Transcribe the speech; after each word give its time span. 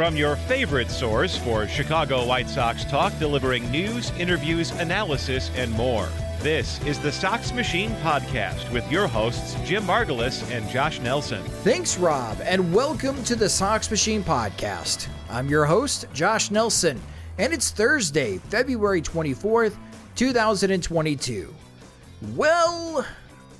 From 0.00 0.16
your 0.16 0.36
favorite 0.36 0.90
source 0.90 1.36
for 1.36 1.68
Chicago 1.68 2.24
White 2.24 2.48
Sox 2.48 2.86
talk, 2.86 3.12
delivering 3.18 3.70
news, 3.70 4.10
interviews, 4.12 4.70
analysis, 4.70 5.50
and 5.56 5.70
more. 5.72 6.08
This 6.38 6.82
is 6.86 6.98
the 6.98 7.12
Sox 7.12 7.52
Machine 7.52 7.90
Podcast 7.96 8.72
with 8.72 8.90
your 8.90 9.06
hosts, 9.06 9.56
Jim 9.62 9.82
Margalus 9.82 10.42
and 10.50 10.66
Josh 10.70 11.00
Nelson. 11.00 11.42
Thanks, 11.64 11.98
Rob, 11.98 12.38
and 12.44 12.72
welcome 12.72 13.22
to 13.24 13.36
the 13.36 13.50
Sox 13.50 13.90
Machine 13.90 14.24
Podcast. 14.24 15.06
I'm 15.28 15.50
your 15.50 15.66
host, 15.66 16.06
Josh 16.14 16.50
Nelson, 16.50 16.98
and 17.36 17.52
it's 17.52 17.70
Thursday, 17.70 18.38
February 18.38 19.02
24th, 19.02 19.76
2022. 20.16 21.54
Well, 22.34 23.06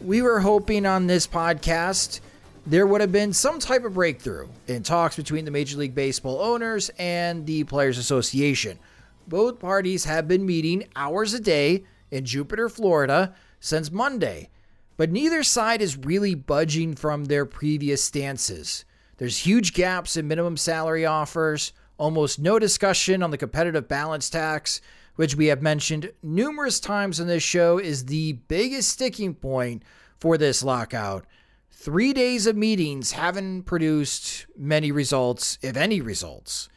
we 0.03 0.23
were 0.23 0.41
hoping 0.41 0.87
on 0.87 1.07
this 1.07 1.27
podcast 1.27 2.21
there 2.67 2.87
would 2.87 3.01
have 3.01 3.13
been 3.13 3.33
some 3.33 3.59
type 3.59 3.85
of 3.85 3.95
breakthrough 3.95 4.49
in 4.67 4.83
talks 4.83 5.17
between 5.17 5.45
the 5.45 5.51
Major 5.51 5.79
League 5.79 5.95
Baseball 5.95 6.41
owners 6.41 6.91
and 6.99 7.47
the 7.47 7.65
Players 7.65 7.99
Association. 7.99 8.79
Both 9.27 9.59
parties 9.59 10.05
have 10.05 10.29
been 10.29 10.45
meeting 10.45 10.85
hours 10.95 11.33
a 11.35 11.41
day 11.41 11.85
in 12.11 12.25
Jupiter, 12.25 12.69
Florida 12.69 13.35
since 13.61 13.91
Monday, 13.91 14.51
but 14.97 15.11
neither 15.11 15.43
side 15.43 15.81
is 15.81 15.97
really 15.97 16.35
budging 16.35 16.95
from 16.95 17.25
their 17.25 17.47
previous 17.47 18.03
stances. 18.03 18.85
There's 19.17 19.39
huge 19.39 19.73
gaps 19.73 20.17
in 20.17 20.29
minimum 20.29 20.57
salary 20.57 21.07
offers, 21.07 21.73
almost 21.99 22.39
no 22.39 22.59
discussion 22.59 23.23
on 23.23 23.31
the 23.31 23.39
competitive 23.39 23.89
balance 23.89 24.29
tax, 24.29 24.81
which 25.17 25.35
we 25.35 25.47
have 25.47 25.63
mentioned 25.63 26.13
numerous 26.23 26.81
times 26.81 27.21
on 27.21 27.27
this 27.27 27.43
show 27.43 27.79
is 27.79 28.07
the 28.07 28.33
biggest 28.49 28.91
sticking 28.91 29.35
point 29.35 29.83
for 30.19 30.39
this 30.39 30.63
lockout. 30.63 31.25
Three 31.71 32.13
days 32.13 32.47
of 32.47 32.57
meetings 32.57 33.13
haven't 33.13 33.63
produced 33.63 34.47
many 34.57 34.93
results, 34.93 35.59
if 35.63 35.77
any 35.77 36.01
results. 36.01 36.69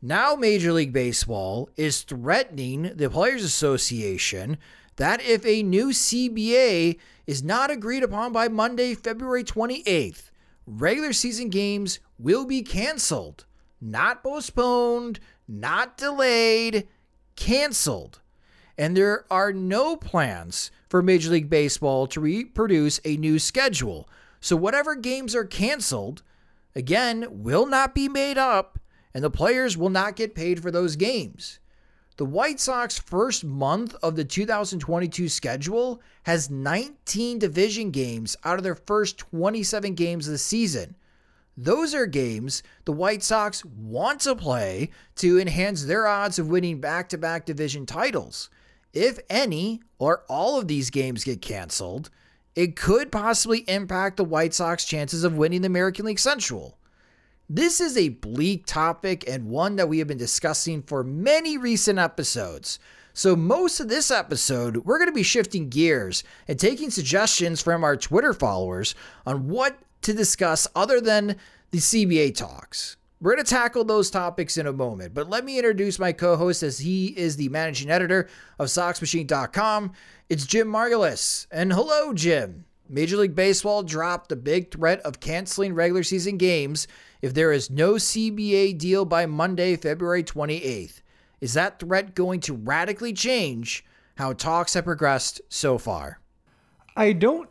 Now, 0.00 0.34
Major 0.34 0.72
League 0.72 0.94
Baseball 0.94 1.68
is 1.76 2.02
threatening 2.02 2.92
the 2.94 3.10
Players 3.10 3.44
Association 3.44 4.56
that 4.96 5.20
if 5.20 5.44
a 5.44 5.62
new 5.62 5.88
CBA 5.88 6.98
is 7.26 7.42
not 7.42 7.70
agreed 7.70 8.02
upon 8.02 8.32
by 8.32 8.48
Monday, 8.48 8.94
February 8.94 9.44
28th, 9.44 10.30
regular 10.66 11.12
season 11.12 11.50
games 11.50 12.00
will 12.18 12.46
be 12.46 12.62
canceled. 12.62 13.44
Not 13.78 14.22
postponed, 14.22 15.20
not 15.46 15.98
delayed, 15.98 16.88
canceled. 17.36 18.20
And 18.78 18.96
there 18.96 19.26
are 19.30 19.52
no 19.52 19.96
plans 19.96 20.70
for 20.88 21.02
Major 21.02 21.30
League 21.30 21.50
Baseball 21.50 22.06
to 22.06 22.20
reproduce 22.20 23.00
a 23.04 23.16
new 23.16 23.38
schedule. 23.38 24.08
So 24.40 24.56
whatever 24.56 24.94
games 24.94 25.34
are 25.34 25.44
canceled, 25.44 26.22
again, 26.74 27.26
will 27.30 27.66
not 27.66 27.94
be 27.94 28.08
made 28.08 28.38
up, 28.38 28.78
and 29.12 29.22
the 29.22 29.30
players 29.30 29.76
will 29.76 29.90
not 29.90 30.16
get 30.16 30.34
paid 30.34 30.62
for 30.62 30.70
those 30.70 30.96
games. 30.96 31.60
The 32.16 32.24
White 32.26 32.60
Sox 32.60 32.98
first 32.98 33.44
month 33.44 33.94
of 34.02 34.14
the 34.14 34.24
2022 34.24 35.28
schedule 35.28 36.02
has 36.24 36.50
19 36.50 37.38
division 37.38 37.90
games 37.90 38.36
out 38.44 38.58
of 38.58 38.62
their 38.62 38.74
first 38.74 39.16
27 39.18 39.94
games 39.94 40.26
of 40.26 40.32
the 40.32 40.38
season. 40.38 40.96
Those 41.56 41.94
are 41.94 42.06
games 42.06 42.62
the 42.84 42.92
White 42.92 43.22
Sox 43.22 43.64
want 43.64 44.20
to 44.20 44.34
play 44.34 44.90
to 45.16 45.38
enhance 45.38 45.84
their 45.84 46.06
odds 46.06 46.38
of 46.38 46.48
winning 46.48 46.80
back 46.80 47.08
to 47.10 47.18
back 47.18 47.46
division 47.46 47.86
titles. 47.86 48.50
If 48.92 49.18
any 49.28 49.80
or 49.98 50.24
all 50.28 50.58
of 50.58 50.68
these 50.68 50.90
games 50.90 51.24
get 51.24 51.40
canceled, 51.40 52.10
it 52.56 52.76
could 52.76 53.12
possibly 53.12 53.60
impact 53.68 54.16
the 54.16 54.24
White 54.24 54.54
Sox 54.54 54.84
chances 54.84 55.24
of 55.24 55.36
winning 55.36 55.62
the 55.62 55.66
American 55.66 56.06
League 56.06 56.18
Central. 56.18 56.78
This 57.48 57.80
is 57.80 57.96
a 57.96 58.10
bleak 58.10 58.66
topic 58.66 59.24
and 59.28 59.48
one 59.48 59.76
that 59.76 59.88
we 59.88 59.98
have 59.98 60.08
been 60.08 60.18
discussing 60.18 60.82
for 60.82 61.02
many 61.02 61.56
recent 61.56 61.98
episodes. 61.98 62.78
So, 63.12 63.34
most 63.34 63.80
of 63.80 63.88
this 63.88 64.10
episode, 64.10 64.78
we're 64.78 64.98
going 64.98 65.10
to 65.10 65.14
be 65.14 65.24
shifting 65.24 65.68
gears 65.68 66.22
and 66.46 66.58
taking 66.58 66.90
suggestions 66.90 67.60
from 67.60 67.82
our 67.82 67.96
Twitter 67.96 68.32
followers 68.32 68.94
on 69.26 69.48
what 69.48 69.78
to 70.02 70.12
discuss 70.12 70.68
other 70.76 71.00
than 71.00 71.36
the 71.72 71.78
CBA 71.78 72.36
talks. 72.36 72.96
We're 73.22 73.34
going 73.34 73.44
to 73.44 73.50
tackle 73.50 73.84
those 73.84 74.10
topics 74.10 74.56
in 74.56 74.66
a 74.66 74.72
moment, 74.72 75.12
but 75.12 75.28
let 75.28 75.44
me 75.44 75.58
introduce 75.58 75.98
my 75.98 76.10
co 76.10 76.36
host 76.36 76.62
as 76.62 76.78
he 76.78 77.08
is 77.08 77.36
the 77.36 77.50
managing 77.50 77.90
editor 77.90 78.30
of 78.58 78.68
SoxMachine.com. 78.68 79.92
It's 80.30 80.46
Jim 80.46 80.68
Margalus. 80.68 81.46
And 81.50 81.70
hello, 81.70 82.14
Jim. 82.14 82.64
Major 82.88 83.18
League 83.18 83.34
Baseball 83.34 83.82
dropped 83.82 84.30
the 84.30 84.36
big 84.36 84.70
threat 84.70 85.00
of 85.00 85.20
canceling 85.20 85.74
regular 85.74 86.02
season 86.02 86.38
games 86.38 86.88
if 87.20 87.34
there 87.34 87.52
is 87.52 87.68
no 87.68 87.94
CBA 87.94 88.78
deal 88.78 89.04
by 89.04 89.26
Monday, 89.26 89.76
February 89.76 90.24
28th. 90.24 91.02
Is 91.42 91.52
that 91.52 91.78
threat 91.78 92.14
going 92.14 92.40
to 92.40 92.54
radically 92.54 93.12
change 93.12 93.84
how 94.16 94.32
talks 94.32 94.72
have 94.72 94.84
progressed 94.84 95.42
so 95.50 95.76
far? 95.76 96.20
I 96.96 97.12
don't 97.12 97.50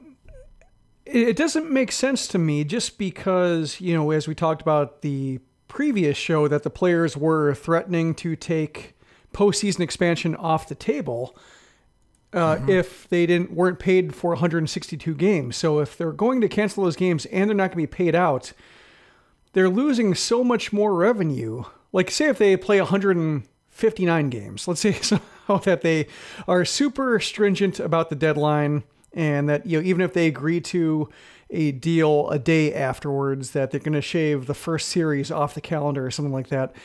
it 1.06 1.38
doesn't 1.38 1.72
make 1.72 1.91
sense 1.91 2.28
to 2.28 2.38
me 2.38 2.63
just 2.63 3.00
because, 3.00 3.81
you 3.81 3.96
know, 3.96 4.12
as 4.12 4.28
we 4.28 4.36
talked 4.36 4.62
about 4.62 5.01
the 5.01 5.40
previous 5.69 6.18
show 6.18 6.50
that 6.50 6.63
the 6.63 6.69
players 6.69 7.16
were 7.16 7.53
threatening 7.53 8.13
to 8.16 8.35
take 8.35 8.96
postseason 9.34 9.80
expansion 9.80 10.35
off 10.35 10.68
the 10.68 10.75
table 10.75 11.38
uh, 12.34 12.56
mm-hmm. 12.56 12.69
if 12.69 13.07
they 13.07 13.25
didn't 13.25 13.52
weren't 13.52 13.80
paid 13.80 14.13
for 14.13 14.31
162 14.31 15.16
games. 15.16 15.56
So 15.56 15.80
if 15.80 15.98
they're 15.98 16.12
going 16.12 16.42
to 16.42 16.50
cancel 16.50 16.83
those 16.83 16.98
games 16.98 17.25
and 17.27 17.50
they're 17.50 17.56
not 17.56 17.71
going 17.71 17.86
to 17.86 17.88
be 17.88 17.88
paid 17.88 18.16
out, 18.16 18.51
they're 19.54 19.69
losing 19.69 20.13
so 20.13 20.44
much 20.44 20.74
more 20.74 20.94
revenue. 20.94 21.63
Like 21.94 22.12
say 22.12 22.25
if 22.25 22.38
they 22.38 22.57
play 22.57 22.80
159 22.80 24.30
games, 24.30 24.68
let's 24.68 24.81
say 24.81 24.92
somehow 25.01 25.57
that 25.63 25.81
they 25.81 26.07
are 26.48 26.65
super 26.65 27.19
stringent 27.19 27.80
about 27.80 28.10
the 28.10 28.15
deadline 28.15 28.83
and 29.13 29.50
that 29.50 29.65
you 29.65 29.80
know 29.80 29.88
even 29.88 30.01
if 30.01 30.13
they 30.13 30.27
agree 30.27 30.62
to 30.62 31.10
a 31.50 31.72
deal 31.72 32.30
a 32.30 32.40
day 32.40 32.74
afterwards 32.74 33.51
that 33.51 33.72
they're 33.72 33.80
going 33.80 33.94
to 33.94 34.01
shave 34.01 34.46
the 34.46 34.54
first 34.54 34.90
series 34.90 35.31
off 35.31 35.56
the 35.56 35.62
calendar 35.62 36.06
or 36.06 36.12
something 36.12 36.34
like 36.34 36.50
that. 36.50 36.75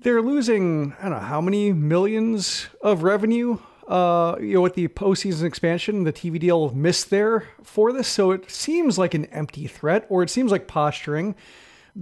They're 0.00 0.22
losing, 0.22 0.94
I 0.98 1.02
don't 1.08 1.12
know, 1.12 1.18
how 1.18 1.40
many 1.40 1.72
millions 1.72 2.66
of 2.82 3.02
revenue, 3.02 3.58
uh, 3.88 4.36
you 4.40 4.54
know, 4.54 4.60
with 4.60 4.74
the 4.74 4.88
postseason 4.88 5.44
expansion, 5.44 6.04
the 6.04 6.12
TV 6.12 6.38
deal 6.38 6.70
missed 6.74 7.10
there 7.10 7.48
for 7.62 7.92
this. 7.92 8.08
So 8.08 8.32
it 8.32 8.50
seems 8.50 8.98
like 8.98 9.14
an 9.14 9.26
empty 9.26 9.66
threat 9.66 10.06
or 10.08 10.22
it 10.22 10.30
seems 10.30 10.50
like 10.50 10.66
posturing. 10.66 11.34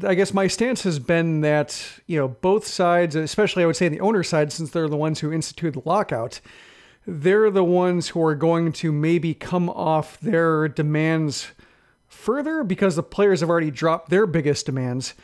I 0.03 0.15
guess 0.15 0.35
my 0.35 0.49
stance 0.49 0.83
has 0.83 0.99
been 0.99 1.43
that, 1.43 2.01
you 2.07 2.19
know, 2.19 2.27
both 2.27 2.67
sides, 2.67 3.15
especially 3.15 3.63
I 3.63 3.67
would 3.67 3.77
say 3.77 3.89
the 3.89 4.01
owner 4.01 4.25
side, 4.25 4.53
since 4.53 4.71
they're 4.71 4.89
the 4.89 4.97
ones 4.97 5.21
who 5.21 5.33
instituted 5.33 5.75
the 5.81 5.89
lockout, 5.89 6.41
they're 7.07 7.51
the 7.51 7.63
ones 7.63 8.09
who 8.09 8.25
are 8.25 8.35
going 8.35 8.73
to 8.73 8.91
maybe 8.91 9.35
come 9.35 9.69
off 9.69 10.19
their 10.21 10.67
demands 10.67 11.53
further 12.25 12.65
because 12.65 12.97
the 12.97 13.03
players 13.03 13.41
have 13.41 13.51
already 13.51 13.71
dropped 13.71 14.11
their 14.11 14.27
biggest 14.27 14.67
demands. 14.67 15.15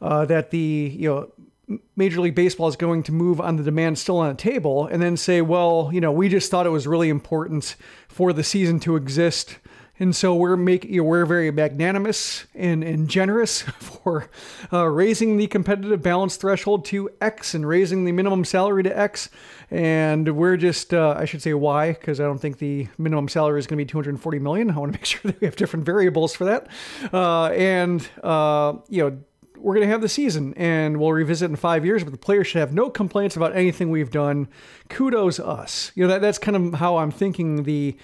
Uh, 0.00 0.24
that 0.24 0.50
the 0.50 0.94
you 0.96 1.08
know 1.08 1.78
Major 1.96 2.20
League 2.20 2.34
Baseball 2.34 2.68
is 2.68 2.76
going 2.76 3.02
to 3.04 3.12
move 3.12 3.40
on 3.40 3.56
the 3.56 3.62
demand 3.62 3.98
still 3.98 4.18
on 4.18 4.28
the 4.28 4.34
table, 4.34 4.86
and 4.86 5.02
then 5.02 5.16
say, 5.16 5.40
well, 5.40 5.90
you 5.92 6.00
know, 6.00 6.12
we 6.12 6.28
just 6.28 6.50
thought 6.50 6.66
it 6.66 6.70
was 6.70 6.86
really 6.86 7.08
important 7.08 7.76
for 8.08 8.32
the 8.32 8.42
season 8.42 8.80
to 8.80 8.96
exist 8.96 9.58
and 10.00 10.16
so 10.16 10.34
we're 10.34 10.56
making 10.56 10.94
you 10.94 11.02
know, 11.02 11.04
we're 11.04 11.26
very 11.26 11.50
magnanimous 11.50 12.46
and, 12.54 12.82
and 12.82 13.08
generous 13.08 13.60
for 13.78 14.30
uh, 14.72 14.86
raising 14.86 15.36
the 15.36 15.46
competitive 15.46 16.02
balance 16.02 16.36
threshold 16.36 16.86
to 16.86 17.10
X 17.20 17.54
and 17.54 17.68
raising 17.68 18.06
the 18.06 18.12
minimum 18.12 18.46
salary 18.46 18.82
to 18.82 18.98
X. 18.98 19.28
And 19.70 20.36
we're 20.36 20.56
just 20.56 20.92
uh, 20.92 21.14
I 21.16 21.24
should 21.24 21.42
say 21.42 21.54
why 21.54 21.92
because 21.92 22.20
I 22.20 22.24
don't 22.24 22.40
think 22.40 22.58
the 22.58 22.88
minimum 22.98 23.28
salary 23.28 23.60
is 23.60 23.66
going 23.66 23.78
to 23.78 23.84
be 23.84 23.88
240 23.88 24.38
million. 24.40 24.70
I 24.70 24.78
want 24.78 24.92
to 24.92 24.98
make 24.98 25.04
sure 25.04 25.20
that 25.24 25.40
we 25.40 25.46
have 25.46 25.56
different 25.56 25.84
variables 25.84 26.34
for 26.34 26.44
that. 26.46 26.68
Uh, 27.12 27.46
and 27.46 28.06
uh, 28.22 28.74
you 28.88 29.02
know 29.02 29.18
we're 29.60 29.74
going 29.74 29.86
to 29.86 29.92
have 29.92 30.00
the 30.00 30.08
season 30.08 30.54
and 30.56 30.98
we'll 30.98 31.12
revisit 31.12 31.50
in 31.50 31.56
five 31.56 31.84
years, 31.84 32.02
but 32.02 32.12
the 32.12 32.18
players 32.18 32.46
should 32.46 32.60
have 32.60 32.72
no 32.72 32.90
complaints 32.90 33.36
about 33.36 33.54
anything 33.54 33.90
we've 33.90 34.10
done. 34.10 34.48
Kudos 34.88 35.38
us. 35.38 35.92
You 35.94 36.04
know, 36.04 36.08
that, 36.08 36.22
that's 36.22 36.38
kind 36.38 36.56
of 36.56 36.74
how 36.74 36.96
I'm 36.96 37.10
thinking 37.10 37.64
the 37.64 37.96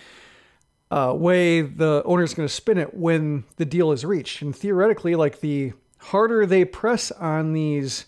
uh, 0.91 1.15
way 1.17 1.63
the 1.63 2.03
owner 2.05 2.23
is 2.23 2.35
going 2.35 2.47
to 2.47 2.55
spin 2.55 2.79
it 2.79 2.95
when 2.95 3.45
the 3.57 3.65
deal 3.65 3.93
is 3.93 4.05
reached. 4.05 4.43
And 4.43 4.55
theoretically, 4.55 5.15
like 5.15 5.41
the 5.41 5.73
harder 5.99 6.47
they 6.47 6.65
press 6.65 7.11
on 7.13 7.53
these 7.53 8.07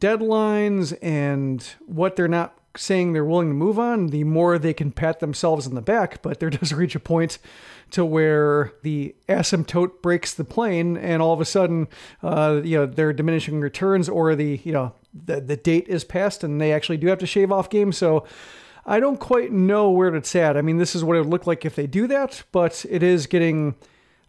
deadlines 0.00 0.96
and 1.02 1.66
what 1.86 2.16
they're 2.16 2.28
not 2.28 2.55
saying 2.76 3.12
they're 3.12 3.24
willing 3.24 3.48
to 3.48 3.54
move 3.54 3.78
on, 3.78 4.08
the 4.08 4.24
more 4.24 4.58
they 4.58 4.74
can 4.74 4.92
pat 4.92 5.20
themselves 5.20 5.66
in 5.66 5.74
the 5.74 5.82
back. 5.82 6.22
But 6.22 6.40
there 6.40 6.50
does 6.50 6.72
reach 6.72 6.94
a 6.94 7.00
point 7.00 7.38
to 7.92 8.04
where 8.04 8.72
the 8.82 9.14
asymptote 9.28 10.02
breaks 10.02 10.34
the 10.34 10.44
plane, 10.44 10.96
and 10.96 11.22
all 11.22 11.32
of 11.32 11.40
a 11.40 11.44
sudden, 11.44 11.88
uh, 12.22 12.60
you 12.64 12.76
know, 12.76 12.86
they're 12.86 13.12
diminishing 13.12 13.60
returns, 13.60 14.08
or 14.08 14.34
the 14.34 14.60
you 14.64 14.72
know 14.72 14.92
the 15.14 15.40
the 15.40 15.56
date 15.56 15.88
is 15.88 16.04
passed, 16.04 16.44
and 16.44 16.60
they 16.60 16.72
actually 16.72 16.96
do 16.96 17.06
have 17.08 17.18
to 17.18 17.26
shave 17.26 17.52
off 17.52 17.70
games. 17.70 17.96
So 17.96 18.26
I 18.84 19.00
don't 19.00 19.18
quite 19.18 19.52
know 19.52 19.90
where 19.90 20.14
it's 20.14 20.34
at. 20.36 20.56
I 20.56 20.62
mean, 20.62 20.78
this 20.78 20.94
is 20.94 21.02
what 21.02 21.16
it 21.16 21.20
would 21.20 21.28
look 21.28 21.46
like 21.46 21.64
if 21.64 21.74
they 21.74 21.86
do 21.86 22.06
that, 22.06 22.44
but 22.52 22.84
it 22.88 23.02
is 23.02 23.26
getting 23.26 23.74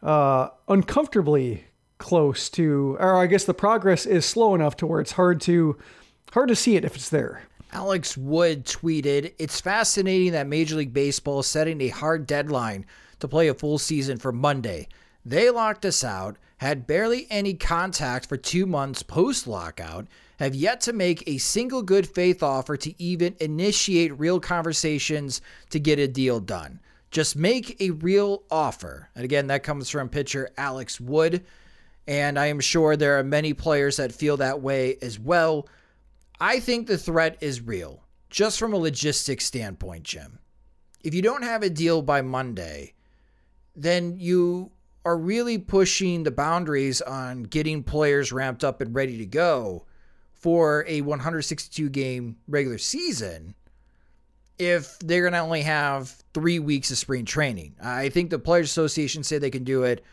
uh, 0.01 0.49
uncomfortably 0.67 1.65
close 1.99 2.49
to, 2.49 2.97
or 2.99 3.17
I 3.17 3.27
guess 3.27 3.45
the 3.45 3.53
progress 3.53 4.05
is 4.05 4.25
slow 4.25 4.55
enough 4.55 4.77
to 4.77 4.87
where 4.87 4.99
it's 5.01 5.13
hard 5.13 5.41
to 5.41 5.77
hard 6.31 6.49
to 6.49 6.55
see 6.55 6.75
it 6.75 6.85
if 6.85 6.95
it's 6.95 7.09
there. 7.09 7.43
Alex 7.71 8.17
Wood 8.17 8.65
tweeted, 8.65 9.33
"It's 9.37 9.61
fascinating 9.61 10.31
that 10.31 10.47
Major 10.47 10.75
League 10.75 10.93
Baseball 10.93 11.41
is 11.41 11.47
setting 11.47 11.81
a 11.81 11.89
hard 11.89 12.25
deadline 12.25 12.85
to 13.19 13.27
play 13.27 13.47
a 13.47 13.53
full 13.53 13.77
season 13.77 14.17
for 14.17 14.31
Monday. 14.31 14.87
They 15.25 15.49
locked 15.49 15.85
us 15.85 16.03
out, 16.03 16.37
had 16.57 16.87
barely 16.87 17.27
any 17.29 17.53
contact 17.53 18.27
for 18.27 18.37
two 18.37 18.65
months 18.65 19.03
post 19.03 19.47
lockout." 19.47 20.07
have 20.39 20.55
yet 20.55 20.81
to 20.81 20.93
make 20.93 21.23
a 21.27 21.37
single 21.37 21.81
good 21.81 22.07
faith 22.07 22.41
offer 22.41 22.77
to 22.77 23.01
even 23.01 23.35
initiate 23.39 24.17
real 24.19 24.39
conversations 24.39 25.41
to 25.69 25.79
get 25.79 25.99
a 25.99 26.07
deal 26.07 26.39
done. 26.39 26.79
Just 27.09 27.35
make 27.35 27.79
a 27.81 27.91
real 27.91 28.43
offer. 28.51 29.09
And 29.15 29.23
again, 29.23 29.47
that 29.47 29.63
comes 29.63 29.89
from 29.89 30.09
pitcher 30.09 30.49
Alex 30.57 30.99
Wood. 30.99 31.43
And 32.07 32.37
I 32.37 32.47
am 32.47 32.59
sure 32.59 32.95
there 32.95 33.17
are 33.17 33.23
many 33.23 33.53
players 33.53 33.97
that 33.97 34.11
feel 34.11 34.37
that 34.37 34.61
way 34.61 34.97
as 35.01 35.19
well. 35.19 35.67
I 36.39 36.59
think 36.59 36.87
the 36.87 36.97
threat 36.97 37.37
is 37.41 37.61
real, 37.61 38.03
just 38.29 38.59
from 38.59 38.73
a 38.73 38.77
logistics 38.77 39.45
standpoint, 39.45 40.03
Jim. 40.03 40.39
If 41.03 41.13
you 41.13 41.21
don't 41.21 41.43
have 41.43 41.63
a 41.63 41.69
deal 41.69 42.01
by 42.01 42.21
Monday, 42.21 42.93
then 43.75 44.17
you 44.19 44.71
are 45.05 45.17
really 45.17 45.57
pushing 45.57 46.23
the 46.23 46.31
boundaries 46.31 47.01
on 47.01 47.43
getting 47.43 47.81
players 47.81 48.31
ramped 48.31 48.63
up 48.63 48.81
and 48.81 48.93
ready 48.93 49.17
to 49.17 49.25
go 49.25 49.85
for 50.33 50.85
a 50.87 51.01
162 51.01 51.89
game 51.89 52.37
regular 52.47 52.77
season 52.77 53.55
if 54.59 54.99
they're 54.99 55.21
going 55.21 55.33
to 55.33 55.39
only 55.39 55.61
have 55.61 56.09
three 56.33 56.59
weeks 56.59 56.91
of 56.91 56.97
spring 56.97 57.25
training. 57.25 57.75
I 57.81 58.09
think 58.09 58.29
the 58.29 58.39
Players 58.39 58.69
Association 58.69 59.23
say 59.23 59.37
they 59.37 59.49
can 59.49 59.63
do 59.63 59.83
it. 59.83 60.03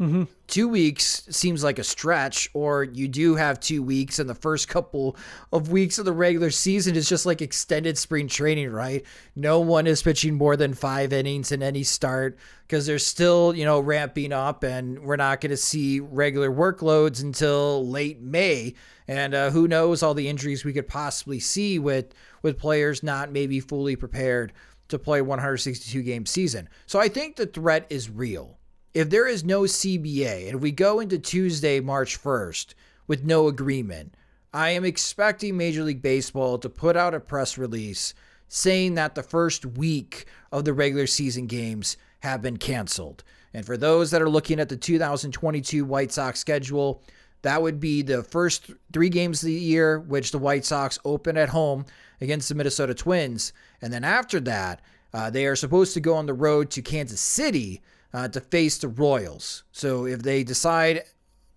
Mm-hmm. 0.00 0.24
Two 0.46 0.68
weeks 0.68 1.24
seems 1.28 1.64
like 1.64 1.78
a 1.78 1.84
stretch, 1.84 2.48
or 2.54 2.84
you 2.84 3.08
do 3.08 3.34
have 3.34 3.58
two 3.58 3.82
weeks, 3.82 4.18
and 4.18 4.30
the 4.30 4.34
first 4.34 4.68
couple 4.68 5.16
of 5.52 5.70
weeks 5.70 5.98
of 5.98 6.04
the 6.04 6.12
regular 6.12 6.50
season 6.50 6.94
is 6.94 7.08
just 7.08 7.26
like 7.26 7.42
extended 7.42 7.98
spring 7.98 8.28
training, 8.28 8.70
right? 8.70 9.04
No 9.34 9.58
one 9.60 9.86
is 9.86 10.02
pitching 10.02 10.34
more 10.34 10.56
than 10.56 10.72
five 10.72 11.12
innings 11.12 11.50
in 11.50 11.62
any 11.62 11.82
start 11.82 12.38
because 12.62 12.86
they're 12.86 12.98
still, 12.98 13.54
you 13.54 13.64
know, 13.64 13.80
ramping 13.80 14.32
up, 14.32 14.62
and 14.62 15.00
we're 15.00 15.16
not 15.16 15.40
going 15.40 15.50
to 15.50 15.56
see 15.56 16.00
regular 16.00 16.50
workloads 16.50 17.22
until 17.22 17.86
late 17.86 18.20
May 18.20 18.74
and 19.08 19.34
uh, 19.34 19.50
who 19.50 19.66
knows 19.66 20.02
all 20.02 20.14
the 20.14 20.28
injuries 20.28 20.64
we 20.64 20.72
could 20.72 20.86
possibly 20.86 21.40
see 21.40 21.78
with 21.78 22.14
with 22.42 22.58
players 22.58 23.02
not 23.02 23.32
maybe 23.32 23.58
fully 23.58 23.96
prepared 23.96 24.52
to 24.88 24.98
play 24.98 25.20
162 25.20 26.02
game 26.02 26.24
season. 26.26 26.68
So 26.86 27.00
I 27.00 27.08
think 27.08 27.36
the 27.36 27.46
threat 27.46 27.86
is 27.90 28.08
real. 28.08 28.58
If 28.98 29.10
there 29.10 29.28
is 29.28 29.44
no 29.44 29.60
CBA 29.60 30.48
and 30.48 30.60
we 30.60 30.72
go 30.72 30.98
into 30.98 31.20
Tuesday, 31.20 31.78
March 31.78 32.20
1st 32.20 32.74
with 33.06 33.24
no 33.24 33.46
agreement, 33.46 34.12
I 34.52 34.70
am 34.70 34.84
expecting 34.84 35.56
Major 35.56 35.84
League 35.84 36.02
Baseball 36.02 36.58
to 36.58 36.68
put 36.68 36.96
out 36.96 37.14
a 37.14 37.20
press 37.20 37.56
release 37.56 38.12
saying 38.48 38.94
that 38.94 39.14
the 39.14 39.22
first 39.22 39.64
week 39.64 40.26
of 40.50 40.64
the 40.64 40.72
regular 40.72 41.06
season 41.06 41.46
games 41.46 41.96
have 42.24 42.42
been 42.42 42.56
canceled. 42.56 43.22
And 43.54 43.64
for 43.64 43.76
those 43.76 44.10
that 44.10 44.20
are 44.20 44.28
looking 44.28 44.58
at 44.58 44.68
the 44.68 44.76
2022 44.76 45.84
White 45.84 46.10
Sox 46.10 46.40
schedule, 46.40 47.00
that 47.42 47.62
would 47.62 47.78
be 47.78 48.02
the 48.02 48.24
first 48.24 48.72
three 48.92 49.10
games 49.10 49.44
of 49.44 49.46
the 49.46 49.52
year, 49.52 50.00
which 50.00 50.32
the 50.32 50.38
White 50.38 50.64
Sox 50.64 50.98
open 51.04 51.36
at 51.36 51.50
home 51.50 51.86
against 52.20 52.48
the 52.48 52.56
Minnesota 52.56 52.94
Twins. 52.94 53.52
And 53.80 53.92
then 53.92 54.02
after 54.02 54.40
that, 54.40 54.80
uh, 55.14 55.30
they 55.30 55.46
are 55.46 55.54
supposed 55.54 55.94
to 55.94 56.00
go 56.00 56.16
on 56.16 56.26
the 56.26 56.34
road 56.34 56.72
to 56.72 56.82
Kansas 56.82 57.20
City 57.20 57.80
uh, 58.12 58.28
to 58.28 58.40
face 58.40 58.78
the 58.78 58.88
Royals. 58.88 59.64
So 59.72 60.06
if 60.06 60.22
they 60.22 60.44
decide 60.44 61.02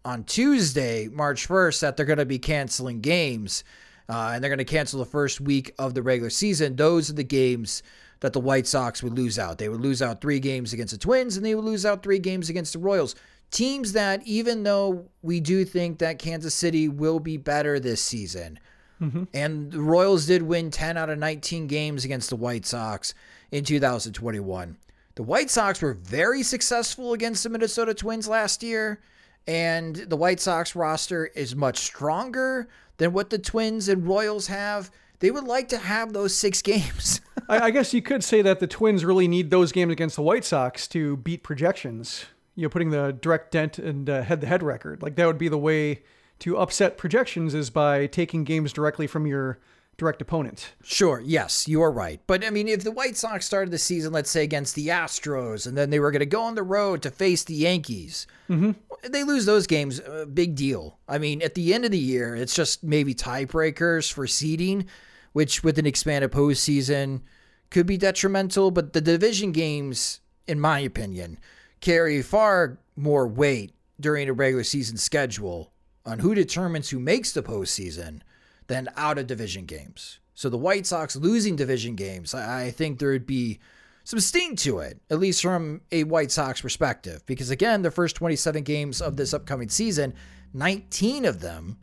on 0.04 0.24
Tuesday, 0.24 1.08
March 1.08 1.48
1st, 1.48 1.82
that 1.82 1.98
they're 1.98 2.06
going 2.06 2.20
to 2.20 2.26
be 2.26 2.40
canceling 2.40 3.02
games 3.02 3.64
uh, 4.10 4.32
and 4.34 4.44
they're 4.44 4.50
going 4.50 4.58
to 4.58 4.66
cancel 4.66 5.00
the 5.00 5.06
first 5.06 5.40
week 5.40 5.74
of 5.80 5.94
the 5.94 6.02
regular 6.02 6.30
season, 6.30 6.76
those 6.76 7.10
are 7.10 7.14
the 7.14 7.24
games 7.24 7.84
that 8.20 8.34
the 8.34 8.40
White 8.40 8.68
Sox 8.68 9.02
would 9.02 9.18
lose 9.18 9.40
out. 9.40 9.58
They 9.58 9.70
would 9.70 9.82
lose 9.82 10.02
out 10.02 10.22
three 10.22 10.40
games 10.40 10.74
against 10.74 10.94
the 10.94 11.00
Twins 11.00 11.38
and 11.38 11.46
they 11.46 11.56
would 11.56 11.66
lose 11.66 11.86
out 11.86 12.04
three 12.04 12.20
games 12.20 12.50
against 12.50 12.74
the 12.74 12.80
Royals 12.80 13.16
teams 13.52 13.94
that, 13.94 14.26
even 14.26 14.64
though 14.64 15.06
we 15.22 15.40
do 15.40 15.64
think 15.66 16.00
that 16.00 16.18
Kansas 16.18 16.56
City 16.56 16.88
will 16.88 17.20
be 17.20 17.38
better 17.38 17.80
this 17.80 18.02
season, 18.02 18.60
mm-hmm. 19.02 19.26
and 19.34 19.72
the 19.72 19.82
Royals 19.82 20.26
did 20.26 20.42
win 20.42 20.72
10 20.72 20.98
out 20.98 21.10
of 21.10 21.20
19 21.20 21.68
games 21.68 22.04
against 22.04 22.30
the 22.30 22.36
White 22.36 22.66
Sox 22.66 23.14
in 23.52 23.64
2021. 23.64 24.78
The 25.16 25.24
White 25.24 25.50
Sox 25.50 25.82
were 25.82 25.94
very 25.94 26.44
successful 26.44 27.14
against 27.14 27.44
the 27.44 27.50
Minnesota 27.50 27.94
Twins 27.94 28.28
last 28.28 28.64
year, 28.64 29.02
and 29.48 29.96
the 29.96 30.18
White 30.18 30.40
Sox 30.40 30.76
roster 30.76 31.26
is 31.28 31.56
much 31.56 31.80
stronger 31.80 32.70
than 32.98 33.14
what 33.14 33.30
the 33.30 33.40
Twins 33.40 33.90
and 33.90 34.08
Royals 34.08 34.48
have. 34.48 34.92
They 35.20 35.32
would 35.32 35.44
like 35.44 35.70
to 35.70 35.78
have 35.78 36.14
those 36.14 36.36
six 36.36 36.62
games. 36.62 37.22
I, 37.50 37.66
I 37.66 37.72
guess 37.72 37.94
you 37.94 38.02
could 38.02 38.24
say 38.24 38.42
that 38.42 38.60
the 38.60 38.68
Twins 38.68 39.04
really 39.04 39.28
need 39.28 39.50
those 39.50 39.72
games 39.72 39.92
against 39.92 40.16
the 40.16 40.22
White 40.22 40.46
Sox 40.46 40.88
to 40.90 41.18
beat 41.18 41.44
projections 41.44 42.26
you 42.56 42.64
know 42.64 42.70
putting 42.70 42.90
the 42.90 43.18
direct 43.22 43.52
dent 43.52 43.80
and 43.80 44.08
head 44.08 44.42
to 44.42 44.48
head 44.48 44.64
record. 44.64 45.02
Like 45.02 45.16
that 45.16 45.26
would 45.26 45.38
be 45.38 45.48
the 45.48 45.58
way 45.58 46.04
to 46.40 46.58
upset 46.58 46.98
projections 46.98 47.54
is 47.54 47.70
by 47.70 48.08
taking 48.08 48.44
games 48.44 48.74
directly 48.74 49.08
from 49.08 49.26
your 49.26 49.60
direct 50.02 50.20
opponent. 50.20 50.74
Sure, 50.84 51.22
yes, 51.24 51.68
you 51.68 51.80
are 51.80 51.92
right. 51.92 52.20
But 52.26 52.44
I 52.44 52.50
mean, 52.50 52.68
if 52.68 52.84
the 52.84 52.92
White 52.92 53.16
Sox 53.16 53.46
started 53.46 53.70
the 53.70 53.78
season, 53.78 54.12
let's 54.12 54.32
say 54.32 54.44
against 54.44 54.74
the 54.74 54.88
Astros, 54.88 55.68
and 55.68 55.78
then 55.78 55.92
they 55.92 56.00
were 56.00 56.10
going 56.10 56.22
to 56.22 56.26
go 56.26 56.42
on 56.42 56.56
the 56.56 56.64
road 56.64 57.04
to 57.04 57.12
face 57.12 57.44
the 57.44 57.54
Yankees, 57.54 58.26
mm-hmm. 58.50 58.72
they 59.08 59.24
lose 59.24 59.46
those 59.46 59.68
games, 59.68 60.00
uh, 60.00 60.26
big 60.26 60.56
deal. 60.56 60.98
I 61.08 61.20
mean, 61.20 61.44
at 61.44 61.54
the 61.54 61.72
end 61.72 61.86
of 61.86 61.92
the 61.92 62.00
year, 62.00 62.36
it's 62.36 62.56
just 62.56 62.84
maybe 62.84 63.14
tiebreakers 63.14 64.12
for 64.12 64.26
seeding, 64.26 64.88
which 65.34 65.64
with 65.64 65.78
an 65.78 65.86
expanded 65.86 66.32
postseason 66.32 67.22
could 67.70 67.86
be 67.86 67.98
detrimental. 67.98 68.72
But 68.72 68.94
the 68.94 69.02
division 69.02 69.52
games, 69.52 70.20
in 70.48 70.60
my 70.60 70.80
opinion, 70.80 71.38
carry 71.80 72.24
far 72.24 72.80
more 72.96 73.28
weight 73.28 73.76
during 74.00 74.28
a 74.28 74.34
regular 74.34 74.64
season 74.64 74.98
schedule 74.98 75.72
on 76.08 76.18
who 76.18 76.34
determines 76.34 76.90
who 76.90 76.98
makes 76.98 77.34
the 77.34 77.44
postseason 77.44 78.22
than 78.68 78.90
out 78.96 79.18
of 79.18 79.28
division 79.28 79.66
games. 79.66 80.20
So 80.34 80.50
the 80.50 80.58
White 80.58 80.86
Sox 80.86 81.16
losing 81.16 81.56
division 81.56 81.96
games, 81.96 82.34
I 82.34 82.72
think 82.72 83.00
there 83.00 83.12
would 83.12 83.28
be 83.28 83.60
some 84.04 84.20
sting 84.20 84.56
to 84.58 84.80
it, 84.80 85.00
at 85.10 85.20
least 85.20 85.42
from 85.42 85.82
a 85.92 86.04
White 86.04 86.32
Sox 86.32 86.62
perspective. 86.62 87.24
Because 87.26 87.50
again, 87.50 87.82
the 87.82 87.92
first 87.92 88.16
27 88.16 88.64
games 88.64 89.02
of 89.02 89.18
this 89.18 89.34
upcoming 89.34 89.70
season, 89.70 90.14
19 90.54 91.26
of 91.26 91.42
them 91.42 91.78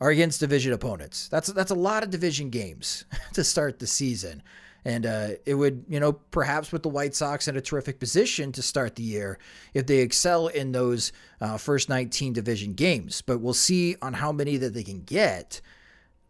are 0.00 0.10
against 0.10 0.40
division 0.40 0.72
opponents. 0.72 1.28
That's 1.28 1.52
that's 1.52 1.70
a 1.70 1.76
lot 1.76 2.02
of 2.02 2.10
division 2.10 2.50
games 2.50 3.04
to 3.34 3.44
start 3.44 3.78
the 3.78 3.86
season. 3.86 4.42
And 4.84 5.04
uh, 5.04 5.28
it 5.44 5.54
would, 5.54 5.84
you 5.88 6.00
know, 6.00 6.12
perhaps 6.12 6.70
put 6.70 6.82
the 6.82 6.88
White 6.88 7.14
Sox 7.14 7.48
in 7.48 7.56
a 7.56 7.60
terrific 7.60 8.00
position 8.00 8.50
to 8.52 8.62
start 8.62 8.96
the 8.96 9.02
year 9.02 9.38
if 9.74 9.86
they 9.86 9.98
excel 9.98 10.48
in 10.48 10.72
those 10.72 11.12
uh, 11.42 11.58
first 11.58 11.90
19 11.90 12.32
division 12.32 12.72
games. 12.72 13.20
But 13.20 13.40
we'll 13.40 13.52
see 13.52 13.96
on 14.00 14.14
how 14.14 14.32
many 14.32 14.56
that 14.56 14.72
they 14.72 14.82
can 14.82 15.02
get. 15.02 15.60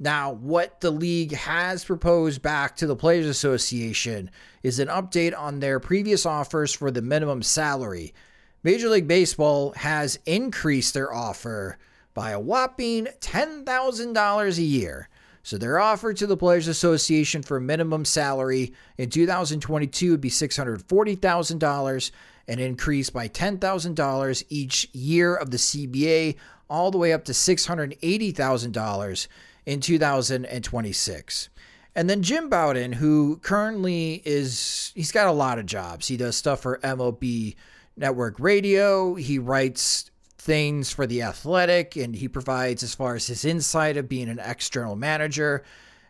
Now, 0.02 0.32
what 0.32 0.80
the 0.80 0.90
league 0.90 1.32
has 1.32 1.84
proposed 1.84 2.40
back 2.40 2.74
to 2.76 2.86
the 2.86 2.96
Players 2.96 3.26
Association 3.26 4.30
is 4.62 4.78
an 4.78 4.88
update 4.88 5.38
on 5.38 5.60
their 5.60 5.78
previous 5.78 6.24
offers 6.24 6.72
for 6.72 6.90
the 6.90 7.02
minimum 7.02 7.42
salary. 7.42 8.14
Major 8.62 8.88
League 8.88 9.06
Baseball 9.06 9.72
has 9.72 10.18
increased 10.24 10.94
their 10.94 11.12
offer 11.12 11.76
by 12.14 12.30
a 12.30 12.40
whopping 12.40 13.08
$10,000 13.20 14.58
a 14.58 14.62
year. 14.62 15.10
So 15.42 15.58
their 15.58 15.78
offer 15.78 16.14
to 16.14 16.26
the 16.26 16.36
Players 16.36 16.66
Association 16.66 17.42
for 17.42 17.60
minimum 17.60 18.06
salary 18.06 18.72
in 18.96 19.10
2022 19.10 20.12
would 20.12 20.20
be 20.22 20.30
$640,000, 20.30 22.10
an 22.48 22.58
increase 22.58 23.10
by 23.10 23.28
$10,000 23.28 24.44
each 24.48 24.88
year 24.94 25.34
of 25.34 25.50
the 25.50 25.58
CBA, 25.58 26.36
all 26.70 26.90
the 26.90 26.96
way 26.96 27.12
up 27.12 27.26
to 27.26 27.32
$680,000 27.32 29.28
in 29.70 29.80
2026. 29.80 31.48
And 31.94 32.10
then 32.10 32.22
Jim 32.22 32.48
Bowden, 32.48 32.90
who 32.94 33.36
currently 33.36 34.20
is, 34.24 34.90
he's 34.96 35.12
got 35.12 35.28
a 35.28 35.32
lot 35.32 35.60
of 35.60 35.66
jobs. 35.66 36.08
He 36.08 36.16
does 36.16 36.34
stuff 36.34 36.62
for 36.62 36.78
MLB 36.78 37.54
Network 37.96 38.40
Radio. 38.40 39.14
He 39.14 39.38
writes 39.38 40.10
things 40.38 40.90
for 40.90 41.06
The 41.06 41.22
Athletic, 41.22 41.94
and 41.94 42.16
he 42.16 42.26
provides 42.26 42.82
as 42.82 42.96
far 42.96 43.14
as 43.14 43.28
his 43.28 43.44
insight 43.44 43.96
of 43.96 44.08
being 44.08 44.28
an 44.28 44.40
external 44.40 44.96
manager, 44.96 45.62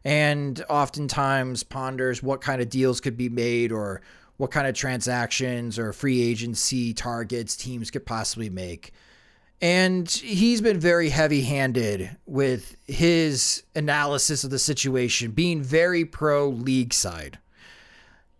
and 0.05 0.65
oftentimes 0.71 1.63
ponders 1.63 2.23
what 2.23 2.41
kind 2.41 2.63
of 2.63 2.71
deals 2.71 2.99
could 2.99 3.19
be 3.19 3.29
made 3.29 3.73
or 3.73 4.01
what 4.39 4.51
kind 4.51 4.69
of 4.69 4.75
transactions 4.75 5.79
or 5.79 5.93
free 5.93 6.23
agency 6.23 6.95
targets 6.95 7.57
teams 7.57 7.91
could 7.91 8.07
possibly 8.07 8.49
make. 8.49 8.95
And 9.63 10.09
he's 10.11 10.63
been 10.63 10.81
very 10.81 11.11
heavy 11.11 11.43
handed 11.43 12.17
with 12.25 12.77
his 12.87 13.63
analysis 13.75 14.43
of 14.43 14.51
the 14.51 14.59
situation, 14.59 15.33
being 15.33 15.63
very 15.63 16.05
pro 16.05 16.49
league 16.49 16.95
side. 16.95 17.39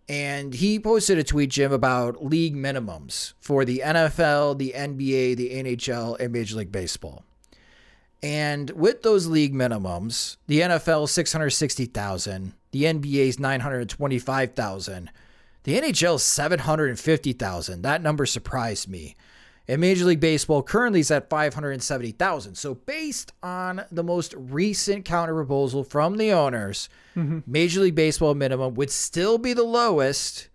And 0.09 0.53
he 0.53 0.79
posted 0.79 1.19
a 1.19 1.23
tweet, 1.23 1.51
Jim, 1.51 1.71
about 1.71 2.25
league 2.25 2.55
minimums 2.55 3.33
for 3.39 3.63
the 3.63 3.81
NFL, 3.85 4.57
the 4.57 4.73
NBA, 4.75 5.37
the 5.37 5.51
NHL, 5.51 6.19
and 6.19 6.33
Major 6.33 6.57
League 6.57 6.71
Baseball. 6.71 7.23
And 8.23 8.69
with 8.71 9.03
those 9.03 9.27
league 9.27 9.53
minimums, 9.53 10.37
the 10.47 10.61
NFL 10.61 11.07
660,000, 11.07 12.53
the 12.71 12.83
NBA's 12.83 13.39
925,000, 13.39 15.11
the 15.63 15.79
NHL 15.79 16.19
750,000. 16.19 17.81
That 17.81 18.01
number 18.01 18.25
surprised 18.25 18.89
me. 18.89 19.15
And 19.71 19.79
Major 19.79 20.03
League 20.03 20.19
Baseball 20.19 20.61
currently 20.63 20.99
is 20.99 21.11
at 21.11 21.29
570,000. 21.29 22.55
So 22.55 22.75
based 22.75 23.31
on 23.41 23.85
the 23.89 24.03
most 24.03 24.33
recent 24.37 25.05
counter 25.05 25.33
proposal 25.33 25.85
from 25.85 26.17
the 26.17 26.33
owners, 26.33 26.89
mm-hmm. 27.15 27.39
Major 27.47 27.79
League 27.79 27.95
Baseball 27.95 28.35
minimum 28.35 28.73
would 28.73 28.91
still 28.91 29.37
be 29.37 29.53
the 29.53 29.63
lowest 29.63 30.49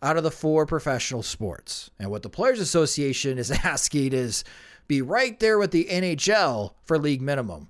out 0.00 0.16
of 0.16 0.22
the 0.22 0.30
four 0.30 0.64
professional 0.64 1.22
sports. 1.22 1.90
And 1.98 2.10
what 2.10 2.22
the 2.22 2.30
Players 2.30 2.60
Association 2.60 3.36
is 3.36 3.50
asking 3.62 4.14
is 4.14 4.42
be 4.88 5.02
right 5.02 5.38
there 5.38 5.58
with 5.58 5.72
the 5.72 5.84
NHL 5.90 6.72
for 6.84 6.98
league 6.98 7.20
minimum. 7.20 7.68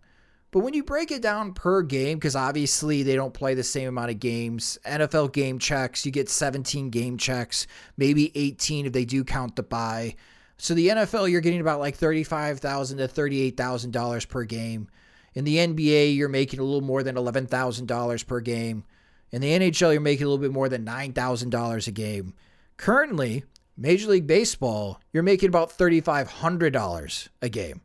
But 0.53 0.61
when 0.61 0.73
you 0.73 0.85
break 0.85 1.11
it 1.11 1.21
down 1.21 1.53
per 1.53 1.83
game, 1.83 2.19
because 2.19 2.37
obviously 2.37 3.03
they 3.03 3.17
don't 3.17 3.35
play 3.35 3.55
the 3.55 3.65
same 3.65 3.89
amount 3.89 4.13
of 4.13 4.21
games, 4.21 4.79
NFL 4.87 5.33
game 5.33 5.59
checks, 5.59 6.07
you 6.07 6.13
get 6.13 6.29
17 6.29 6.91
game 6.91 7.19
checks, 7.19 7.67
maybe 7.97 8.31
18 8.37 8.87
if 8.87 8.93
they 8.93 9.05
do 9.05 9.25
count 9.25 9.57
the 9.57 9.65
bye. 9.65 10.15
So 10.63 10.75
the 10.75 10.91
NFL, 10.91 11.29
you're 11.29 11.41
getting 11.41 11.61
about 11.61 11.81
like 11.81 11.97
thirty-five 11.97 12.61
thousand 12.61 12.99
to 12.99 13.09
thirty-eight 13.09 13.57
thousand 13.57 13.91
dollars 13.91 14.25
per 14.25 14.45
game. 14.45 14.87
In 15.35 15.43
the 15.43 15.57
NBA, 15.57 16.15
you're 16.15 16.29
making 16.29 16.61
a 16.61 16.63
little 16.63 16.83
more 16.83 17.03
than 17.03 17.17
eleven 17.17 17.49
thousand 17.49 17.87
dollars 17.87 18.23
per 18.23 18.39
game. 18.39 18.85
In 19.33 19.41
the 19.41 19.51
NHL, 19.51 19.91
you're 19.91 20.01
making 20.01 20.25
a 20.25 20.29
little 20.29 20.41
bit 20.41 20.53
more 20.53 20.69
than 20.69 20.85
nine 20.85 21.15
thousand 21.15 21.51
dollars 21.51 21.89
a 21.89 21.91
game. 21.91 22.35
Currently, 22.77 23.43
Major 23.77 24.11
League 24.11 24.29
Baseball, 24.29 25.01
you're 25.13 25.25
making 25.25 25.49
about 25.49 25.73
thirty-five 25.73 26.29
hundred 26.29 26.73
dollars 26.73 27.29
a 27.43 27.49
game. 27.49 27.81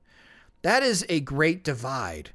That 0.61 0.83
is 0.83 1.03
a 1.09 1.19
great 1.19 1.63
divide 1.63 2.29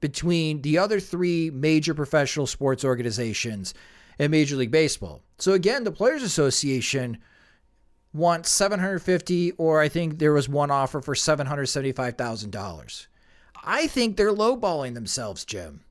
between 0.00 0.62
the 0.62 0.78
other 0.78 0.98
three 0.98 1.50
major 1.50 1.92
professional 1.92 2.46
sports 2.46 2.86
organizations 2.86 3.74
and 4.18 4.30
Major 4.30 4.56
League 4.56 4.70
Baseball. 4.70 5.20
So 5.36 5.52
again, 5.52 5.84
the 5.84 5.92
Players 5.92 6.22
Association 6.22 7.18
want 8.12 8.46
750 8.46 9.52
or 9.52 9.80
I 9.80 9.88
think 9.88 10.18
there 10.18 10.32
was 10.32 10.48
one 10.48 10.70
offer 10.70 11.00
for 11.00 11.14
$775,000. 11.14 13.06
I 13.64 13.86
think 13.86 14.16
they're 14.16 14.32
lowballing 14.32 14.94
themselves, 14.94 15.44
Jim. 15.44 15.84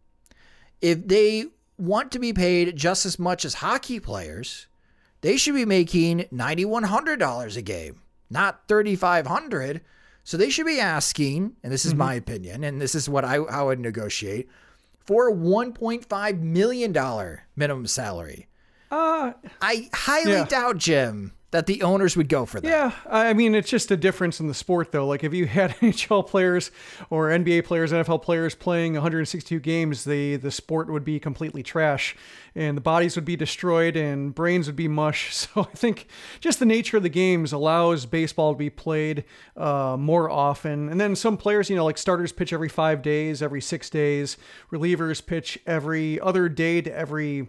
If 0.82 1.08
they 1.08 1.46
want 1.78 2.12
to 2.12 2.20
be 2.20 2.34
paid 2.34 2.76
just 2.76 3.06
as 3.06 3.20
much 3.20 3.46
as 3.46 3.56
hockey 3.56 4.00
players, 4.00 4.68
they 5.22 5.38
should 5.38 5.56
be 5.56 5.66
making 5.66 6.26
$9100 6.34 7.58
a 7.58 7.62
game, 7.62 8.02
not 8.30 8.68
3500. 8.68 9.82
So 10.24 10.38
they 10.38 10.50
should 10.50 10.66
be 10.66 10.80
asking, 10.80 11.56
and 11.64 11.72
this 11.72 11.86
is 11.86 11.92
mm-hmm. 11.92 12.00
my 12.00 12.14
opinion, 12.16 12.64
and 12.64 12.82
this 12.82 12.96
is 12.96 13.08
what 13.08 13.24
I 13.24 13.38
how 13.38 13.46
I 13.48 13.64
would 13.64 13.80
negotiate 13.80 14.50
for 15.00 15.30
a 15.30 15.34
1.5 15.34 16.40
million 16.42 16.92
dollar 16.92 17.48
minimum 17.56 17.88
salary. 17.88 18.48
Uh, 18.92 19.32
I 19.62 19.90
highly 19.94 20.34
yeah. 20.34 20.46
doubt, 20.46 20.78
Jim, 20.78 21.34
that 21.58 21.66
the 21.66 21.82
owners 21.82 22.16
would 22.16 22.30
go 22.30 22.46
for 22.46 22.62
that. 22.62 22.70
Yeah, 22.70 22.92
I 23.10 23.34
mean 23.34 23.56
it's 23.56 23.70
just 23.70 23.90
a 23.90 23.98
difference 23.98 24.40
in 24.40 24.46
the 24.46 24.54
sport 24.54 24.92
though. 24.92 25.08
Like 25.08 25.24
if 25.24 25.34
you 25.34 25.48
had 25.48 25.72
NHL 25.82 26.28
players 26.28 26.70
or 27.10 27.30
NBA 27.30 27.66
players, 27.66 27.92
NFL 27.92 28.22
players 28.22 28.54
playing 28.54 28.94
162 28.94 29.60
games, 29.60 30.04
the 30.04 30.36
the 30.36 30.52
sport 30.52 30.88
would 30.88 31.04
be 31.04 31.20
completely 31.20 31.64
trash 31.64 32.16
and 32.54 32.78
the 32.78 32.82
bodies 32.82 33.16
would 33.16 33.26
be 33.26 33.36
destroyed 33.36 33.96
and 33.98 34.36
brains 34.36 34.68
would 34.68 34.76
be 34.76 34.88
mush. 34.88 35.36
So 35.48 35.62
I 35.62 35.76
think 35.76 36.08
just 36.40 36.60
the 36.60 36.66
nature 36.66 36.98
of 36.98 37.04
the 37.04 37.10
games 37.10 37.54
allows 37.54 38.06
baseball 38.06 38.54
to 38.54 38.58
be 38.58 38.70
played 38.70 39.24
uh, 39.56 39.96
more 39.98 40.30
often. 40.30 40.90
And 40.90 41.00
then 41.00 41.16
some 41.16 41.38
players, 41.38 41.70
you 41.70 41.76
know, 41.76 41.86
like 41.86 41.98
starters 41.98 42.32
pitch 42.32 42.52
every 42.52 42.70
5 42.70 43.02
days, 43.02 43.42
every 43.42 43.62
6 43.62 43.90
days, 43.90 44.38
relievers 44.72 45.26
pitch 45.26 45.60
every 45.66 46.20
other 46.20 46.50
day 46.50 46.82
to 46.82 46.94
every 46.94 47.48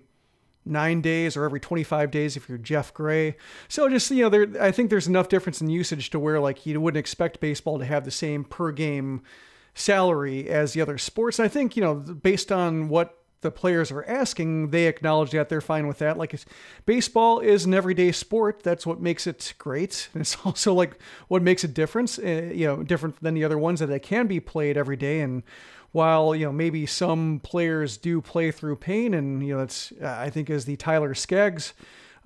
nine 0.68 1.00
days 1.00 1.36
or 1.36 1.44
every 1.44 1.60
25 1.60 2.10
days 2.10 2.36
if 2.36 2.48
you're 2.48 2.58
Jeff 2.58 2.92
Gray. 2.94 3.36
So 3.68 3.88
just, 3.88 4.10
you 4.10 4.22
know, 4.22 4.28
there, 4.28 4.62
I 4.62 4.70
think 4.70 4.90
there's 4.90 5.08
enough 5.08 5.28
difference 5.28 5.60
in 5.60 5.68
usage 5.68 6.10
to 6.10 6.18
where 6.18 6.40
like 6.40 6.66
you 6.66 6.80
wouldn't 6.80 6.98
expect 6.98 7.40
baseball 7.40 7.78
to 7.78 7.84
have 7.84 8.04
the 8.04 8.10
same 8.10 8.44
per 8.44 8.72
game 8.72 9.22
salary 9.74 10.48
as 10.48 10.72
the 10.72 10.80
other 10.80 10.98
sports. 10.98 11.38
And 11.38 11.46
I 11.46 11.48
think, 11.48 11.76
you 11.76 11.82
know, 11.82 11.94
based 11.94 12.50
on 12.52 12.88
what 12.88 13.18
the 13.40 13.50
players 13.50 13.92
are 13.92 14.04
asking, 14.04 14.70
they 14.70 14.86
acknowledge 14.86 15.30
that 15.30 15.48
they're 15.48 15.60
fine 15.60 15.86
with 15.86 15.98
that. 15.98 16.18
Like 16.18 16.34
baseball 16.86 17.38
is 17.38 17.64
an 17.64 17.74
everyday 17.74 18.10
sport. 18.10 18.62
That's 18.62 18.84
what 18.84 19.00
makes 19.00 19.26
it 19.26 19.54
great. 19.58 20.08
And 20.12 20.20
it's 20.22 20.36
also 20.44 20.74
like 20.74 20.98
what 21.28 21.42
makes 21.42 21.62
a 21.64 21.68
difference, 21.68 22.18
uh, 22.18 22.50
you 22.52 22.66
know, 22.66 22.82
different 22.82 23.22
than 23.22 23.34
the 23.34 23.44
other 23.44 23.58
ones 23.58 23.80
that 23.80 23.90
it 23.90 24.00
can 24.00 24.26
be 24.26 24.40
played 24.40 24.76
every 24.76 24.96
day. 24.96 25.20
And 25.20 25.42
while 25.98 26.34
you 26.34 26.46
know 26.46 26.52
maybe 26.52 26.86
some 26.86 27.40
players 27.42 27.96
do 27.96 28.20
play 28.20 28.50
through 28.50 28.76
pain, 28.76 29.14
and 29.14 29.46
you 29.46 29.56
know 29.56 29.62
it's 29.62 29.92
I 30.02 30.30
think 30.30 30.48
as 30.48 30.64
the 30.64 30.76
Tyler 30.76 31.14
Skaggs 31.14 31.74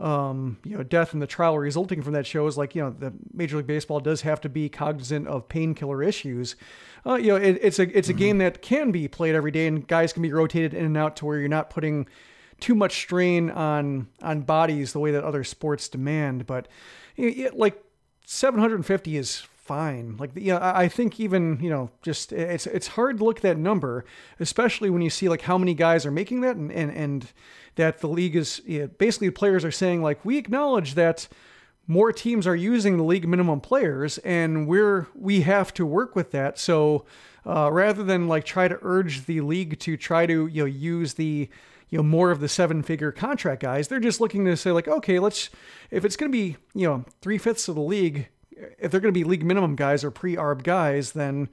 um, 0.03 0.59
you 0.65 0.77
know, 0.77 0.83
death 0.83 1.13
and 1.13 1.23
the 1.23 1.27
trial 1.27 1.57
resulting 1.59 2.03
from 2.03 2.15
that 2.15 2.27
shows 2.27 2.59
like, 2.59 2.75
you 2.75 2.83
know, 2.83 2.91
the 2.91 3.13
Major 3.33 3.59
League 3.59 3.69
Baseball 3.69 4.01
does 4.01 4.23
have 4.23 4.41
to 4.41 4.49
be 4.49 4.69
cognizant 4.69 5.29
of 5.29 5.49
painkiller 5.49 6.03
issues. 6.03 6.57
Uh, 7.07 7.15
you 7.15 7.29
know, 7.29 7.37
it, 7.37 7.59
it's 7.63 7.79
a 7.79 7.97
it's 7.97 8.09
a 8.09 8.13
mm-hmm. 8.13 8.19
game 8.19 8.39
that 8.39 8.63
can 8.63 8.91
be 8.91 9.07
played 9.07 9.35
every 9.35 9.51
day, 9.51 9.67
and 9.67 9.87
guys 9.87 10.13
can 10.13 10.23
be 10.23 10.33
rotated 10.33 10.75
in 10.75 10.85
and 10.85 10.97
out 10.97 11.17
to 11.17 11.25
where 11.25 11.39
you're 11.39 11.49
not 11.49 11.71
putting 11.71 12.07
too 12.59 12.75
much 12.75 12.97
strain 12.97 13.51
on 13.51 14.09
on 14.23 14.43
bodies 14.43 14.93
the 14.93 14.99
way 14.99 15.13
that 15.13 15.25
other 15.25 15.45
sports 15.45 15.89
demand. 15.89 16.47
But 16.47 16.69
it, 17.17 17.57
like 17.57 17.83
750 18.27 19.17
is 19.17 19.47
fine. 19.63 20.17
Like, 20.19 20.31
you 20.35 20.53
know, 20.53 20.59
I 20.61 20.89
think 20.89 21.21
even, 21.21 21.59
you 21.61 21.71
know, 21.71 21.91
just 22.03 22.33
it's, 22.33 22.67
it's 22.67 22.89
hard 22.89 23.19
to 23.19 23.25
look 23.25 23.39
at 23.39 23.43
that 23.43 23.59
number, 23.59 24.05
especially 24.41 24.91
when 24.91 25.03
you 25.03 25.11
see 25.11 25.29
like 25.29 25.43
how 25.43 25.57
many 25.57 25.73
guys 25.73 26.05
are 26.05 26.11
making 26.11 26.41
that 26.41 26.57
and, 26.57 26.71
and, 26.73 26.91
and 26.91 27.33
that 27.77 28.01
the 28.01 28.09
league 28.09 28.35
is 28.35 28.61
you 28.67 28.81
know, 28.81 28.87
basically 28.89 29.31
players 29.31 29.65
are 29.65 29.71
saying 29.71 30.03
like, 30.03 30.25
we 30.25 30.37
acknowledge 30.37 30.95
that 30.95 31.29
more 31.87 32.13
teams 32.13 32.47
are 32.47 32.57
using 32.57 32.97
the 32.97 33.05
league 33.05 33.27
minimum 33.27 33.61
players 33.61 34.19
and 34.19 34.67
we're, 34.67 35.07
we 35.15 35.43
have 35.43 35.73
to 35.75 35.87
work 35.87 36.17
with 36.17 36.33
that. 36.33 36.59
So, 36.59 37.05
uh, 37.47 37.71
rather 37.73 38.03
than 38.03 38.29
like 38.29 38.45
try 38.45 38.67
to 38.67 38.79
urge 38.83 39.27
the 39.27 39.41
league 39.43 39.79
to 39.81 39.97
try 39.97 40.27
to, 40.27 40.47
you 40.49 40.63
know, 40.63 40.67
use 40.67 41.15
the, 41.15 41.49
you 41.89 41.99
know 41.99 42.03
more 42.03 42.31
of 42.31 42.41
the 42.41 42.49
seven 42.49 42.83
figure 42.83 43.13
contract 43.13 43.61
guys 43.61 43.87
they're 43.87 44.01
just 44.01 44.19
looking 44.19 44.47
to 44.47 44.57
say 44.57 44.73
like 44.73 44.89
okay 44.89 45.19
let's 45.19 45.51
if 45.91 46.07
it's 46.07 46.17
going 46.17 46.33
to 46.33 46.33
be 46.33 46.57
you 46.75 46.89
know 46.89 47.05
three 47.21 47.37
fifths 47.37 47.69
of 47.69 47.75
the 47.75 47.83
league 47.83 48.29
if 48.79 48.91
they're 48.91 49.01
going 49.01 49.13
to 49.13 49.19
be 49.19 49.25
league 49.25 49.45
minimum 49.45 49.77
guys 49.77 50.05
or 50.05 50.11
pre-arb 50.11 50.63
guys, 50.63 51.13
then 51.13 51.49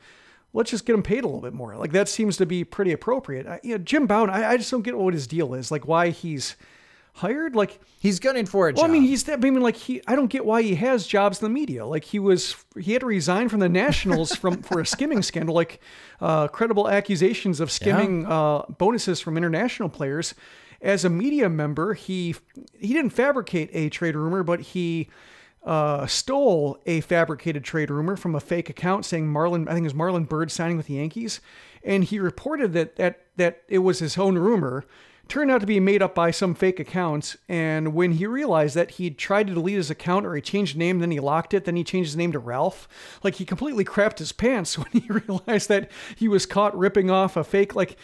let's 0.54 0.72
just 0.72 0.86
get 0.86 0.94
them 0.94 1.04
paid 1.04 1.24
a 1.24 1.28
little 1.28 1.42
bit 1.42 1.54
more. 1.54 1.76
Like 1.76 1.92
that 1.92 2.10
seems 2.10 2.38
to 2.38 2.46
be 2.46 2.64
pretty 2.64 2.92
appropriate. 2.92 3.48
I, 3.48 3.60
you 3.64 3.78
know, 3.78 3.84
Jim 3.84 4.08
Bowden, 4.08 4.34
I, 4.34 4.52
I, 4.52 4.58
just 4.58 4.72
don't 4.72 4.82
get 4.82 4.98
what 4.98 5.14
his 5.14 5.28
deal 5.28 5.54
is. 5.54 5.72
Like 5.72 5.88
why 5.88 6.10
he's 6.10 6.56
hired? 7.14 7.56
Like 7.56 7.80
he's 8.00 8.20
gunning 8.20 8.46
for 8.46 8.68
a 8.68 8.74
well, 8.74 8.84
job. 8.84 8.90
I 8.90 8.94
mean, 8.94 9.04
he's. 9.04 9.28
I 9.30 9.36
mean, 9.36 9.60
like 9.62 9.76
he. 9.76 10.02
I 10.08 10.16
don't 10.16 10.28
get 10.28 10.46
why 10.46 10.62
he 10.62 10.76
has 10.76 11.06
jobs 11.06 11.42
in 11.42 11.46
the 11.46 11.50
media. 11.50 11.86
Like 11.86 12.04
he 12.04 12.20
was. 12.20 12.56
He 12.80 12.94
had 12.94 13.02
to 13.02 13.06
resign 13.06 13.50
from 13.50 13.60
the 13.60 13.70
Nationals 13.70 14.36
from 14.36 14.62
for 14.62 14.80
a 14.80 14.86
skimming 14.86 15.22
scandal. 15.22 15.56
Like 15.56 15.80
uh, 16.20 16.48
credible 16.48 16.90
accusations 16.90 17.60
of 17.60 17.72
skimming 17.72 18.22
yeah. 18.22 18.30
uh, 18.30 18.66
bonuses 18.70 19.20
from 19.20 19.38
international 19.38 19.90
players. 19.90 20.34
As 20.82 21.04
a 21.04 21.10
media 21.10 21.50
member, 21.50 21.94
he 21.94 22.36
he 22.80 22.94
didn't 22.94 23.12
fabricate 23.12 23.70
a 23.74 23.90
trade 23.90 24.16
rumor, 24.16 24.44
but 24.44 24.62
he. 24.62 25.10
Uh, 25.64 26.08
stole 26.08 26.80
a 26.86 27.02
fabricated 27.02 27.64
trade 27.64 27.92
rumor 27.92 28.16
from 28.16 28.34
a 28.34 28.40
fake 28.40 28.70
account 28.70 29.04
saying 29.06 29.28
Marlon, 29.28 29.68
I 29.68 29.74
think 29.74 29.84
it 29.84 29.94
was 29.94 29.94
Marlon 29.94 30.28
Byrd 30.28 30.52
signing 30.52 30.78
with 30.78 30.88
the 30.88 30.94
Yankees, 30.94 31.42
and 31.84 32.04
he 32.04 32.18
reported 32.18 32.72
that 32.74 32.96
that 32.96 33.26
that 33.36 33.62
it 33.68 33.80
was 33.80 34.00
his 34.00 34.18
own 34.18 34.38
rumor 34.38 34.86
turned 35.30 35.52
out 35.52 35.62
to 35.62 35.68
be 35.68 35.80
made 35.80 36.02
up 36.02 36.16
by 36.16 36.32
some 36.32 36.56
fake 36.56 36.80
accounts. 36.80 37.38
And 37.48 37.94
when 37.94 38.14
he 38.14 38.26
realized 38.26 38.76
that 38.76 38.92
he 38.92 39.12
tried 39.12 39.48
to 39.48 39.54
delete 39.54 39.78
his 39.78 39.92
account 39.92 40.26
or 40.26 40.36
he 40.36 40.42
changed 40.42 40.76
name, 40.76 41.00
then 41.00 41.12
he 41.12 41.20
locked 41.20 41.54
it, 41.54 41.66
then 41.66 41.76
he 41.76 41.84
changed 41.84 42.10
his 42.10 42.18
name 42.18 42.32
to 42.32 42.40
Ralph. 42.40 42.90
Like 43.24 43.36
he 43.36 43.46
completely 43.46 43.86
crapped 43.86 44.18
his 44.18 44.32
pants 44.32 44.78
when 44.78 44.90
he 44.92 45.08
realized 45.08 45.70
that 45.70 45.90
he 46.16 46.28
was 46.28 46.46
caught 46.46 46.78
ripping 46.78 47.10
off 47.10 47.38
a 47.38 47.44
fake. 47.44 47.76
Like 47.76 47.96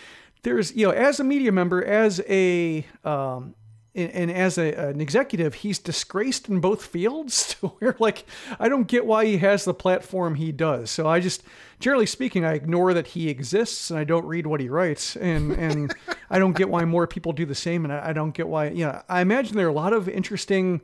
there's, 0.44 0.76
you 0.76 0.86
know, 0.86 0.94
as 0.94 1.20
a 1.20 1.24
media 1.24 1.52
member, 1.52 1.84
as 1.84 2.22
a, 2.30 2.86
um, 3.04 3.56
and, 3.96 4.30
as 4.30 4.58
a, 4.58 4.74
an 4.74 5.00
executive, 5.00 5.56
he's 5.56 5.80
disgraced 5.80 6.50
in 6.50 6.60
both 6.60 6.86
fields 6.86 7.56
to 7.60 7.68
where, 7.68 7.96
like, 8.00 8.26
I 8.60 8.68
don't 8.68 8.88
get 8.88 9.06
why 9.06 9.26
he 9.26 9.38
has 9.38 9.64
the 9.64 9.74
platform 9.74 10.36
he 10.36 10.52
does. 10.52 10.92
So 10.92 11.08
I 11.08 11.20
just, 11.20 11.44
generally 11.80 12.06
speaking, 12.06 12.44
I 12.44 12.54
ignore 12.54 12.94
that 12.94 13.08
he 13.08 13.30
exists 13.30 13.90
and 13.90 13.98
I 13.98 14.04
don't 14.04 14.26
read 14.26 14.48
what 14.48 14.60
he 14.60 14.70
writes. 14.70 15.16
And, 15.16 15.54
and 15.54 15.96
I 16.30 16.40
don't 16.40 16.58
get 16.58 16.70
why 16.70 16.84
more 16.84 17.08
people 17.08 17.32
do 17.32 17.46
the 17.46 17.56
same. 17.56 17.86
And 17.86 17.94
I, 17.94 18.10
I 18.10 18.14
don't 18.14 18.32
get 18.32 18.48
why, 18.48 18.70
you 18.70 18.86
know, 18.86 19.02
I 19.08 19.22
imagine 19.22 19.56
there 19.56 19.68
are 19.68 19.70
a 19.70 19.74
lot 19.74 19.94
of 19.94 20.10
interesting 20.10 20.82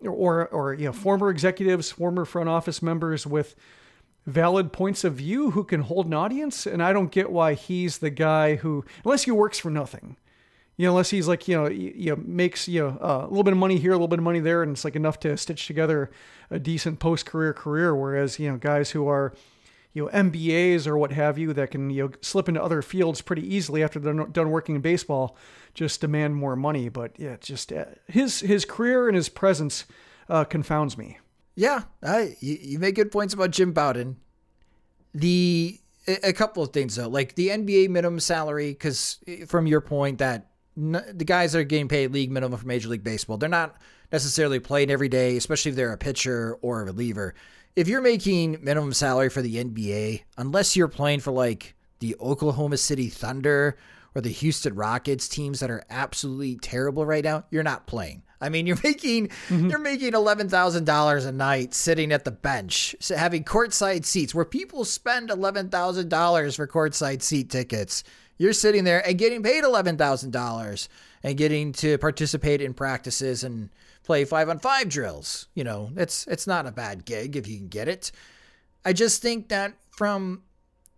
or, 0.00 0.48
or, 0.48 0.72
you 0.74 0.86
know, 0.86 0.92
former 0.92 1.30
executives, 1.30 1.90
former 1.90 2.24
front 2.24 2.48
office 2.48 2.82
members 2.82 3.26
with 3.26 3.54
valid 4.26 4.72
points 4.72 5.04
of 5.04 5.14
view 5.14 5.50
who 5.50 5.64
can 5.64 5.82
hold 5.82 6.06
an 6.06 6.14
audience. 6.14 6.66
And 6.66 6.82
I 6.82 6.94
don't 6.94 7.10
get 7.10 7.30
why 7.30 7.52
he's 7.52 7.98
the 7.98 8.10
guy 8.10 8.56
who, 8.56 8.86
unless 9.04 9.24
he 9.24 9.30
works 9.30 9.58
for 9.58 9.70
nothing 9.70 10.16
you 10.76 10.86
know, 10.86 10.92
unless 10.92 11.10
he's 11.10 11.28
like, 11.28 11.46
you 11.46 11.56
know, 11.56 11.66
you 11.68 12.10
know, 12.10 12.22
makes, 12.24 12.66
you 12.66 12.82
know, 12.82 12.98
uh, 13.00 13.26
a 13.26 13.28
little 13.28 13.44
bit 13.44 13.52
of 13.52 13.58
money 13.58 13.78
here, 13.78 13.92
a 13.92 13.94
little 13.94 14.08
bit 14.08 14.18
of 14.18 14.24
money 14.24 14.40
there, 14.40 14.62
and 14.62 14.72
it's 14.72 14.84
like 14.84 14.96
enough 14.96 15.20
to 15.20 15.36
stitch 15.36 15.66
together 15.66 16.10
a 16.50 16.58
decent 16.58 16.98
post 16.98 17.26
career 17.26 17.52
career. 17.52 17.94
Whereas, 17.94 18.38
you 18.40 18.50
know, 18.50 18.56
guys 18.56 18.90
who 18.90 19.06
are, 19.06 19.32
you 19.92 20.04
know, 20.04 20.10
MBAs 20.10 20.88
or 20.88 20.98
what 20.98 21.12
have 21.12 21.38
you 21.38 21.52
that 21.52 21.70
can, 21.70 21.90
you 21.90 22.04
know, 22.04 22.10
slip 22.22 22.48
into 22.48 22.62
other 22.62 22.82
fields 22.82 23.20
pretty 23.20 23.54
easily 23.54 23.84
after 23.84 24.00
they're 24.00 24.26
done 24.26 24.50
working 24.50 24.74
in 24.74 24.80
baseball 24.80 25.36
just 25.74 26.00
demand 26.00 26.34
more 26.34 26.56
money. 26.56 26.88
But 26.88 27.12
yeah, 27.18 27.36
just 27.40 27.72
uh, 27.72 27.84
his, 28.08 28.40
his 28.40 28.64
career 28.64 29.06
and 29.06 29.16
his 29.16 29.28
presence 29.28 29.84
uh, 30.28 30.44
confounds 30.44 30.98
me. 30.98 31.18
Yeah. 31.54 31.82
I, 32.02 32.36
you, 32.40 32.58
you 32.60 32.78
make 32.80 32.96
good 32.96 33.12
points 33.12 33.32
about 33.32 33.52
Jim 33.52 33.72
Bowden. 33.72 34.16
The, 35.14 35.78
a 36.24 36.32
couple 36.32 36.64
of 36.64 36.72
things 36.72 36.96
though, 36.96 37.08
like 37.08 37.36
the 37.36 37.48
NBA 37.48 37.88
minimum 37.90 38.18
salary, 38.18 38.72
because 38.72 39.18
eh, 39.28 39.44
from 39.46 39.68
your 39.68 39.80
point 39.80 40.18
that 40.18 40.50
the 40.76 41.24
guys 41.24 41.52
that 41.52 41.60
are 41.60 41.64
getting 41.64 41.88
paid 41.88 42.12
league 42.12 42.30
minimum 42.30 42.58
for 42.58 42.66
Major 42.66 42.88
League 42.88 43.04
Baseball, 43.04 43.36
they're 43.36 43.48
not 43.48 43.76
necessarily 44.12 44.60
playing 44.60 44.90
every 44.90 45.08
day, 45.08 45.36
especially 45.36 45.70
if 45.70 45.76
they're 45.76 45.92
a 45.92 45.98
pitcher 45.98 46.58
or 46.62 46.82
a 46.82 46.84
reliever. 46.84 47.34
If 47.76 47.88
you're 47.88 48.00
making 48.00 48.58
minimum 48.62 48.92
salary 48.92 49.28
for 49.28 49.42
the 49.42 49.62
NBA, 49.64 50.22
unless 50.38 50.76
you're 50.76 50.88
playing 50.88 51.20
for 51.20 51.32
like 51.32 51.74
the 52.00 52.16
Oklahoma 52.20 52.76
City 52.76 53.08
Thunder 53.08 53.76
or 54.14 54.20
the 54.20 54.30
Houston 54.30 54.74
Rockets 54.74 55.28
teams 55.28 55.60
that 55.60 55.70
are 55.70 55.84
absolutely 55.90 56.56
terrible 56.56 57.04
right 57.04 57.24
now, 57.24 57.44
you're 57.50 57.64
not 57.64 57.86
playing. 57.86 58.22
I 58.40 58.48
mean, 58.48 58.66
you're 58.68 58.78
making 58.82 59.28
mm-hmm. 59.28 59.70
you're 59.70 59.78
making 59.78 60.14
eleven 60.14 60.48
thousand 60.48 60.84
dollars 60.84 61.24
a 61.24 61.32
night 61.32 61.74
sitting 61.74 62.12
at 62.12 62.24
the 62.24 62.30
bench, 62.30 62.94
having 63.08 63.42
courtside 63.42 64.04
seats 64.04 64.34
where 64.34 64.44
people 64.44 64.84
spend 64.84 65.30
eleven 65.30 65.68
thousand 65.68 66.08
dollars 66.08 66.56
for 66.56 66.66
courtside 66.66 67.22
seat 67.22 67.50
tickets 67.50 68.04
you're 68.38 68.52
sitting 68.52 68.84
there 68.84 69.06
and 69.06 69.18
getting 69.18 69.42
paid 69.42 69.64
$11,000 69.64 70.88
and 71.22 71.36
getting 71.36 71.72
to 71.72 71.98
participate 71.98 72.60
in 72.60 72.74
practices 72.74 73.44
and 73.44 73.70
play 74.04 74.24
five 74.24 74.48
on 74.48 74.58
five 74.58 74.88
drills. 74.88 75.48
You 75.54 75.64
know, 75.64 75.90
it's 75.96 76.26
it's 76.26 76.46
not 76.46 76.66
a 76.66 76.72
bad 76.72 77.04
gig 77.04 77.36
if 77.36 77.48
you 77.48 77.56
can 77.56 77.68
get 77.68 77.88
it. 77.88 78.12
I 78.84 78.92
just 78.92 79.22
think 79.22 79.48
that 79.48 79.74
from 79.90 80.42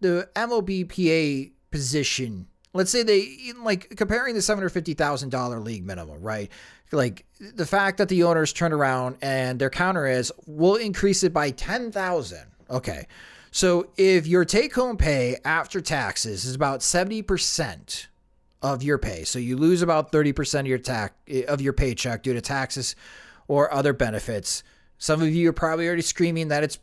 the 0.01 0.29
MLBPA 0.35 1.53
position, 1.71 2.47
let's 2.75 2.91
say 2.91 3.03
they 3.03 3.53
like 3.63 3.97
comparing 3.97 4.35
the 4.35 4.41
$750,000 4.41 5.65
league 5.65 5.87
minimum, 5.87 6.21
right? 6.21 6.51
Like 6.93 7.25
the 7.39 7.67
fact 7.67 7.99
that 7.99 8.09
the 8.09 8.25
owners 8.25 8.53
turn 8.53 8.73
around 8.73 9.17
and 9.23 9.59
their 9.59 9.71
counter 9.71 10.07
is 10.07 10.33
we'll 10.47 10.77
increase 10.77 11.23
it 11.23 11.33
by 11.33 11.51
10,000. 11.51 12.39
Okay. 12.71 13.07
So 13.57 13.87
if 13.97 14.27
your 14.27 14.45
take 14.45 14.75
home 14.75 14.99
pay 14.99 15.39
after 15.43 15.81
taxes 15.81 16.45
is 16.45 16.55
about 16.55 16.81
70% 16.81 18.07
of 18.61 18.83
your 18.83 18.99
pay, 18.99 19.25
so 19.25 19.39
you 19.39 19.57
lose 19.57 19.81
about 19.81 20.13
30% 20.13 20.61
of 20.61 20.67
your 20.67 20.77
tax 20.77 21.15
of 21.49 21.63
your 21.63 21.73
paycheck 21.73 22.23
due 22.23 22.35
to 22.35 22.43
taxes 22.43 22.95
or 23.49 23.73
other 23.73 23.95
benefits. 23.95 24.63
Some 24.99 25.23
of 25.23 25.35
you 25.35 25.49
are 25.49 25.55
probably 25.55 25.87
already 25.87 26.03
screaming 26.03 26.49
that 26.49 26.65
it's 26.65 26.79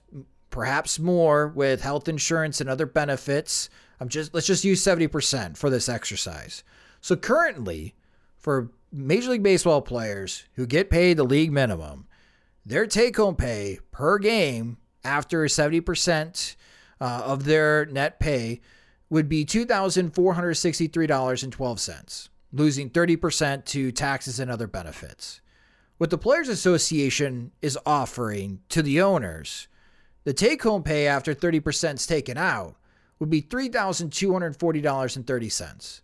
perhaps 0.50 0.98
more 0.98 1.50
with 1.50 1.84
health 1.84 2.08
insurance 2.08 2.60
and 2.60 2.68
other 2.68 2.88
benefits. 2.88 3.70
I'm 4.00 4.10
just 4.10 4.34
let's 4.34 4.48
just 4.48 4.64
use 4.64 4.84
70% 4.84 5.56
for 5.56 5.70
this 5.70 5.88
exercise. 5.88 6.64
So 7.02 7.16
currently, 7.16 7.94
for 8.36 8.72
Major 8.92 9.30
League 9.30 9.44
Baseball 9.44 9.84
players 9.84 10.46
who 10.56 10.66
get 10.66 10.90
paid 10.90 11.18
the 11.18 11.24
league 11.24 11.52
minimum, 11.52 12.08
their 12.66 12.88
take 12.88 13.16
home 13.16 13.36
pay 13.36 13.78
per 13.92 14.18
game 14.18 14.78
after 15.04 15.44
70% 15.46 16.56
uh, 17.04 17.22
of 17.26 17.44
their 17.44 17.86
net 17.88 18.18
pay 18.18 18.62
would 19.10 19.28
be 19.28 19.44
$2,463.12, 19.46 22.30
losing 22.54 22.90
30% 22.90 23.66
to 23.66 23.92
taxes 23.92 24.40
and 24.40 24.50
other 24.50 24.68
benefits. 24.68 25.42
What 25.98 26.12
the 26.12 26.18
Players 26.18 26.48
Association 26.48 27.52
is 27.62 27.78
offering 27.86 28.62
to 28.70 28.82
the 28.82 29.02
owners, 29.02 29.68
the 30.24 30.32
take 30.32 30.64
home 30.64 30.84
pay 30.84 31.06
after 31.06 31.36
30% 31.36 31.96
is 31.96 32.08
taken 32.08 32.38
out 32.38 32.78
would 33.20 33.30
be 33.30 33.42
$3,240.30. 33.42 36.02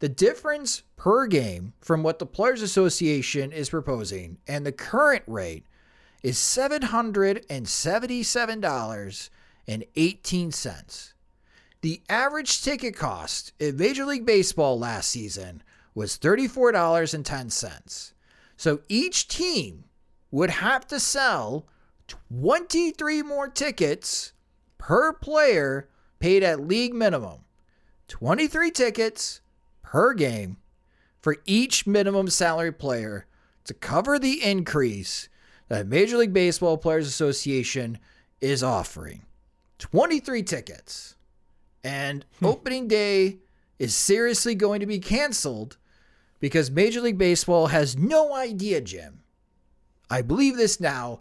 The 0.00 0.08
difference 0.08 0.82
per 0.96 1.28
game 1.28 1.74
from 1.80 2.02
what 2.02 2.18
the 2.18 2.26
Players 2.26 2.62
Association 2.62 3.52
is 3.52 3.70
proposing 3.70 4.38
and 4.48 4.66
the 4.66 4.72
current 4.72 5.22
rate 5.28 5.66
is 6.24 6.36
$777.18. 6.36 9.30
The 11.80 12.00
average 12.08 12.62
ticket 12.62 12.94
cost 12.96 13.52
in 13.58 13.76
Major 13.76 14.04
League 14.04 14.26
Baseball 14.26 14.78
last 14.78 15.08
season 15.08 15.62
was 15.94 16.18
$34.10. 16.18 18.12
So 18.56 18.80
each 18.88 19.28
team 19.28 19.84
would 20.30 20.50
have 20.50 20.86
to 20.88 21.00
sell 21.00 21.66
23 22.08 23.22
more 23.22 23.48
tickets 23.48 24.32
per 24.78 25.12
player 25.12 25.88
paid 26.18 26.42
at 26.42 26.66
league 26.66 26.94
minimum. 26.94 27.40
23 28.08 28.70
tickets 28.70 29.40
per 29.82 30.14
game 30.14 30.58
for 31.20 31.36
each 31.46 31.86
minimum 31.86 32.28
salary 32.28 32.72
player 32.72 33.26
to 33.64 33.74
cover 33.74 34.18
the 34.18 34.42
increase 34.42 35.28
that 35.68 35.86
Major 35.86 36.18
League 36.18 36.32
Baseball 36.32 36.76
Players 36.76 37.06
Association 37.06 37.98
is 38.40 38.62
offering 38.62 39.22
23 39.82 40.44
tickets. 40.44 41.16
And 41.82 42.24
hmm. 42.38 42.46
opening 42.46 42.86
day 42.86 43.38
is 43.80 43.96
seriously 43.96 44.54
going 44.54 44.78
to 44.78 44.86
be 44.86 45.00
canceled 45.00 45.76
because 46.38 46.70
Major 46.70 47.00
League 47.00 47.18
Baseball 47.18 47.66
has 47.66 47.96
no 47.96 48.32
idea, 48.32 48.80
Jim. 48.80 49.22
I 50.08 50.22
believe 50.22 50.56
this 50.56 50.78
now, 50.78 51.18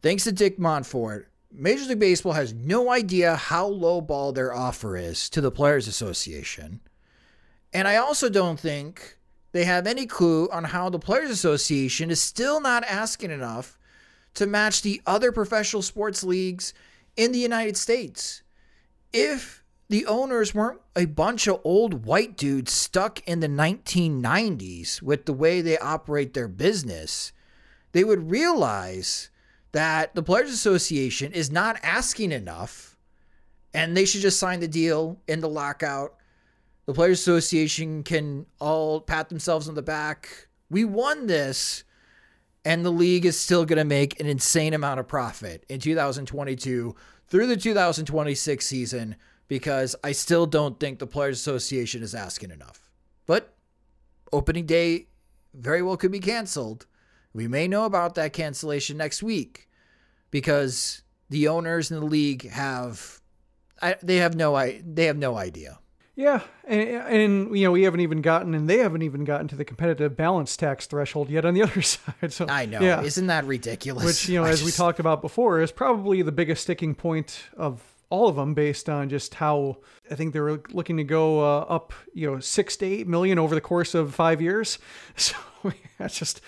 thanks 0.00 0.24
to 0.24 0.32
Dick 0.32 0.58
Monfort. 0.58 1.26
Major 1.52 1.84
League 1.84 1.98
Baseball 1.98 2.32
has 2.32 2.54
no 2.54 2.90
idea 2.90 3.36
how 3.36 3.66
low 3.66 4.00
ball 4.00 4.32
their 4.32 4.54
offer 4.54 4.96
is 4.96 5.28
to 5.30 5.42
the 5.42 5.50
Players 5.50 5.86
Association. 5.86 6.80
And 7.74 7.86
I 7.86 7.96
also 7.96 8.30
don't 8.30 8.58
think 8.58 9.18
they 9.52 9.64
have 9.64 9.86
any 9.86 10.06
clue 10.06 10.48
on 10.50 10.64
how 10.64 10.88
the 10.88 10.98
Players 10.98 11.30
Association 11.30 12.10
is 12.10 12.22
still 12.22 12.58
not 12.58 12.84
asking 12.84 13.30
enough 13.30 13.78
to 14.34 14.46
match 14.46 14.80
the 14.80 15.02
other 15.06 15.30
professional 15.30 15.82
sports 15.82 16.24
leagues 16.24 16.72
in 17.16 17.32
the 17.32 17.38
United 17.38 17.76
States. 17.76 18.42
If 19.12 19.64
the 19.88 20.06
owners 20.06 20.54
weren't 20.54 20.80
a 20.94 21.06
bunch 21.06 21.46
of 21.46 21.60
old 21.64 22.04
white 22.04 22.36
dudes 22.36 22.72
stuck 22.72 23.26
in 23.26 23.40
the 23.40 23.48
1990s 23.48 25.00
with 25.00 25.26
the 25.26 25.32
way 25.32 25.60
they 25.60 25.78
operate 25.78 26.34
their 26.34 26.48
business, 26.48 27.32
they 27.92 28.04
would 28.04 28.30
realize 28.30 29.30
that 29.72 30.14
the 30.14 30.22
Players 30.22 30.50
Association 30.50 31.32
is 31.32 31.50
not 31.50 31.78
asking 31.82 32.32
enough 32.32 32.96
and 33.72 33.96
they 33.96 34.04
should 34.04 34.22
just 34.22 34.38
sign 34.38 34.60
the 34.60 34.68
deal 34.68 35.20
in 35.28 35.40
the 35.40 35.48
lockout 35.48 36.16
the 36.86 36.94
Players 36.94 37.18
Association 37.18 38.04
can 38.04 38.46
all 38.60 39.00
pat 39.00 39.28
themselves 39.28 39.68
on 39.68 39.74
the 39.74 39.82
back 39.82 40.48
We 40.70 40.84
won 40.84 41.26
this, 41.26 41.84
and 42.66 42.84
the 42.84 42.90
league 42.90 43.24
is 43.24 43.38
still 43.38 43.64
going 43.64 43.78
to 43.78 43.84
make 43.84 44.18
an 44.18 44.26
insane 44.26 44.74
amount 44.74 44.98
of 44.98 45.06
profit 45.06 45.64
in 45.68 45.78
2022 45.78 46.96
through 47.28 47.46
the 47.46 47.56
2026 47.56 48.66
season 48.66 49.14
because 49.46 49.94
I 50.02 50.10
still 50.10 50.46
don't 50.46 50.80
think 50.80 50.98
the 50.98 51.06
Players 51.06 51.38
Association 51.38 52.02
is 52.02 52.12
asking 52.12 52.50
enough. 52.50 52.90
But 53.24 53.54
opening 54.32 54.66
day 54.66 55.06
very 55.54 55.80
well 55.80 55.96
could 55.96 56.10
be 56.10 56.18
canceled. 56.18 56.86
We 57.32 57.46
may 57.46 57.68
know 57.68 57.84
about 57.84 58.16
that 58.16 58.32
cancellation 58.32 58.96
next 58.96 59.22
week 59.22 59.68
because 60.32 61.02
the 61.30 61.46
owners 61.46 61.92
in 61.92 62.00
the 62.00 62.06
league 62.06 62.50
have 62.50 63.20
I, 63.80 63.94
they 64.02 64.16
have 64.16 64.34
no 64.34 64.56
I 64.56 64.82
they 64.84 65.04
have 65.04 65.18
no 65.18 65.36
idea. 65.36 65.78
Yeah, 66.16 66.40
and, 66.64 66.80
and 66.82 67.58
you 67.58 67.64
know 67.64 67.72
we 67.72 67.82
haven't 67.82 68.00
even 68.00 68.22
gotten, 68.22 68.54
and 68.54 68.68
they 68.68 68.78
haven't 68.78 69.02
even 69.02 69.24
gotten 69.24 69.48
to 69.48 69.56
the 69.56 69.66
competitive 69.66 70.16
balance 70.16 70.56
tax 70.56 70.86
threshold 70.86 71.28
yet 71.28 71.44
on 71.44 71.52
the 71.52 71.62
other 71.62 71.82
side. 71.82 72.32
So 72.32 72.46
I 72.48 72.64
know, 72.64 72.80
yeah. 72.80 73.02
isn't 73.02 73.26
that 73.26 73.44
ridiculous? 73.44 74.04
Which 74.04 74.28
you 74.28 74.36
know, 74.40 74.46
I 74.46 74.48
as 74.48 74.64
we 74.64 74.70
talked 74.70 74.98
about 74.98 75.20
before, 75.20 75.60
is 75.60 75.70
probably 75.70 76.22
the 76.22 76.32
biggest 76.32 76.62
sticking 76.62 76.94
point 76.94 77.44
of 77.54 77.82
all 78.08 78.28
of 78.28 78.36
them, 78.36 78.54
based 78.54 78.88
on 78.88 79.10
just 79.10 79.34
how 79.34 79.76
I 80.10 80.14
think 80.14 80.32
they 80.32 80.40
were 80.40 80.62
looking 80.70 80.96
to 80.96 81.04
go 81.04 81.40
uh, 81.40 81.66
up, 81.68 81.92
you 82.14 82.30
know, 82.30 82.40
six 82.40 82.76
to 82.78 82.86
eight 82.86 83.06
million 83.06 83.38
over 83.38 83.54
the 83.54 83.60
course 83.60 83.94
of 83.94 84.14
five 84.14 84.40
years. 84.40 84.78
So 85.16 85.72
that's 85.98 86.16
just, 86.16 86.40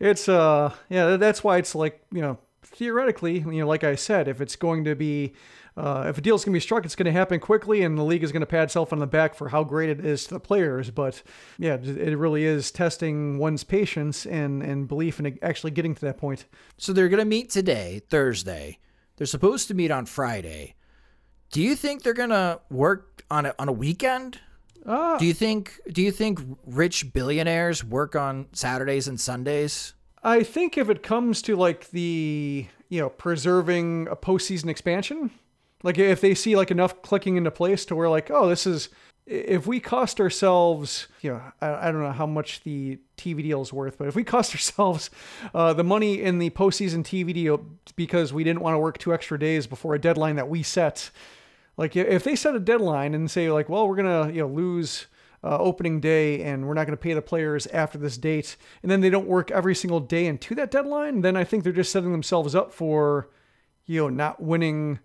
it's 0.00 0.30
uh, 0.30 0.72
yeah, 0.88 1.16
that's 1.16 1.44
why 1.44 1.58
it's 1.58 1.74
like 1.74 2.02
you 2.10 2.22
know, 2.22 2.38
theoretically, 2.62 3.40
you 3.40 3.60
know, 3.60 3.66
like 3.68 3.84
I 3.84 3.96
said, 3.96 4.28
if 4.28 4.40
it's 4.40 4.56
going 4.56 4.84
to 4.84 4.94
be 4.94 5.34
uh, 5.76 6.04
if 6.08 6.18
a 6.18 6.20
deal's 6.20 6.44
going 6.44 6.52
to 6.52 6.56
be 6.56 6.60
struck, 6.60 6.84
it's 6.84 6.94
going 6.94 7.06
to 7.06 7.12
happen 7.12 7.40
quickly, 7.40 7.82
and 7.82 7.96
the 7.96 8.02
league 8.02 8.22
is 8.22 8.32
going 8.32 8.40
to 8.40 8.46
pat 8.46 8.64
itself 8.64 8.92
on 8.92 8.98
the 8.98 9.06
back 9.06 9.34
for 9.34 9.48
how 9.48 9.64
great 9.64 9.88
it 9.88 10.04
is 10.04 10.24
to 10.24 10.34
the 10.34 10.40
players. 10.40 10.90
But 10.90 11.22
yeah, 11.58 11.74
it 11.74 12.18
really 12.18 12.44
is 12.44 12.70
testing 12.70 13.38
one's 13.38 13.64
patience 13.64 14.26
and, 14.26 14.62
and 14.62 14.86
belief 14.86 15.18
in 15.18 15.38
actually 15.42 15.70
getting 15.70 15.94
to 15.94 16.00
that 16.02 16.18
point. 16.18 16.44
So 16.76 16.92
they're 16.92 17.08
going 17.08 17.18
to 17.18 17.24
meet 17.24 17.50
today, 17.50 18.02
Thursday. 18.10 18.78
They're 19.16 19.26
supposed 19.26 19.68
to 19.68 19.74
meet 19.74 19.90
on 19.90 20.06
Friday. 20.06 20.74
Do 21.50 21.62
you 21.62 21.74
think 21.74 22.02
they're 22.02 22.14
going 22.14 22.30
to 22.30 22.60
work 22.70 23.24
on 23.30 23.46
a, 23.46 23.54
on 23.58 23.68
a 23.68 23.72
weekend? 23.72 24.40
Uh, 24.84 25.16
Do 25.18 25.24
you 25.26 25.32
think 25.34 25.80
do 25.92 26.02
you 26.02 26.10
think 26.10 26.40
rich 26.66 27.12
billionaires 27.12 27.84
work 27.84 28.16
on 28.16 28.48
Saturdays 28.52 29.06
and 29.06 29.20
Sundays? 29.20 29.94
I 30.24 30.42
think 30.42 30.76
if 30.76 30.88
it 30.90 31.02
comes 31.04 31.40
to 31.42 31.54
like 31.54 31.90
the 31.90 32.66
you 32.88 33.00
know 33.00 33.08
preserving 33.08 34.08
a 34.08 34.16
postseason 34.16 34.68
expansion, 34.68 35.30
like 35.82 35.98
if 35.98 36.20
they 36.20 36.34
see 36.34 36.56
like 36.56 36.70
enough 36.70 37.02
clicking 37.02 37.36
into 37.36 37.50
place 37.50 37.84
to 37.86 37.96
where 37.96 38.08
like 38.08 38.30
oh 38.30 38.48
this 38.48 38.66
is 38.66 38.88
if 39.26 39.66
we 39.66 39.78
cost 39.78 40.20
ourselves 40.20 41.08
you 41.20 41.30
know 41.30 41.42
I, 41.60 41.88
I 41.88 41.92
don't 41.92 42.02
know 42.02 42.12
how 42.12 42.26
much 42.26 42.62
the 42.62 42.98
TV 43.16 43.42
deal 43.42 43.62
is 43.62 43.72
worth, 43.72 43.98
but 43.98 44.08
if 44.08 44.16
we 44.16 44.24
cost 44.36 44.54
ourselves 44.54 45.10
uh, 45.54 45.72
the 45.72 45.84
money 45.84 46.20
in 46.20 46.38
the 46.38 46.50
postseason 46.50 47.02
TV 47.02 47.32
deal 47.32 47.64
because 47.96 48.32
we 48.32 48.44
didn't 48.44 48.62
want 48.62 48.74
to 48.74 48.78
work 48.78 48.98
two 48.98 49.14
extra 49.14 49.38
days 49.38 49.66
before 49.66 49.94
a 49.94 50.00
deadline 50.00 50.36
that 50.36 50.48
we 50.48 50.62
set, 50.62 51.10
like 51.76 51.96
if 51.96 52.24
they 52.24 52.36
set 52.36 52.54
a 52.54 52.60
deadline 52.60 53.14
and 53.14 53.30
say 53.30 53.50
like 53.50 53.68
well 53.68 53.88
we're 53.88 53.96
gonna 53.96 54.28
you 54.28 54.40
know 54.40 54.48
lose 54.48 55.06
uh, 55.44 55.58
opening 55.58 56.00
day 56.00 56.42
and 56.42 56.66
we're 56.66 56.74
not 56.74 56.86
going 56.86 56.96
to 56.96 57.02
pay 57.02 57.14
the 57.14 57.22
players 57.22 57.66
after 57.68 57.98
this 57.98 58.16
date 58.16 58.56
and 58.82 58.90
then 58.90 59.00
they 59.00 59.10
don't 59.10 59.26
work 59.26 59.50
every 59.50 59.74
single 59.74 59.98
day 59.98 60.26
into 60.26 60.54
that 60.54 60.70
deadline 60.70 61.20
then 61.22 61.36
i 61.36 61.42
think 61.42 61.64
they're 61.64 61.72
just 61.72 61.90
setting 61.90 62.12
themselves 62.12 62.54
up 62.54 62.72
for 62.72 63.28
you 63.86 64.00
know 64.00 64.08
not 64.08 64.40
winning 64.40 65.00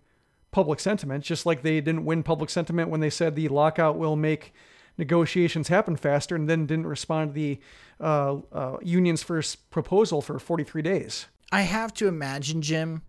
public 0.52 0.80
sentiment 0.80 1.24
just 1.24 1.46
like 1.46 1.62
they 1.62 1.82
didn't 1.82 2.06
win 2.06 2.24
public 2.24 2.50
sentiment 2.50 2.90
when 2.90 3.00
they 3.00 3.10
said 3.10 3.36
the 3.36 3.48
lockout 3.48 3.98
will 3.98 4.16
make 4.16 4.54
negotiations 4.98 5.68
happen 5.68 5.96
faster 5.96 6.36
and 6.36 6.50
then 6.50 6.66
didn't 6.66 6.88
respond 6.88 7.30
to 7.30 7.34
the 7.34 7.60
uh, 8.00 8.38
uh, 8.52 8.78
union's 8.82 9.24
first 9.24 9.70
proposal 9.70 10.22
for 10.22 10.40
43 10.40 10.82
days. 10.82 11.28
I 11.52 11.62
have 11.62 11.94
to 11.96 12.08
imagine, 12.08 12.62
Jim, 12.62 13.04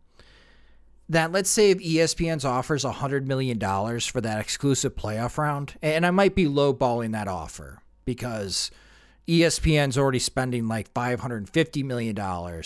that 1.08 1.32
let's 1.32 1.50
say 1.50 1.70
if 1.70 1.78
ESPN's 1.78 2.44
offers 2.44 2.84
$100 2.84 3.24
million 3.24 3.58
for 4.00 4.20
that 4.20 4.40
exclusive 4.40 4.94
playoff 4.94 5.38
round, 5.38 5.74
and 5.82 6.04
I 6.04 6.10
might 6.10 6.34
be 6.34 6.44
lowballing 6.44 7.12
that 7.12 7.28
offer 7.28 7.80
because 8.04 8.70
ESPN's 9.26 9.98
already 9.98 10.18
spending 10.18 10.68
like 10.68 10.92
$550 10.94 11.84
million 11.84 12.62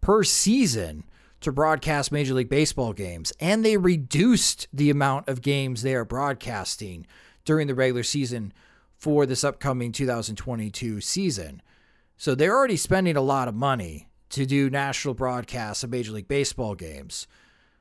per 0.00 0.24
season 0.24 1.04
to 1.44 1.52
broadcast 1.52 2.10
Major 2.10 2.34
League 2.34 2.48
Baseball 2.48 2.92
games, 2.92 3.32
and 3.38 3.64
they 3.64 3.76
reduced 3.76 4.66
the 4.72 4.90
amount 4.90 5.28
of 5.28 5.42
games 5.42 5.82
they 5.82 5.94
are 5.94 6.04
broadcasting 6.04 7.06
during 7.44 7.66
the 7.66 7.74
regular 7.74 8.02
season 8.02 8.52
for 8.96 9.26
this 9.26 9.44
upcoming 9.44 9.92
2022 9.92 11.00
season. 11.00 11.60
So 12.16 12.34
they're 12.34 12.56
already 12.56 12.76
spending 12.76 13.16
a 13.16 13.20
lot 13.20 13.48
of 13.48 13.54
money 13.54 14.08
to 14.30 14.46
do 14.46 14.70
national 14.70 15.14
broadcasts 15.14 15.84
of 15.84 15.90
Major 15.90 16.12
League 16.12 16.28
Baseball 16.28 16.74
games. 16.74 17.26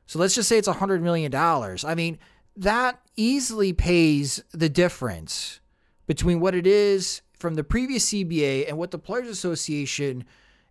So 0.05 0.19
let's 0.19 0.35
just 0.35 0.49
say 0.49 0.57
it's 0.57 0.67
$100 0.67 1.01
million. 1.01 1.33
I 1.33 1.95
mean, 1.95 2.19
that 2.57 2.99
easily 3.15 3.71
pays 3.71 4.43
the 4.51 4.69
difference 4.69 5.61
between 6.05 6.41
what 6.41 6.53
it 6.53 6.67
is 6.67 7.21
from 7.39 7.55
the 7.55 7.63
previous 7.63 8.11
CBA 8.11 8.67
and 8.67 8.77
what 8.77 8.91
the 8.91 8.99
Players 8.99 9.29
Association 9.29 10.25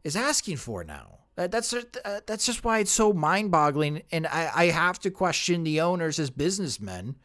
is 0.04 0.14
asking 0.14 0.58
for 0.58 0.84
now. 0.84 1.20
That- 1.36 1.50
That's 1.50 1.70
just, 1.70 1.96
uh, 2.04 2.20
that's 2.26 2.46
just 2.46 2.64
why 2.64 2.80
it's 2.80 2.90
so 2.90 3.12
mind-boggling, 3.12 4.02
and 4.12 4.26
I, 4.26 4.50
I 4.54 4.64
have 4.66 4.98
to 5.00 5.10
question 5.10 5.64
the 5.64 5.80
owners 5.80 6.18
as 6.18 6.30
businessmen. 6.30 7.16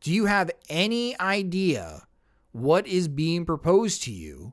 Do 0.00 0.12
you 0.12 0.26
have 0.26 0.50
any 0.68 1.18
idea 1.18 2.06
what 2.52 2.86
is 2.86 3.08
being 3.08 3.44
proposed 3.44 4.02
to 4.04 4.12
you? 4.12 4.52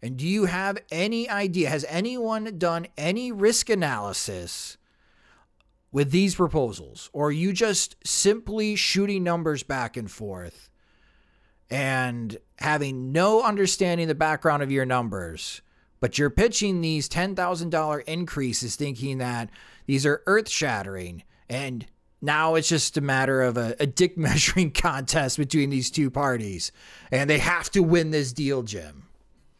And 0.00 0.16
do 0.16 0.26
you 0.26 0.46
have 0.46 0.78
any 0.90 1.28
idea? 1.28 1.68
Has 1.68 1.84
anyone 1.88 2.56
done 2.56 2.86
any 2.96 3.32
risk 3.32 3.68
analysis 3.68 4.78
with 5.90 6.10
these 6.10 6.36
proposals? 6.36 7.10
Or 7.12 7.28
are 7.28 7.32
you 7.32 7.52
just 7.52 7.96
simply 8.06 8.76
shooting 8.76 9.24
numbers 9.24 9.62
back 9.62 9.96
and 9.96 10.10
forth 10.10 10.70
and 11.68 12.38
having 12.60 13.12
no 13.12 13.42
understanding 13.42 14.08
the 14.08 14.14
background 14.14 14.62
of 14.62 14.70
your 14.70 14.86
numbers? 14.86 15.62
But 16.00 16.18
you're 16.18 16.30
pitching 16.30 16.80
these 16.80 17.08
$10,000 17.08 18.04
increases 18.04 18.76
thinking 18.76 19.18
that 19.18 19.50
these 19.86 20.06
are 20.06 20.22
earth 20.26 20.48
shattering. 20.48 21.24
And 21.48 21.86
now 22.20 22.54
it's 22.54 22.68
just 22.68 22.96
a 22.96 23.00
matter 23.00 23.42
of 23.42 23.56
a, 23.56 23.74
a 23.80 23.86
dick 23.86 24.16
measuring 24.18 24.70
contest 24.70 25.38
between 25.38 25.70
these 25.70 25.90
two 25.90 26.10
parties. 26.10 26.72
And 27.10 27.28
they 27.28 27.38
have 27.38 27.70
to 27.70 27.82
win 27.82 28.10
this 28.10 28.32
deal, 28.32 28.62
Jim 28.62 29.08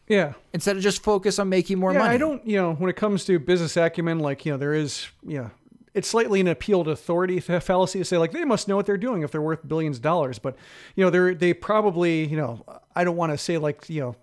yeah 0.09 0.33
instead 0.53 0.75
of 0.75 0.83
just 0.83 1.01
focus 1.03 1.39
on 1.39 1.47
making 1.47 1.79
more 1.79 1.93
yeah, 1.93 1.99
money. 1.99 2.15
I 2.15 2.17
don't, 2.17 2.45
you 2.45 2.57
know, 2.57 2.73
when 2.73 2.89
it 2.89 2.95
comes 2.95 3.23
to 3.25 3.39
business 3.39 3.77
acumen, 3.77 4.19
like, 4.19 4.45
you 4.45 4.51
know, 4.51 4.57
there 4.57 4.73
is, 4.73 5.07
you 5.25 5.37
know, 5.37 5.51
it's 5.93 6.07
slightly 6.07 6.41
an 6.41 6.47
appeal 6.47 6.83
to 6.83 6.91
authority 6.91 7.39
fallacy 7.39 7.99
to 7.99 8.05
say 8.05 8.17
like 8.17 8.31
they 8.31 8.43
must 8.43 8.67
know 8.67 8.75
what 8.75 8.85
they're 8.85 8.97
doing 8.97 9.21
if 9.21 9.31
they're 9.31 9.41
worth 9.41 9.67
billions 9.67 9.97
of 9.97 10.03
dollars. 10.03 10.39
But 10.39 10.55
you 10.95 11.03
know, 11.03 11.09
they're 11.09 11.33
they 11.33 11.53
probably, 11.53 12.27
you 12.27 12.37
know, 12.37 12.63
I 12.95 13.03
don't 13.03 13.15
want 13.15 13.31
to 13.31 13.37
say 13.37 13.57
like, 13.57 13.89
you 13.89 14.01
know, 14.01 14.15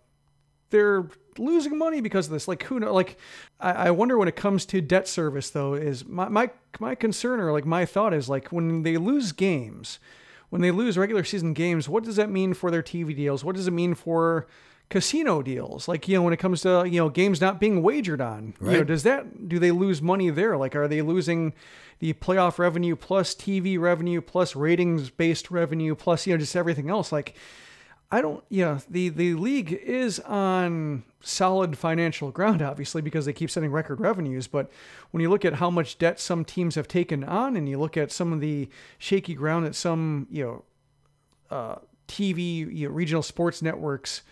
they're 0.71 1.09
losing 1.39 1.79
money 1.79 2.01
because 2.01 2.27
of 2.27 2.33
this. 2.33 2.49
Like 2.49 2.65
who 2.65 2.81
know 2.81 2.93
like 2.93 3.19
I, 3.61 3.73
I 3.73 3.91
wonder 3.91 4.19
when 4.19 4.29
it 4.29 4.37
comes 4.37 4.67
to 4.67 4.81
debt 4.81 5.09
service 5.09 5.51
though, 5.51 5.75
is 5.75 6.07
my 6.07 6.29
my 6.29 6.51
my 6.81 6.95
concern 6.95 7.41
or 7.41 7.53
like 7.53 7.67
my 7.67 7.85
thought 7.85 8.15
is 8.15 8.29
like 8.29 8.49
when 8.49 8.83
they 8.83 8.97
lose 8.97 9.33
games, 9.33 9.99
when 10.51 10.63
they 10.63 10.71
lose 10.71 10.99
regular 10.99 11.25
season 11.25 11.53
games, 11.53 11.89
what 11.89 12.05
does 12.05 12.17
that 12.17 12.31
mean 12.31 12.55
for 12.55 12.71
their 12.71 12.83
TV 12.83 13.15
deals? 13.15 13.45
What 13.45 13.57
does 13.57 13.67
it 13.67 13.73
mean 13.73 13.95
for 13.95 14.47
casino 14.89 15.43
deals? 15.43 15.89
Like, 15.89 16.09
you 16.09 16.15
know, 16.17 16.23
when 16.23 16.33
it 16.33 16.39
comes 16.39 16.63
to, 16.63 16.85
you 16.87 17.01
know, 17.01 17.09
games 17.09 17.41
not 17.41 17.61
being 17.61 17.83
wagered 17.83 18.21
on, 18.21 18.55
you 18.61 18.79
know, 18.79 18.85
does 18.85 19.03
that, 19.03 19.49
do 19.49 19.59
they 19.59 19.71
lose 19.71 20.01
money 20.01 20.31
there? 20.31 20.57
Like, 20.57 20.77
are 20.77 20.89
they 20.89 21.03
losing 21.03 21.55
the 21.99 22.13
playoff 22.15 22.59
revenue 22.59 22.95
plus 22.95 23.35
TV 23.35 23.79
revenue 23.79 24.21
plus 24.21 24.55
ratings 24.55 25.11
based 25.11 25.51
revenue 25.51 25.95
plus, 25.95 26.27
you 26.27 26.35
know, 26.35 26.39
just 26.39 26.57
everything 26.57 26.91
else? 26.91 27.11
Like, 27.11 27.35
I 28.11 28.21
don't, 28.21 28.45
you 28.49 28.65
know, 28.65 28.79
the, 28.89 29.09
the 29.09 29.35
league 29.35 29.73
is 29.73 30.21
on 30.21 31.03
solid 31.21 31.77
financial 31.77 32.31
ground, 32.31 32.63
obviously, 32.63 33.03
because 33.03 33.27
they 33.27 33.33
keep 33.33 33.51
setting 33.51 33.73
record 33.73 34.01
revenues. 34.01 34.47
But 34.47 34.71
when 35.11 35.21
you 35.21 35.29
look 35.29 35.45
at 35.45 35.55
how 35.55 35.71
much 35.71 35.99
debt 35.99 36.21
some 36.21 36.45
teams 36.45 36.77
have 36.77 36.87
taken 36.87 37.25
on 37.25 37.57
and 37.57 37.69
you 37.69 37.79
look 37.79 37.97
at 37.97 38.13
some 38.13 38.33
of 38.33 38.41
the 38.41 38.69
shaky 38.99 39.35
ground 39.35 39.67
that 39.67 39.75
some, 39.75 40.29
you 40.31 40.45
know, 40.45 40.65
uh, 41.51 41.77
TV, 42.07 42.73
you 42.73 42.89
know, 42.89 42.95
regional 42.95 43.23
sports 43.23 43.61
networks 43.61 44.23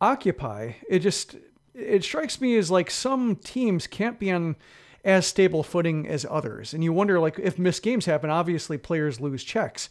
occupy, 0.00 0.72
it 0.88 0.98
just, 0.98 1.36
it 1.74 2.04
strikes 2.04 2.40
me 2.40 2.56
as 2.58 2.70
like 2.70 2.90
some 2.90 3.36
teams 3.36 3.86
can't 3.86 4.18
be 4.18 4.30
on 4.30 4.56
as 5.04 5.26
stable 5.26 5.62
footing 5.62 6.06
as 6.06 6.26
others. 6.28 6.74
And 6.74 6.84
you 6.84 6.92
wonder, 6.92 7.18
like, 7.18 7.38
if 7.38 7.58
missed 7.58 7.82
games 7.82 8.04
happen, 8.04 8.28
obviously 8.28 8.76
players 8.76 9.20
lose 9.20 9.42
checks. 9.42 9.88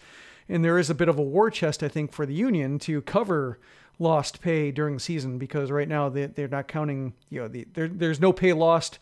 And 0.50 0.66
there 0.66 0.80
is 0.80 0.90
a 0.90 0.96
bit 0.96 1.08
of 1.08 1.20
a 1.20 1.24
war 1.24 1.52
chest, 1.52 1.84
I 1.84 1.88
think, 1.88 2.12
for 2.12 2.26
the 2.26 2.34
union 2.34 2.80
to 2.80 3.02
cover 3.04 3.60
lost 4.00 4.42
pay 4.42 4.72
during 4.72 4.96
the 4.96 5.00
season 5.00 5.38
because 5.38 5.70
right 5.70 5.88
now 5.88 6.10
they, 6.10 6.26
they're 6.26 6.48
not 6.48 6.68
counting, 6.68 7.14
you 7.30 7.42
know, 7.42 7.48
the, 7.48 7.68
there, 7.74 7.88
there's 7.88 8.20
no 8.20 8.34
pay 8.34 8.54
lost, 8.54 8.98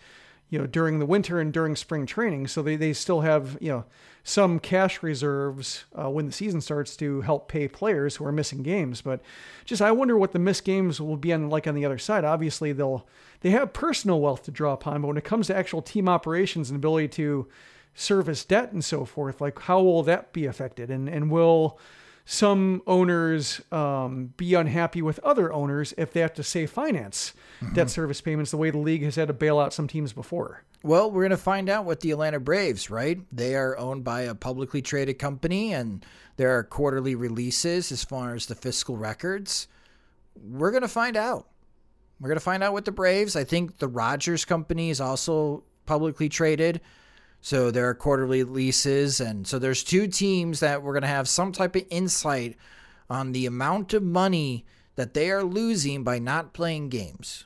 you 0.49 0.59
know, 0.59 0.65
during 0.65 0.99
the 0.99 1.05
winter 1.05 1.39
and 1.39 1.53
during 1.53 1.75
spring 1.75 2.05
training. 2.05 2.47
So 2.47 2.61
they, 2.61 2.75
they 2.75 2.93
still 2.93 3.21
have, 3.21 3.57
you 3.61 3.69
know, 3.69 3.85
some 4.23 4.59
cash 4.59 5.01
reserves 5.01 5.85
uh, 5.97 6.09
when 6.09 6.25
the 6.25 6.31
season 6.33 6.59
starts 6.59 6.97
to 6.97 7.21
help 7.21 7.47
pay 7.47 7.67
players 7.67 8.17
who 8.17 8.25
are 8.25 8.31
missing 8.31 8.61
games. 8.61 9.01
But 9.01 9.21
just, 9.63 9.81
I 9.81 9.91
wonder 9.91 10.17
what 10.17 10.33
the 10.33 10.39
missed 10.39 10.65
games 10.65 10.99
will 10.99 11.15
be 11.15 11.31
on 11.31 11.49
like 11.49 11.67
on 11.67 11.75
the 11.75 11.85
other 11.85 11.97
side. 11.97 12.25
Obviously 12.25 12.73
they'll, 12.73 13.07
they 13.41 13.51
have 13.51 13.71
personal 13.71 14.19
wealth 14.19 14.43
to 14.43 14.51
draw 14.51 14.73
upon, 14.73 15.01
but 15.01 15.07
when 15.07 15.17
it 15.17 15.23
comes 15.23 15.47
to 15.47 15.55
actual 15.55 15.81
team 15.81 16.09
operations 16.09 16.69
and 16.69 16.75
ability 16.77 17.07
to 17.09 17.47
service 17.97 18.45
debt 18.45 18.71
and 18.71 18.85
so 18.85 19.03
forth, 19.03 19.41
like 19.41 19.59
how 19.63 19.81
will 19.81 20.03
that 20.03 20.31
be 20.31 20.45
affected? 20.45 20.91
And, 20.91 21.09
and 21.09 21.31
will, 21.31 21.79
some 22.25 22.83
owners 22.85 23.61
um, 23.71 24.33
be 24.37 24.53
unhappy 24.53 25.01
with 25.01 25.17
other 25.19 25.51
owners 25.51 25.93
if 25.97 26.13
they 26.13 26.19
have 26.19 26.33
to 26.33 26.43
say 26.43 26.65
finance 26.65 27.33
mm-hmm. 27.61 27.73
debt 27.73 27.89
service 27.89 28.21
payments 28.21 28.51
the 28.51 28.57
way 28.57 28.69
the 28.69 28.77
league 28.77 29.01
has 29.01 29.15
had 29.15 29.29
to 29.29 29.33
bail 29.33 29.59
out 29.59 29.73
some 29.73 29.87
teams 29.87 30.13
before. 30.13 30.63
Well, 30.83 31.09
we're 31.09 31.23
going 31.23 31.31
to 31.31 31.37
find 31.37 31.69
out 31.69 31.85
with 31.85 32.01
the 32.01 32.11
Atlanta 32.11 32.39
Braves, 32.39 32.89
right? 32.89 33.19
They 33.31 33.55
are 33.55 33.77
owned 33.77 34.03
by 34.03 34.21
a 34.21 34.35
publicly 34.35 34.81
traded 34.81 35.17
company 35.17 35.73
and 35.73 36.05
there 36.35 36.55
are 36.55 36.63
quarterly 36.63 37.15
releases 37.15 37.91
as 37.91 38.03
far 38.03 38.35
as 38.35 38.45
the 38.45 38.55
fiscal 38.55 38.95
records. 38.95 39.67
We're 40.35 40.71
going 40.71 40.83
to 40.83 40.87
find 40.87 41.17
out. 41.17 41.47
We're 42.19 42.29
going 42.29 42.39
to 42.39 42.43
find 42.43 42.61
out 42.61 42.73
with 42.73 42.85
the 42.85 42.91
Braves. 42.91 43.35
I 43.35 43.43
think 43.43 43.77
the 43.77 43.87
Rogers 43.87 44.45
company 44.45 44.91
is 44.91 45.01
also 45.01 45.63
publicly 45.85 46.29
traded. 46.29 46.81
So 47.41 47.71
there 47.71 47.87
are 47.87 47.93
quarterly 47.93 48.43
leases. 48.43 49.19
And 49.19 49.47
so 49.47 49.59
there's 49.59 49.83
two 49.83 50.07
teams 50.07 50.59
that 50.59 50.83
we're 50.83 50.93
going 50.93 51.01
to 51.03 51.07
have 51.07 51.29
some 51.29 51.51
type 51.51 51.75
of 51.75 51.85
insight 51.89 52.57
on 53.09 53.31
the 53.31 53.45
amount 53.45 53.93
of 53.93 54.03
money 54.03 54.65
that 54.95 55.13
they 55.13 55.29
are 55.29 55.43
losing 55.43 56.03
by 56.03 56.19
not 56.19 56.53
playing 56.53 56.89
games. 56.89 57.45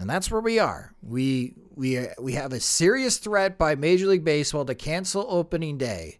And 0.00 0.08
that's 0.08 0.30
where 0.30 0.40
we 0.40 0.58
are. 0.58 0.94
We 1.02 1.54
we 1.74 2.06
we 2.20 2.32
have 2.32 2.52
a 2.52 2.60
serious 2.60 3.18
threat 3.18 3.56
by 3.56 3.74
Major 3.74 4.06
League 4.06 4.24
Baseball 4.24 4.64
to 4.66 4.74
cancel 4.74 5.26
opening 5.28 5.78
day 5.78 6.18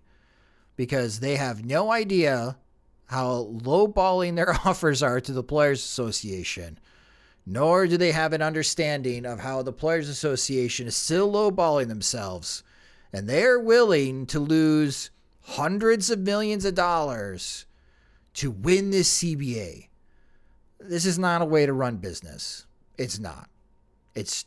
because 0.76 1.20
they 1.20 1.36
have 1.36 1.64
no 1.64 1.92
idea 1.92 2.56
how 3.06 3.50
lowballing 3.52 4.36
their 4.36 4.52
offers 4.64 5.02
are 5.02 5.20
to 5.20 5.32
the 5.32 5.42
Players 5.42 5.80
Association 5.80 6.78
nor 7.46 7.86
do 7.86 7.96
they 7.96 8.10
have 8.10 8.32
an 8.32 8.42
understanding 8.42 9.24
of 9.24 9.38
how 9.38 9.62
the 9.62 9.72
Players 9.72 10.08
Association 10.08 10.88
is 10.88 10.96
still 10.96 11.32
lowballing 11.32 11.86
themselves. 11.86 12.64
And 13.12 13.28
they 13.28 13.44
are 13.44 13.60
willing 13.60 14.26
to 14.26 14.40
lose 14.40 15.10
hundreds 15.42 16.10
of 16.10 16.18
millions 16.18 16.64
of 16.64 16.74
dollars 16.74 17.64
to 18.34 18.50
win 18.50 18.90
this 18.90 19.22
CBA. 19.22 19.86
This 20.80 21.06
is 21.06 21.18
not 21.18 21.40
a 21.40 21.46
way 21.46 21.64
to 21.64 21.72
run 21.72 21.98
business. 21.98 22.66
It's 22.98 23.18
not. 23.18 23.48
It's 24.14 24.44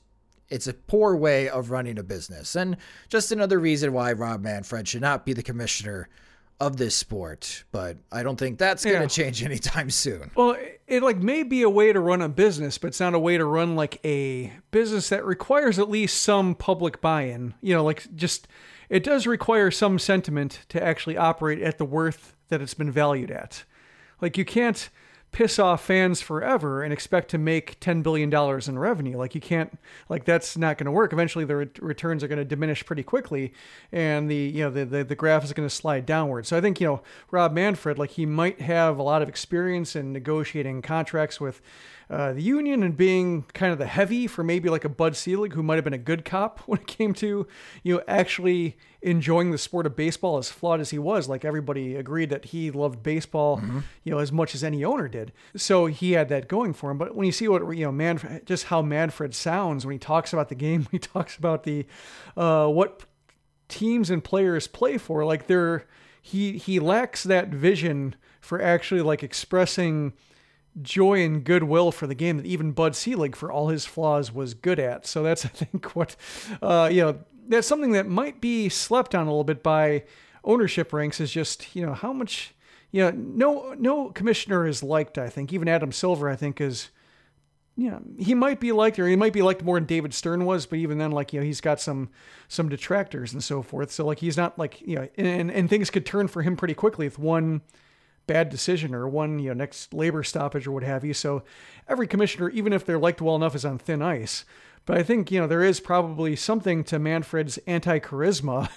it's 0.49 0.67
a 0.67 0.73
poor 0.73 1.15
way 1.15 1.47
of 1.47 1.69
running 1.69 1.99
a 1.99 2.03
business. 2.03 2.55
And 2.55 2.75
just 3.07 3.31
another 3.31 3.59
reason 3.59 3.93
why 3.93 4.12
Rob 4.12 4.41
Manfred 4.41 4.88
should 4.88 5.01
not 5.01 5.23
be 5.23 5.33
the 5.33 5.43
commissioner 5.43 6.09
of 6.59 6.77
this 6.77 6.95
sport, 6.95 7.63
but 7.71 7.97
I 8.11 8.21
don't 8.21 8.37
think 8.37 8.57
that's 8.57 8.83
going 8.83 8.97
to 8.97 9.01
yeah. 9.03 9.07
change 9.07 9.43
anytime 9.43 9.89
soon. 9.89 10.31
Well, 10.35 10.51
it, 10.51 10.81
it 10.87 11.03
like 11.03 11.17
may 11.17 11.43
be 11.43 11.61
a 11.61 11.69
way 11.69 11.93
to 11.93 11.99
run 11.99 12.21
a 12.21 12.29
business, 12.29 12.77
but 12.77 12.87
it's 12.87 12.99
not 12.99 13.13
a 13.13 13.19
way 13.19 13.37
to 13.37 13.45
run 13.45 13.75
like 13.75 13.99
a 14.05 14.51
business 14.71 15.09
that 15.09 15.25
requires 15.25 15.79
at 15.79 15.89
least 15.89 16.21
some 16.21 16.55
public 16.55 16.99
buy-in. 16.99 17.53
You 17.61 17.75
know, 17.75 17.83
like 17.83 18.13
just 18.15 18.47
it 18.89 19.03
does 19.03 19.25
require 19.25 19.71
some 19.71 19.99
sentiment 19.99 20.61
to 20.69 20.83
actually 20.83 21.15
operate 21.15 21.61
at 21.61 21.77
the 21.77 21.85
worth 21.85 22.35
that 22.49 22.61
it's 22.61 22.73
been 22.73 22.91
valued 22.91 23.31
at. 23.31 23.63
Like 24.19 24.37
you 24.37 24.43
can't 24.43 24.89
piss 25.31 25.59
off 25.59 25.85
fans 25.85 26.21
forever 26.21 26.81
and 26.81 26.91
expect 26.91 27.29
to 27.29 27.37
make 27.37 27.79
$10 27.79 28.01
billion 28.01 28.33
in 28.67 28.79
revenue. 28.79 29.17
Like 29.17 29.35
you 29.35 29.41
can't, 29.41 29.77
like 30.09 30.25
that's 30.25 30.57
not 30.57 30.77
going 30.77 30.85
to 30.85 30.91
work. 30.91 31.13
Eventually 31.13 31.45
the 31.45 31.55
re- 31.55 31.69
returns 31.79 32.23
are 32.23 32.27
going 32.27 32.39
to 32.39 32.45
diminish 32.45 32.85
pretty 32.85 33.03
quickly 33.03 33.53
and 33.91 34.29
the, 34.29 34.35
you 34.35 34.63
know, 34.63 34.69
the, 34.69 34.85
the, 34.85 35.03
the 35.03 35.15
graph 35.15 35.43
is 35.43 35.53
going 35.53 35.67
to 35.67 35.73
slide 35.73 36.05
downward. 36.05 36.47
So 36.47 36.57
I 36.57 36.61
think, 36.61 36.81
you 36.81 36.87
know, 36.87 37.01
Rob 37.31 37.53
Manfred, 37.53 37.99
like 37.99 38.11
he 38.11 38.25
might 38.25 38.61
have 38.61 38.97
a 38.97 39.03
lot 39.03 39.21
of 39.21 39.29
experience 39.29 39.95
in 39.95 40.13
negotiating 40.13 40.81
contracts 40.81 41.39
with 41.39 41.61
uh, 42.09 42.33
the 42.33 42.41
union 42.41 42.81
and 42.81 42.97
being 42.97 43.43
kind 43.53 43.71
of 43.71 43.77
the 43.77 43.85
heavy 43.85 44.25
for 44.25 44.43
maybe 44.43 44.67
like 44.67 44.83
a 44.83 44.89
Bud 44.89 45.15
Selig 45.15 45.53
who 45.53 45.61
might 45.61 45.75
have 45.75 45.83
been 45.83 45.93
a 45.93 45.97
good 45.97 46.25
cop 46.25 46.59
when 46.65 46.79
it 46.79 46.87
came 46.87 47.13
to, 47.15 47.45
you 47.83 47.95
know, 47.95 48.01
actually 48.07 48.77
enjoying 49.01 49.51
the 49.51 49.57
sport 49.57 49.85
of 49.85 49.95
baseball 49.95 50.37
as 50.37 50.49
flawed 50.49 50.79
as 50.79 50.89
he 50.89 50.97
was. 50.97 51.29
Like 51.29 51.45
everybody 51.45 51.95
agreed 51.95 52.31
that 52.31 52.45
he 52.45 52.71
loved 52.71 53.03
baseball, 53.03 53.57
mm-hmm. 53.57 53.79
you 54.03 54.11
know, 54.11 54.17
as 54.17 54.31
much 54.31 54.55
as 54.55 54.63
any 54.63 54.83
owner 54.83 55.07
did. 55.07 55.31
So 55.55 55.85
he 55.85 56.13
had 56.13 56.29
that 56.29 56.47
going 56.47 56.73
for 56.73 56.89
him. 56.89 56.97
But 56.97 57.15
when 57.15 57.27
you 57.27 57.31
see 57.31 57.47
what, 57.47 57.61
you 57.77 57.85
know, 57.85 57.91
man, 57.91 58.41
just 58.43 58.65
how 58.65 58.81
Manfred 58.81 59.35
sounds 59.35 59.85
when 59.85 59.93
he 59.93 59.99
talks 59.99 60.33
about 60.33 60.49
the 60.49 60.55
game, 60.55 60.87
he 60.91 60.97
talks 60.97 61.37
about 61.37 61.63
the, 61.63 61.85
uh, 62.35 62.67
what 62.67 63.03
teams 63.67 64.09
and 64.09 64.23
players 64.23 64.65
play 64.67 64.97
for, 64.97 65.23
like 65.23 65.45
they're, 65.45 65.85
he, 66.23 66.57
he 66.57 66.79
lacks 66.79 67.23
that 67.23 67.49
vision 67.49 68.15
for 68.41 68.59
actually 68.59 69.01
like 69.01 69.21
expressing 69.21 70.13
joy 70.82 71.23
and 71.23 71.43
goodwill 71.43 71.91
for 71.91 72.08
the 72.08 72.15
game 72.15 72.38
that 72.38 72.45
even 72.45 72.71
Bud 72.71 72.95
Selig, 72.95 73.36
for 73.36 73.51
all 73.51 73.69
his 73.69 73.86
flaws, 73.86 74.34
was 74.34 74.53
good 74.53 74.79
at. 74.79 75.05
So 75.05 75.23
that's, 75.23 75.45
I 75.45 75.49
think, 75.49 75.95
what, 75.95 76.15
uh, 76.62 76.89
you 76.91 77.01
know, 77.01 77.19
that's 77.47 77.67
something 77.67 77.91
that 77.93 78.08
might 78.08 78.39
be 78.41 78.69
slept 78.69 79.15
on 79.15 79.27
a 79.27 79.29
little 79.29 79.43
bit 79.43 79.63
by 79.63 80.03
ownership 80.43 80.93
ranks 80.93 81.19
is 81.19 81.32
just, 81.32 81.75
you 81.75 81.86
know, 81.86 81.93
how 81.93 82.13
much, 82.13 82.53
you 82.91 83.03
know, 83.03 83.12
no, 83.12 83.73
no 83.77 84.10
commissioner 84.10 84.67
is 84.67 84.84
liked, 84.84 85.17
I 85.17 85.29
think. 85.29 85.51
Even 85.51 85.67
Adam 85.67 85.91
Silver, 85.91 86.29
I 86.29 86.36
think, 86.36 86.62
is, 86.62 86.89
you 87.75 87.89
know, 87.89 88.01
he 88.17 88.34
might 88.34 88.60
be 88.60 88.71
liked 88.71 88.99
or 88.99 89.08
he 89.08 89.15
might 89.15 89.34
be 89.34 89.41
liked 89.41 89.63
more 89.63 89.77
than 89.77 89.86
David 89.86 90.13
Stern 90.13 90.45
was, 90.45 90.65
but 90.65 90.79
even 90.79 90.97
then, 90.97 91.12
like, 91.12 91.34
you 91.34 91.39
know, 91.39 91.45
he's 91.45 91.62
got 91.62 91.79
some, 91.79 92.10
some 92.47 92.69
detractors 92.69 93.34
and 93.34 93.43
so 93.43 93.62
forth. 93.62 93.91
So 93.91 94.05
like, 94.05 94.19
he's 94.19 94.38
not 94.38 94.58
like, 94.60 94.82
you 94.82 94.95
know, 94.95 95.08
and, 95.17 95.51
and 95.51 95.69
things 95.69 95.89
could 95.89 96.05
turn 96.05 96.27
for 96.27 96.41
him 96.41 96.55
pretty 96.55 96.73
quickly 96.73 97.08
if 97.08 97.17
one, 97.17 97.62
bad 98.29 98.49
decision 98.49 98.93
or 98.93 99.09
one, 99.09 99.39
you 99.39 99.49
know, 99.49 99.55
next 99.55 99.91
labor 99.91 100.21
stoppage 100.21 100.67
or 100.67 100.71
what 100.71 100.83
have 100.83 101.03
you. 101.03 101.15
So 101.15 101.41
every 101.87 102.05
commissioner, 102.05 102.49
even 102.49 102.73
if 102.73 102.85
they're 102.85 102.99
liked 102.99 103.21
well 103.21 103.35
enough, 103.35 103.55
is 103.55 103.65
on 103.65 103.79
thin 103.79 104.03
ice. 104.03 104.45
But 104.85 104.99
I 104.99 105.03
think, 105.03 105.31
you 105.31 105.41
know, 105.41 105.47
there 105.47 105.63
is 105.63 105.79
probably 105.79 106.35
something 106.35 106.83
to 106.85 106.99
Manfred's 106.99 107.57
anti 107.65 107.97
charisma 107.99 108.69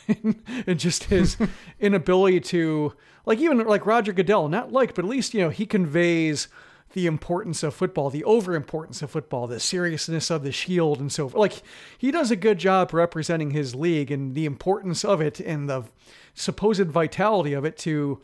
and 0.66 0.78
just 0.78 1.04
his 1.04 1.36
inability 1.80 2.40
to, 2.40 2.94
like, 3.26 3.40
even 3.40 3.58
like 3.58 3.84
Roger 3.84 4.14
Goodell, 4.14 4.48
not 4.48 4.72
liked, 4.72 4.94
but 4.94 5.04
at 5.04 5.10
least, 5.10 5.34
you 5.34 5.42
know, 5.42 5.50
he 5.50 5.66
conveys 5.66 6.48
the 6.94 7.06
importance 7.06 7.62
of 7.62 7.74
football, 7.74 8.08
the 8.08 8.24
over 8.24 8.54
importance 8.54 9.02
of 9.02 9.10
football, 9.10 9.46
the 9.46 9.60
seriousness 9.60 10.30
of 10.30 10.42
the 10.42 10.52
shield, 10.52 10.98
and 10.98 11.12
so 11.12 11.28
forth. 11.28 11.38
Like, 11.38 11.62
he 11.98 12.10
does 12.10 12.30
a 12.30 12.36
good 12.36 12.58
job 12.58 12.94
representing 12.94 13.50
his 13.50 13.74
league 13.74 14.10
and 14.10 14.34
the 14.34 14.46
importance 14.46 15.04
of 15.04 15.20
it 15.20 15.40
and 15.40 15.68
the 15.68 15.84
supposed 16.34 16.86
vitality 16.86 17.52
of 17.52 17.66
it 17.66 17.76
to 17.78 18.20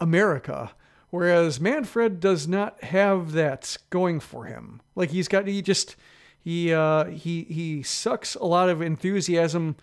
America. 0.00 0.72
Whereas 1.10 1.60
Manfred 1.60 2.20
does 2.20 2.46
not 2.46 2.82
have 2.84 3.32
that 3.32 3.76
going 3.90 4.20
for 4.20 4.44
him. 4.44 4.80
Like 4.94 5.10
he's 5.10 5.26
got 5.28 5.46
he 5.46 5.60
just 5.60 5.96
he 6.38 6.72
uh, 6.72 7.06
he 7.06 7.44
he 7.44 7.82
sucks 7.82 8.34
a 8.36 8.44
lot 8.44 8.68
of 8.68 8.80
enthusiasm 8.80 9.76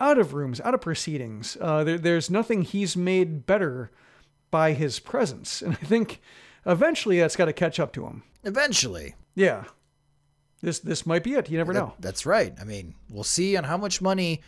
out 0.00 0.18
of 0.18 0.34
rooms, 0.34 0.60
out 0.60 0.74
of 0.74 0.80
proceedings. 0.80 1.56
Uh, 1.60 1.84
there, 1.84 1.98
there's 1.98 2.28
nothing 2.28 2.62
he's 2.62 2.96
made 2.96 3.46
better 3.46 3.92
by 4.50 4.72
his 4.72 4.98
presence, 4.98 5.62
and 5.62 5.74
I 5.74 5.84
think 5.86 6.20
eventually 6.66 7.20
that's 7.20 7.36
got 7.36 7.46
to 7.46 7.52
catch 7.52 7.78
up 7.78 7.92
to 7.94 8.06
him. 8.06 8.24
Eventually, 8.44 9.14
yeah. 9.34 9.64
This 10.60 10.80
this 10.80 11.06
might 11.06 11.24
be 11.24 11.34
it. 11.34 11.50
You 11.50 11.58
never 11.58 11.72
know. 11.72 11.94
that's 11.98 12.26
right. 12.26 12.54
I 12.60 12.64
mean, 12.64 12.94
we'll 13.10 13.24
see 13.24 13.56
on 13.56 13.64
how 13.64 13.76
much 13.76 14.00
money 14.00 14.42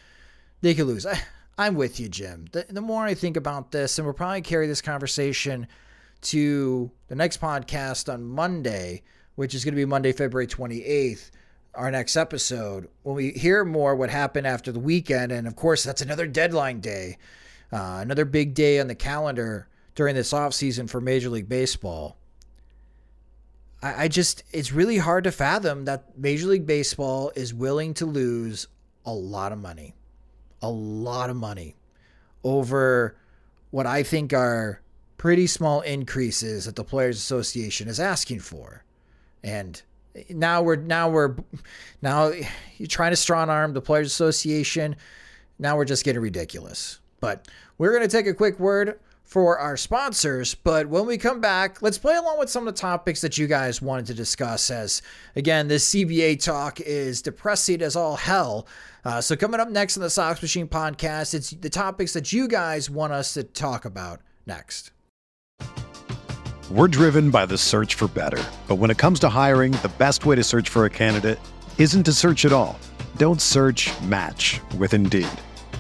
they 0.61 0.75
could 0.75 0.87
lose. 0.87 1.07
I, 1.07 1.21
I'm 1.57 1.77
with 1.77 2.01
you, 2.01 2.09
Jim. 2.09 2.47
The, 2.53 2.67
the 2.69 2.81
more 2.81 3.05
I 3.05 3.15
think 3.15 3.37
about 3.37 3.71
this, 3.71 3.99
and 3.99 4.07
we'll 4.07 4.15
probably 4.15 4.43
carry 4.43 4.67
this 4.67 4.81
conversation 4.81 5.69
to 6.23 6.91
the 7.09 7.15
next 7.15 7.41
podcast 7.41 8.13
on 8.13 8.25
Monday, 8.25 9.03
which 9.37 9.55
is 9.55 9.65
going 9.65 9.75
to 9.75 9.81
be 9.81 9.85
Monday, 9.85 10.13
February 10.13 10.49
28th, 10.49 11.31
our 11.75 11.91
next 11.91 12.17
episode, 12.17 12.89
when 13.03 13.15
we 13.15 13.31
hear 13.33 13.65
more 13.65 13.95
what 13.95 14.11
happened 14.11 14.47
after 14.47 14.73
the 14.73 14.81
weekend. 14.81 15.31
And 15.31 15.47
of 15.47 15.55
course, 15.55 15.85
that's 15.85 16.03
another 16.03 16.27
deadline 16.27 16.81
day, 16.81 17.19
uh, 17.73 17.99
another 18.01 18.25
big 18.25 18.55
day 18.55 18.81
on 18.81 18.89
the 18.89 18.95
calendar 18.95 19.69
during 19.95 20.17
this 20.17 20.33
offseason 20.33 20.91
for 20.91 21.01
Major 21.01 21.29
League 21.29 21.49
Baseball. 21.49 22.17
I, 23.81 24.05
I 24.05 24.09
just, 24.09 24.43
it's 24.53 24.73
really 24.73 24.99
hard 24.99 25.23
to 25.25 25.33
fathom 25.33 25.85
that 25.85 26.19
Major 26.19 26.49
League 26.49 26.67
Baseball 26.67 27.31
is 27.37 27.55
willing 27.55 27.95
to 27.95 28.07
lose 28.07 28.67
a 29.05 29.13
lot 29.13 29.53
of 29.53 29.59
money 29.59 29.95
a 30.65 30.69
lot 30.69 31.29
of 31.29 31.37
money 31.37 31.77
over 32.43 33.17
what 33.71 33.87
I 33.87 34.03
think 34.03 34.33
are 34.33 34.81
pretty 35.19 35.47
small 35.47 35.83
increases 35.83 36.65
that 36.65 36.77
the 36.77 36.85
Players 36.85 37.19
Association 37.19 37.87
is 37.87 38.01
asking 38.01 38.41
for. 38.41 38.83
And 39.43 39.81
now 40.31 40.63
we're 40.63 40.77
now 40.77 41.11
we're 41.11 41.37
now 42.03 42.33
you're 42.79 42.89
trying 42.89 43.13
to 43.13 43.17
strong 43.17 43.51
arm 43.51 43.75
the 43.75 43.83
Players 43.83 44.07
Association. 44.07 44.97
Now 45.59 45.77
we're 45.77 45.85
just 45.85 46.05
getting 46.05 46.23
ridiculous. 46.23 46.99
But 47.21 47.47
we're 47.79 47.91
going 47.91 48.09
to 48.09 48.17
take 48.17 48.27
a 48.27 48.35
quick 48.35 48.59
word 48.59 48.99
for 49.25 49.59
our 49.59 49.77
sponsors. 49.77 50.55
But 50.55 50.87
when 50.87 51.07
we 51.07 51.19
come 51.19 51.41
back, 51.41 51.83
let's 51.83 51.99
play 51.99 52.15
along 52.15 52.39
with 52.39 52.51
some 52.51 52.69
of 52.69 52.75
the 52.75 52.81
topics 52.81 53.21
that 53.23 53.37
you 53.37 53.47
guys 53.47 53.83
wanted 53.83 54.07
to 54.07 54.15
discuss. 54.15 54.71
As 54.71 55.03
again, 55.35 55.69
this 55.69 55.93
CBA 55.93 56.43
talk 56.43 56.81
is 56.81 57.23
depressing 57.23 57.83
as 57.83 57.97
all 57.97 58.17
hell. 58.17 58.67
Uh, 59.05 59.21
so, 59.21 59.37
coming 59.37 59.61
up 59.61 59.69
next 59.69 59.97
on 59.97 60.03
the 60.03 60.11
Sox 60.11 60.41
Machine 60.41 60.69
podcast, 60.69 61.35
it's 61.35 61.51
the 61.51 61.71
topics 61.71 62.13
that 62.13 62.33
you 62.33 62.49
guys 62.49 62.89
want 62.89 63.13
us 63.13 63.35
to 63.35 63.43
talk 63.43 63.85
about 63.85 64.21
next. 64.47 64.93
We're 66.71 66.89
driven 66.89 67.31
by 67.31 67.45
the 67.45 67.59
search 67.59 67.95
for 67.95 68.09
better. 68.09 68.43
But 68.69 68.77
when 68.77 68.91
it 68.91 68.97
comes 68.97 69.21
to 69.21 69.29
hiring, 69.29 69.73
the 69.73 69.93
best 69.99 70.25
way 70.25 70.37
to 70.37 70.43
search 70.43 70.69
for 70.69 70.87
a 70.87 70.91
candidate 70.91 71.39
isn't 71.77 72.05
to 72.05 72.13
search 72.13 72.45
at 72.45 72.53
all. 72.53 72.79
Don't 73.17 73.41
search 73.41 73.91
match 74.03 74.61
with 74.79 74.95
Indeed. 74.95 75.29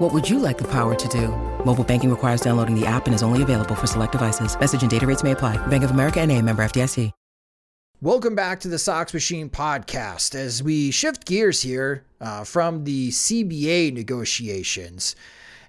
What 0.00 0.12
would 0.12 0.28
you 0.28 0.40
like 0.40 0.58
the 0.58 0.66
power 0.66 0.96
to 0.96 1.08
do? 1.08 1.28
Mobile 1.64 1.84
banking 1.84 2.10
requires 2.10 2.40
downloading 2.40 2.74
the 2.74 2.84
app 2.84 3.06
and 3.06 3.14
is 3.14 3.22
only 3.22 3.42
available 3.42 3.76
for 3.76 3.86
select 3.86 4.10
devices. 4.10 4.58
Message 4.58 4.82
and 4.82 4.90
data 4.90 5.06
rates 5.06 5.22
may 5.22 5.30
apply. 5.32 5.56
Bank 5.68 5.84
of 5.84 5.92
America 5.92 6.20
and 6.20 6.32
a 6.32 6.42
member 6.42 6.64
FDIC. 6.64 7.12
Welcome 8.00 8.34
back 8.34 8.58
to 8.60 8.68
the 8.68 8.78
Sox 8.78 9.14
Machine 9.14 9.48
podcast 9.48 10.34
as 10.34 10.64
we 10.64 10.90
shift 10.90 11.26
gears 11.26 11.62
here 11.62 12.04
uh, 12.20 12.42
from 12.42 12.82
the 12.82 13.10
CBA 13.10 13.94
negotiations. 13.94 15.14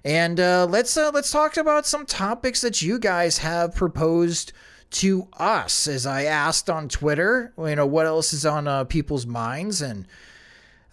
And 0.04 0.40
uh, 0.40 0.66
let's 0.68 0.96
uh, 0.96 1.12
let's 1.14 1.30
talk 1.30 1.56
about 1.56 1.86
some 1.86 2.04
topics 2.04 2.62
that 2.62 2.82
you 2.82 2.98
guys 2.98 3.38
have 3.38 3.76
proposed 3.76 4.52
to 4.90 5.28
us. 5.38 5.86
As 5.86 6.04
I 6.04 6.24
asked 6.24 6.68
on 6.68 6.88
Twitter, 6.88 7.52
you 7.56 7.76
know 7.76 7.86
what 7.86 8.06
else 8.06 8.32
is 8.32 8.44
on 8.44 8.66
uh, 8.66 8.82
people's 8.84 9.24
minds, 9.24 9.80
and 9.80 10.04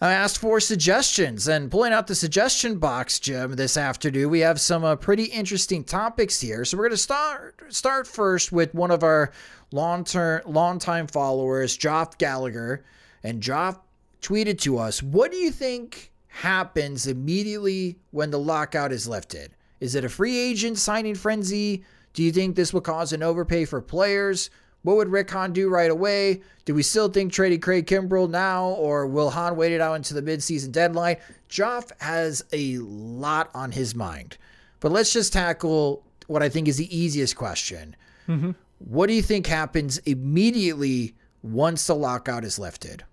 I 0.04 0.12
asked 0.12 0.36
for 0.36 0.60
suggestions. 0.60 1.48
And 1.48 1.70
pulling 1.70 1.94
out 1.94 2.08
the 2.08 2.14
suggestion 2.14 2.76
box, 2.76 3.18
Jim, 3.18 3.54
this 3.54 3.78
afternoon, 3.78 4.28
we 4.28 4.40
have 4.40 4.60
some 4.60 4.84
uh, 4.84 4.96
pretty 4.96 5.24
interesting 5.24 5.82
topics 5.82 6.38
here. 6.42 6.66
So 6.66 6.76
we're 6.76 6.84
going 6.84 6.90
to 6.90 6.98
start 6.98 7.62
start 7.70 8.06
first 8.06 8.52
with 8.52 8.74
one 8.74 8.90
of 8.90 9.02
our 9.02 9.32
long 9.72 10.04
term, 10.04 10.42
long 10.44 10.78
time 10.78 11.06
followers, 11.06 11.78
Joff 11.78 12.18
Gallagher, 12.18 12.84
and 13.22 13.42
Joff 13.42 13.78
tweeted 14.20 14.60
to 14.60 14.76
us, 14.76 15.02
"What 15.02 15.30
do 15.30 15.38
you 15.38 15.50
think 15.50 16.12
happens 16.26 17.06
immediately 17.06 17.96
when 18.10 18.30
the 18.30 18.38
lockout 18.38 18.92
is 18.92 19.08
lifted? 19.08 19.52
Is 19.80 19.94
it 19.94 20.04
a 20.04 20.10
free 20.10 20.36
agent 20.36 20.76
signing 20.76 21.14
frenzy? 21.14 21.82
Do 22.12 22.22
you 22.22 22.30
think 22.30 22.56
this 22.56 22.74
will 22.74 22.82
cause 22.82 23.14
an 23.14 23.22
overpay 23.22 23.64
for 23.64 23.80
players? 23.80 24.50
What 24.84 24.96
would 24.96 25.08
Rick 25.08 25.30
Hahn 25.30 25.52
do 25.52 25.68
right 25.68 25.90
away? 25.90 26.42
Do 26.66 26.74
we 26.74 26.82
still 26.82 27.08
think 27.08 27.32
trading 27.32 27.60
Craig 27.60 27.86
Kimbrel 27.86 28.28
now, 28.28 28.68
or 28.68 29.06
will 29.06 29.30
Hahn 29.30 29.56
wait 29.56 29.72
it 29.72 29.80
out 29.80 29.94
into 29.94 30.14
the 30.14 30.22
midseason 30.22 30.72
deadline? 30.72 31.16
Joff 31.48 31.90
has 32.00 32.44
a 32.52 32.76
lot 32.78 33.50
on 33.54 33.72
his 33.72 33.94
mind. 33.94 34.36
But 34.80 34.92
let's 34.92 35.12
just 35.12 35.32
tackle 35.32 36.04
what 36.26 36.42
I 36.42 36.50
think 36.50 36.68
is 36.68 36.76
the 36.76 36.96
easiest 36.96 37.34
question. 37.34 37.96
Mm-hmm. 38.28 38.50
What 38.78 39.06
do 39.06 39.14
you 39.14 39.22
think 39.22 39.46
happens 39.46 39.98
immediately 39.98 41.14
once 41.42 41.86
the 41.86 41.94
lockout 41.94 42.44
is 42.44 42.58
lifted? 42.58 43.04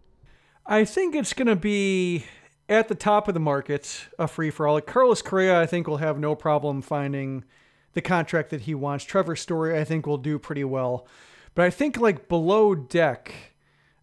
I 0.66 0.84
think 0.84 1.16
it's 1.16 1.34
going 1.34 1.48
to 1.48 1.56
be 1.56 2.26
at 2.68 2.90
the 2.90 2.96
top 2.96 3.30
of 3.30 3.34
the 3.34 3.40
market, 3.40 4.08
a 4.20 4.28
free 4.28 4.50
for 4.50 4.68
all. 4.68 4.74
Like 4.74 4.88
Carlos 4.88 5.22
Correa, 5.22 5.62
I 5.62 5.66
think 5.66 5.88
will 5.88 5.98
have 5.98 6.20
no 6.20 6.36
problem 6.36 6.82
finding 6.82 7.46
the 7.94 8.02
contract 8.02 8.50
that 8.50 8.62
he 8.62 8.76
wants. 8.76 9.06
Trevor 9.06 9.38
Story, 9.38 9.80
I 9.80 9.86
think 9.86 10.06
will 10.06 10.18
do 10.18 10.38
pretty 10.38 10.66
well. 10.66 11.08
But 11.56 11.66
I 11.66 11.70
think 11.70 11.98
like 11.98 12.28
below 12.30 12.76
deck, 12.76 13.34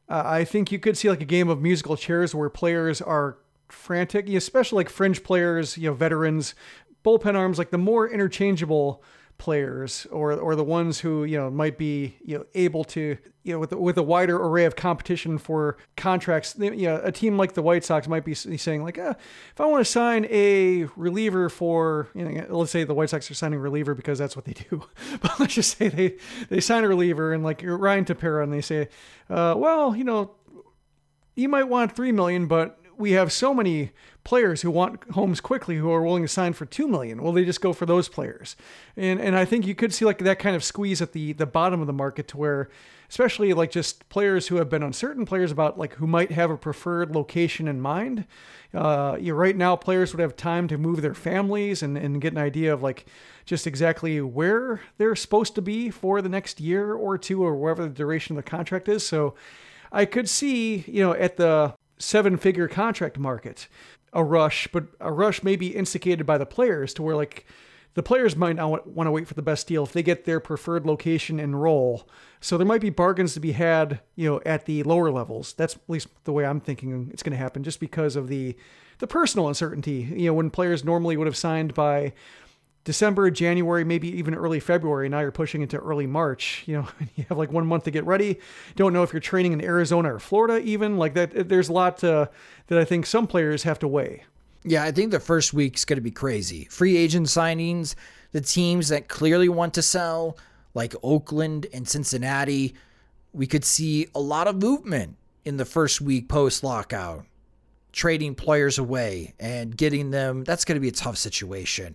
uh, 0.08 0.22
I 0.24 0.44
think 0.44 0.70
you 0.72 0.78
could 0.78 0.96
see 0.96 1.08
like 1.08 1.20
a 1.20 1.26
game 1.26 1.48
of 1.48 1.60
musical 1.60 1.96
chairs 1.96 2.34
where 2.34 2.50
players 2.50 3.00
are 3.00 3.38
frantic, 3.68 4.28
especially 4.28 4.76
like 4.76 4.90
fringe 4.90 5.22
players, 5.22 5.76
you 5.76 5.88
know, 5.88 5.94
veterans, 5.94 6.54
bullpen 7.04 7.34
arms, 7.34 7.58
like 7.58 7.70
the 7.70 7.78
more 7.78 8.08
interchangeable 8.08 9.02
players 9.38 10.06
or 10.10 10.32
or 10.32 10.56
the 10.56 10.64
ones 10.64 10.98
who 10.98 11.24
you 11.24 11.38
know 11.38 11.48
might 11.48 11.78
be 11.78 12.16
you 12.24 12.36
know 12.36 12.44
able 12.54 12.82
to 12.82 13.16
you 13.44 13.52
know 13.52 13.58
with 13.58 13.72
with 13.72 13.96
a 13.96 14.02
wider 14.02 14.36
array 14.36 14.64
of 14.64 14.74
competition 14.74 15.38
for 15.38 15.76
contracts 15.96 16.56
you 16.58 16.88
know 16.88 17.00
a 17.04 17.12
team 17.12 17.36
like 17.36 17.54
the 17.54 17.62
White 17.62 17.84
Sox 17.84 18.08
might 18.08 18.24
be 18.24 18.34
saying 18.34 18.82
like 18.82 18.98
eh, 18.98 19.14
if 19.52 19.60
I 19.60 19.66
want 19.66 19.84
to 19.84 19.90
sign 19.90 20.26
a 20.28 20.84
reliever 20.96 21.48
for 21.48 22.08
you 22.14 22.24
know 22.24 22.46
let's 22.50 22.72
say 22.72 22.82
the 22.82 22.94
White 22.94 23.10
Sox 23.10 23.30
are 23.30 23.34
signing 23.34 23.60
a 23.60 23.62
reliever 23.62 23.94
because 23.94 24.18
that's 24.18 24.34
what 24.36 24.44
they 24.44 24.54
do. 24.54 24.84
But 25.20 25.40
let's 25.40 25.54
just 25.54 25.78
say 25.78 25.88
they 25.88 26.16
they 26.48 26.60
sign 26.60 26.84
a 26.84 26.88
reliever 26.88 27.32
and 27.32 27.42
like 27.44 27.62
Ryan 27.64 28.04
Tepera 28.04 28.42
and 28.42 28.52
they 28.52 28.60
say 28.60 28.88
uh, 29.30 29.54
well 29.56 29.94
you 29.94 30.04
know 30.04 30.32
you 31.36 31.48
might 31.48 31.64
want 31.64 31.94
3 31.94 32.10
million 32.12 32.46
but 32.46 32.77
we 32.98 33.12
have 33.12 33.32
so 33.32 33.54
many 33.54 33.92
players 34.24 34.60
who 34.60 34.70
want 34.70 35.02
homes 35.12 35.40
quickly 35.40 35.76
who 35.76 35.90
are 35.90 36.02
willing 36.02 36.22
to 36.24 36.28
sign 36.28 36.52
for 36.52 36.66
two 36.66 36.88
million. 36.88 37.22
Well, 37.22 37.32
they 37.32 37.44
just 37.44 37.60
go 37.60 37.72
for 37.72 37.86
those 37.86 38.08
players, 38.08 38.56
and 38.96 39.20
and 39.20 39.36
I 39.36 39.44
think 39.44 39.66
you 39.66 39.74
could 39.74 39.94
see 39.94 40.04
like 40.04 40.18
that 40.18 40.38
kind 40.38 40.56
of 40.56 40.64
squeeze 40.64 41.00
at 41.00 41.12
the 41.12 41.32
the 41.32 41.46
bottom 41.46 41.80
of 41.80 41.86
the 41.86 41.92
market 41.92 42.28
to 42.28 42.36
where, 42.36 42.68
especially 43.08 43.54
like 43.54 43.70
just 43.70 44.08
players 44.08 44.48
who 44.48 44.56
have 44.56 44.68
been 44.68 44.82
uncertain, 44.82 45.24
players 45.24 45.52
about 45.52 45.78
like 45.78 45.94
who 45.94 46.06
might 46.06 46.32
have 46.32 46.50
a 46.50 46.58
preferred 46.58 47.14
location 47.14 47.68
in 47.68 47.80
mind. 47.80 48.26
Uh, 48.74 49.16
you 49.18 49.32
know, 49.32 49.38
right 49.38 49.56
now, 49.56 49.76
players 49.76 50.12
would 50.12 50.20
have 50.20 50.36
time 50.36 50.68
to 50.68 50.76
move 50.76 51.00
their 51.00 51.14
families 51.14 51.82
and 51.82 51.96
and 51.96 52.20
get 52.20 52.32
an 52.32 52.38
idea 52.38 52.72
of 52.74 52.82
like 52.82 53.06
just 53.46 53.66
exactly 53.66 54.20
where 54.20 54.82
they're 54.98 55.16
supposed 55.16 55.54
to 55.54 55.62
be 55.62 55.88
for 55.88 56.20
the 56.20 56.28
next 56.28 56.60
year 56.60 56.92
or 56.92 57.16
two 57.16 57.42
or 57.42 57.54
whatever 57.54 57.84
the 57.84 57.88
duration 57.88 58.36
of 58.36 58.44
the 58.44 58.50
contract 58.50 58.88
is. 58.88 59.06
So. 59.06 59.34
I 59.90 60.04
could 60.04 60.28
see, 60.28 60.84
you 60.86 61.02
know, 61.02 61.14
at 61.14 61.38
the 61.38 61.74
seven 61.98 62.36
figure 62.36 62.68
contract 62.68 63.18
market 63.18 63.68
a 64.12 64.24
rush, 64.24 64.68
but 64.72 64.86
a 65.00 65.12
rush 65.12 65.42
may 65.42 65.56
be 65.56 65.68
instigated 65.68 66.26
by 66.26 66.38
the 66.38 66.46
players 66.46 66.94
to 66.94 67.02
where 67.02 67.16
like 67.16 67.46
the 67.94 68.02
players 68.02 68.36
might 68.36 68.56
not 68.56 68.86
want 68.86 69.06
to 69.06 69.10
wait 69.10 69.26
for 69.26 69.34
the 69.34 69.42
best 69.42 69.66
deal 69.66 69.82
if 69.82 69.92
they 69.92 70.02
get 70.02 70.24
their 70.24 70.40
preferred 70.40 70.86
location 70.86 71.40
and 71.40 71.60
role. 71.60 72.08
So 72.40 72.56
there 72.56 72.66
might 72.66 72.80
be 72.80 72.90
bargains 72.90 73.34
to 73.34 73.40
be 73.40 73.52
had, 73.52 74.00
you 74.14 74.30
know, 74.30 74.40
at 74.46 74.66
the 74.66 74.82
lower 74.84 75.10
levels. 75.10 75.52
That's 75.54 75.74
at 75.74 75.80
least 75.88 76.08
the 76.24 76.32
way 76.32 76.46
I'm 76.46 76.60
thinking 76.60 77.10
it's 77.12 77.22
going 77.22 77.32
to 77.32 77.36
happen, 77.36 77.64
just 77.64 77.80
because 77.80 78.16
of 78.16 78.28
the 78.28 78.56
the 78.98 79.06
personal 79.06 79.48
uncertainty. 79.48 80.08
You 80.12 80.26
know, 80.26 80.34
when 80.34 80.50
players 80.50 80.84
normally 80.84 81.16
would 81.16 81.26
have 81.26 81.36
signed 81.36 81.74
by 81.74 82.12
December, 82.88 83.30
January, 83.30 83.84
maybe 83.84 84.08
even 84.16 84.34
early 84.34 84.60
February. 84.60 85.10
Now 85.10 85.20
you're 85.20 85.30
pushing 85.30 85.60
into 85.60 85.76
early 85.76 86.06
March. 86.06 86.62
You 86.64 86.78
know, 86.78 86.88
you 87.16 87.26
have 87.28 87.36
like 87.36 87.52
one 87.52 87.66
month 87.66 87.84
to 87.84 87.90
get 87.90 88.06
ready. 88.06 88.40
Don't 88.76 88.94
know 88.94 89.02
if 89.02 89.12
you're 89.12 89.20
training 89.20 89.52
in 89.52 89.62
Arizona 89.62 90.14
or 90.14 90.18
Florida, 90.18 90.58
even 90.60 90.96
like 90.96 91.12
that. 91.12 91.50
There's 91.50 91.68
a 91.68 91.72
lot 91.74 91.98
to, 91.98 92.30
that 92.68 92.78
I 92.78 92.86
think 92.86 93.04
some 93.04 93.26
players 93.26 93.64
have 93.64 93.78
to 93.80 93.88
weigh. 93.88 94.24
Yeah, 94.64 94.84
I 94.84 94.90
think 94.90 95.10
the 95.10 95.20
first 95.20 95.52
week's 95.52 95.84
going 95.84 95.98
to 95.98 96.02
be 96.02 96.10
crazy. 96.10 96.64
Free 96.70 96.96
agent 96.96 97.26
signings, 97.26 97.94
the 98.32 98.40
teams 98.40 98.88
that 98.88 99.06
clearly 99.06 99.50
want 99.50 99.74
to 99.74 99.82
sell, 99.82 100.38
like 100.72 100.94
Oakland 101.02 101.66
and 101.74 101.86
Cincinnati, 101.86 102.74
we 103.34 103.46
could 103.46 103.66
see 103.66 104.06
a 104.14 104.20
lot 104.20 104.48
of 104.48 104.56
movement 104.56 105.18
in 105.44 105.58
the 105.58 105.66
first 105.66 106.00
week 106.00 106.26
post 106.26 106.64
lockout, 106.64 107.26
trading 107.92 108.34
players 108.34 108.78
away 108.78 109.34
and 109.38 109.76
getting 109.76 110.10
them, 110.10 110.42
that's 110.44 110.64
going 110.64 110.76
to 110.76 110.80
be 110.80 110.88
a 110.88 110.92
tough 110.92 111.18
situation. 111.18 111.94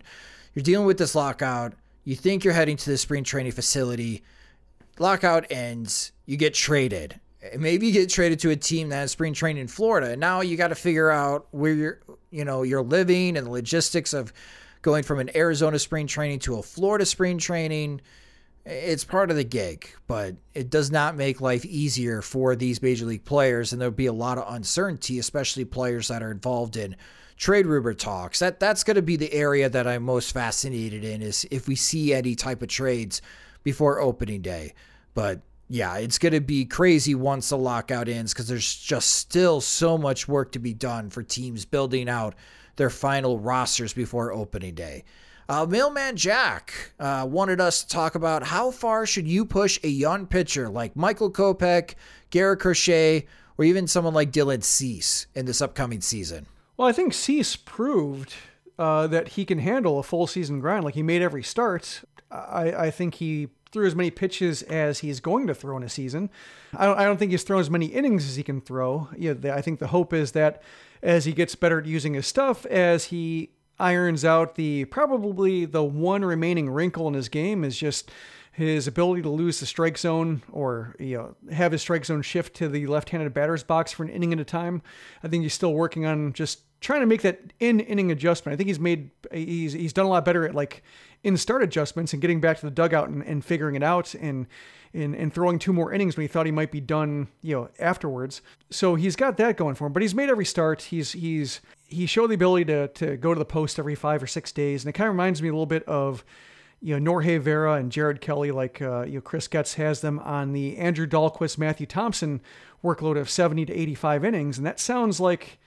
You're 0.54 0.62
dealing 0.62 0.86
with 0.86 0.98
this 0.98 1.14
lockout. 1.14 1.74
You 2.04 2.16
think 2.16 2.44
you're 2.44 2.54
heading 2.54 2.76
to 2.76 2.90
the 2.90 2.98
spring 2.98 3.24
training 3.24 3.52
facility. 3.52 4.22
Lockout 4.98 5.50
ends. 5.50 6.12
You 6.26 6.36
get 6.36 6.54
traded. 6.54 7.20
Maybe 7.58 7.88
you 7.88 7.92
get 7.92 8.08
traded 8.08 8.38
to 8.40 8.50
a 8.50 8.56
team 8.56 8.88
that 8.88 8.96
has 8.96 9.12
spring 9.12 9.34
training 9.34 9.62
in 9.62 9.68
Florida. 9.68 10.12
And 10.12 10.20
now 10.20 10.40
you 10.40 10.56
got 10.56 10.68
to 10.68 10.74
figure 10.74 11.10
out 11.10 11.46
where 11.50 11.72
you're, 11.72 12.00
you 12.30 12.44
know, 12.44 12.62
you're 12.62 12.82
living 12.82 13.36
and 13.36 13.46
the 13.46 13.50
logistics 13.50 14.14
of 14.14 14.32
going 14.80 15.02
from 15.02 15.18
an 15.18 15.36
Arizona 15.36 15.78
spring 15.78 16.06
training 16.06 16.38
to 16.40 16.58
a 16.58 16.62
Florida 16.62 17.04
spring 17.04 17.38
training 17.38 18.00
it's 18.66 19.04
part 19.04 19.30
of 19.30 19.36
the 19.36 19.44
gig, 19.44 19.90
but 20.06 20.36
it 20.54 20.70
does 20.70 20.90
not 20.90 21.16
make 21.16 21.40
life 21.40 21.64
easier 21.66 22.22
for 22.22 22.56
these 22.56 22.80
major 22.80 23.04
league 23.04 23.24
players, 23.24 23.72
and 23.72 23.80
there'll 23.80 23.92
be 23.92 24.06
a 24.06 24.12
lot 24.12 24.38
of 24.38 24.52
uncertainty, 24.54 25.18
especially 25.18 25.64
players 25.64 26.08
that 26.08 26.22
are 26.22 26.30
involved 26.30 26.76
in 26.76 26.96
trade 27.36 27.66
rumor 27.66 27.94
talks. 27.94 28.38
That 28.38 28.60
that's 28.60 28.84
going 28.84 28.96
to 28.96 29.02
be 29.02 29.16
the 29.16 29.32
area 29.32 29.68
that 29.68 29.86
I'm 29.86 30.02
most 30.02 30.32
fascinated 30.32 31.04
in 31.04 31.22
is 31.22 31.46
if 31.50 31.68
we 31.68 31.76
see 31.76 32.14
any 32.14 32.34
type 32.34 32.62
of 32.62 32.68
trades 32.68 33.22
before 33.62 34.00
opening 34.00 34.42
day. 34.42 34.74
But 35.14 35.40
yeah, 35.68 35.96
it's 35.96 36.18
going 36.18 36.34
to 36.34 36.40
be 36.40 36.64
crazy 36.64 37.14
once 37.14 37.48
the 37.48 37.58
lockout 37.58 38.08
ends 38.08 38.32
because 38.32 38.48
there's 38.48 38.74
just 38.74 39.10
still 39.10 39.60
so 39.60 39.96
much 39.96 40.28
work 40.28 40.52
to 40.52 40.58
be 40.58 40.74
done 40.74 41.10
for 41.10 41.22
teams 41.22 41.64
building 41.64 42.08
out 42.08 42.34
their 42.76 42.90
final 42.90 43.38
rosters 43.38 43.92
before 43.92 44.32
opening 44.32 44.74
day. 44.74 45.04
Uh, 45.48 45.66
Mailman 45.66 46.16
Jack 46.16 46.92
uh, 46.98 47.26
wanted 47.28 47.60
us 47.60 47.82
to 47.82 47.88
talk 47.88 48.14
about 48.14 48.42
how 48.44 48.70
far 48.70 49.04
should 49.04 49.28
you 49.28 49.44
push 49.44 49.78
a 49.82 49.88
young 49.88 50.26
pitcher 50.26 50.68
like 50.68 50.96
Michael 50.96 51.30
Kopech, 51.30 51.94
Garrett 52.30 52.60
Crochet, 52.60 53.26
or 53.58 53.64
even 53.64 53.86
someone 53.86 54.14
like 54.14 54.32
Dylan 54.32 54.62
Cease 54.62 55.26
in 55.34 55.44
this 55.44 55.60
upcoming 55.60 56.00
season? 56.00 56.46
Well, 56.76 56.88
I 56.88 56.92
think 56.92 57.12
Cease 57.12 57.56
proved 57.56 58.34
uh, 58.78 59.06
that 59.06 59.28
he 59.28 59.44
can 59.44 59.58
handle 59.58 59.98
a 59.98 60.02
full 60.02 60.26
season 60.26 60.60
grind. 60.60 60.84
Like 60.84 60.94
he 60.94 61.02
made 61.02 61.22
every 61.22 61.42
start. 61.42 62.02
I, 62.30 62.86
I 62.86 62.90
think 62.90 63.16
he 63.16 63.48
threw 63.70 63.86
as 63.86 63.94
many 63.94 64.10
pitches 64.10 64.62
as 64.62 65.00
he's 65.00 65.20
going 65.20 65.46
to 65.46 65.54
throw 65.54 65.76
in 65.76 65.82
a 65.82 65.88
season. 65.88 66.30
I 66.76 66.86
don't, 66.86 66.98
I 66.98 67.04
don't 67.04 67.16
think 67.16 67.32
he's 67.32 67.42
thrown 67.42 67.60
as 67.60 67.70
many 67.70 67.86
innings 67.86 68.26
as 68.26 68.36
he 68.36 68.42
can 68.42 68.60
throw. 68.60 69.08
Yeah, 69.16 69.34
I 69.52 69.60
think 69.60 69.78
the 69.78 69.88
hope 69.88 70.12
is 70.12 70.32
that 70.32 70.62
as 71.02 71.24
he 71.24 71.32
gets 71.32 71.54
better 71.54 71.80
at 71.80 71.86
using 71.86 72.14
his 72.14 72.26
stuff, 72.26 72.64
as 72.66 73.06
he 73.06 73.50
irons 73.78 74.24
out 74.24 74.54
the 74.54 74.84
probably 74.86 75.64
the 75.64 75.82
one 75.82 76.24
remaining 76.24 76.70
wrinkle 76.70 77.08
in 77.08 77.14
his 77.14 77.28
game 77.28 77.64
is 77.64 77.76
just 77.76 78.10
his 78.54 78.86
ability 78.86 79.20
to 79.22 79.28
lose 79.28 79.58
the 79.58 79.66
strike 79.66 79.98
zone 79.98 80.42
or 80.52 80.94
you 81.00 81.16
know 81.16 81.52
have 81.52 81.72
his 81.72 81.82
strike 81.82 82.04
zone 82.04 82.22
shift 82.22 82.54
to 82.54 82.68
the 82.68 82.86
left-handed 82.86 83.34
batter's 83.34 83.64
box 83.64 83.90
for 83.90 84.04
an 84.04 84.08
inning 84.08 84.32
at 84.32 84.38
a 84.38 84.44
time. 84.44 84.80
I 85.22 85.28
think 85.28 85.42
he's 85.42 85.54
still 85.54 85.74
working 85.74 86.06
on 86.06 86.32
just 86.32 86.60
trying 86.80 87.00
to 87.00 87.06
make 87.06 87.22
that 87.22 87.40
in 87.58 87.80
inning 87.80 88.12
adjustment. 88.12 88.54
I 88.54 88.56
think 88.56 88.68
he's 88.68 88.78
made 88.78 89.10
he's 89.32 89.72
he's 89.72 89.92
done 89.92 90.06
a 90.06 90.08
lot 90.08 90.24
better 90.24 90.46
at 90.46 90.54
like 90.54 90.84
in 91.24 91.36
start 91.36 91.64
adjustments 91.64 92.12
and 92.12 92.22
getting 92.22 92.40
back 92.40 92.58
to 92.60 92.66
the 92.66 92.70
dugout 92.70 93.08
and, 93.08 93.24
and 93.24 93.44
figuring 93.44 93.74
it 93.74 93.82
out 93.82 94.14
and 94.14 94.46
and, 94.92 95.16
and 95.16 95.34
throwing 95.34 95.58
two 95.58 95.72
more 95.72 95.92
innings 95.92 96.16
when 96.16 96.22
he 96.22 96.28
thought 96.28 96.46
he 96.46 96.52
might 96.52 96.70
be 96.70 96.80
done, 96.80 97.26
you 97.42 97.56
know, 97.56 97.68
afterwards. 97.80 98.40
So 98.70 98.94
he's 98.94 99.16
got 99.16 99.36
that 99.38 99.56
going 99.56 99.74
for 99.74 99.86
him. 99.86 99.92
But 99.92 100.02
he's 100.02 100.14
made 100.14 100.30
every 100.30 100.44
start. 100.44 100.82
He's 100.82 101.10
he's 101.10 101.60
he 101.88 102.06
showed 102.06 102.28
the 102.28 102.34
ability 102.34 102.66
to 102.66 102.88
to 102.88 103.16
go 103.16 103.34
to 103.34 103.38
the 103.38 103.44
post 103.44 103.80
every 103.80 103.96
five 103.96 104.22
or 104.22 104.28
six 104.28 104.52
days, 104.52 104.84
and 104.84 104.90
it 104.90 104.92
kind 104.92 105.08
of 105.08 105.14
reminds 105.14 105.42
me 105.42 105.48
a 105.48 105.52
little 105.52 105.66
bit 105.66 105.82
of 105.88 106.24
you 106.84 106.92
know 106.92 106.98
Norge 106.98 107.40
Vera 107.40 107.74
and 107.74 107.90
Jared 107.90 108.20
Kelley, 108.20 108.50
like 108.50 108.82
uh, 108.82 109.04
you 109.04 109.14
know 109.14 109.20
Chris 109.22 109.48
Getz 109.48 109.74
has 109.74 110.02
them 110.02 110.18
on 110.18 110.52
the 110.52 110.76
Andrew 110.76 111.06
Dalquist, 111.06 111.56
Matthew 111.56 111.86
Thompson 111.86 112.42
workload 112.84 113.18
of 113.18 113.30
70 113.30 113.64
to 113.64 113.72
85 113.72 114.22
innings, 114.26 114.58
and 114.58 114.66
that 114.66 114.78
sounds 114.78 115.18
like 115.18 115.58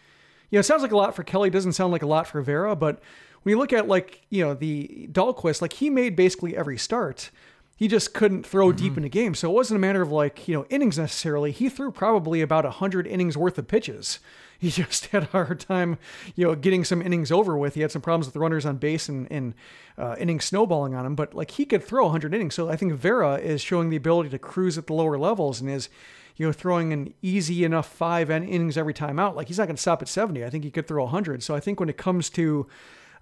you 0.51 0.57
know 0.57 0.59
it 0.59 0.63
sounds 0.63 0.83
like 0.83 0.91
a 0.91 0.97
lot 0.97 1.15
for 1.15 1.23
Kelley. 1.23 1.49
Doesn't 1.49 1.73
sound 1.73 1.91
like 1.91 2.03
a 2.03 2.07
lot 2.07 2.27
for 2.27 2.43
Vera, 2.43 2.75
but 2.75 3.01
when 3.41 3.51
you 3.51 3.57
look 3.57 3.73
at 3.73 3.87
like 3.87 4.21
you 4.29 4.45
know 4.45 4.53
the 4.53 5.09
Dalquist, 5.11 5.59
like 5.59 5.73
he 5.73 5.89
made 5.89 6.15
basically 6.15 6.55
every 6.55 6.77
start 6.77 7.31
he 7.77 7.87
just 7.87 8.13
couldn't 8.15 8.45
throw 8.45 8.69
mm-hmm. 8.69 8.77
deep 8.77 8.97
in 8.97 9.03
a 9.03 9.09
game. 9.09 9.35
So 9.35 9.49
it 9.49 9.53
wasn't 9.53 9.77
a 9.77 9.79
matter 9.79 10.01
of 10.01 10.11
like, 10.11 10.47
you 10.47 10.55
know, 10.55 10.65
innings 10.69 10.97
necessarily. 10.97 11.51
He 11.51 11.69
threw 11.69 11.91
probably 11.91 12.41
about 12.41 12.65
100 12.65 13.05
innings 13.05 13.37
worth 13.37 13.57
of 13.57 13.67
pitches. 13.67 14.19
He 14.59 14.71
just 14.71 15.05
had 15.07 15.21
a 15.21 15.27
hard 15.27 15.59
time, 15.59 15.99
you 16.35 16.47
know, 16.47 16.55
getting 16.55 16.83
some 16.83 16.99
innings 16.99 17.31
over 17.31 17.55
with. 17.55 17.75
He 17.75 17.81
had 17.81 17.91
some 17.91 18.01
problems 18.01 18.25
with 18.25 18.35
runners 18.35 18.65
on 18.65 18.77
base 18.77 19.07
and, 19.07 19.31
and 19.31 19.53
uh, 19.99 20.15
innings 20.17 20.45
snowballing 20.45 20.95
on 20.95 21.05
him, 21.05 21.13
but 21.13 21.35
like 21.35 21.51
he 21.51 21.63
could 21.63 21.83
throw 21.83 22.05
100 22.05 22.33
innings. 22.33 22.55
So 22.55 22.67
I 22.67 22.75
think 22.75 22.93
Vera 22.93 23.35
is 23.35 23.61
showing 23.61 23.91
the 23.91 23.97
ability 23.97 24.29
to 24.29 24.39
cruise 24.39 24.75
at 24.75 24.87
the 24.87 24.93
lower 24.93 25.15
levels 25.15 25.61
and 25.61 25.69
is, 25.69 25.89
you 26.37 26.47
know, 26.47 26.51
throwing 26.51 26.91
an 26.91 27.13
easy 27.21 27.65
enough 27.65 27.87
five 27.87 28.31
innings 28.31 28.79
every 28.79 28.95
time 28.95 29.19
out. 29.19 29.35
Like 29.35 29.47
he's 29.47 29.59
not 29.59 29.67
going 29.67 29.75
to 29.75 29.81
stop 29.81 30.01
at 30.01 30.07
70. 30.07 30.43
I 30.43 30.49
think 30.49 30.63
he 30.63 30.71
could 30.71 30.87
throw 30.87 31.03
100. 31.03 31.43
So 31.43 31.53
I 31.53 31.59
think 31.59 31.79
when 31.79 31.89
it 31.89 31.97
comes 31.97 32.31
to 32.31 32.65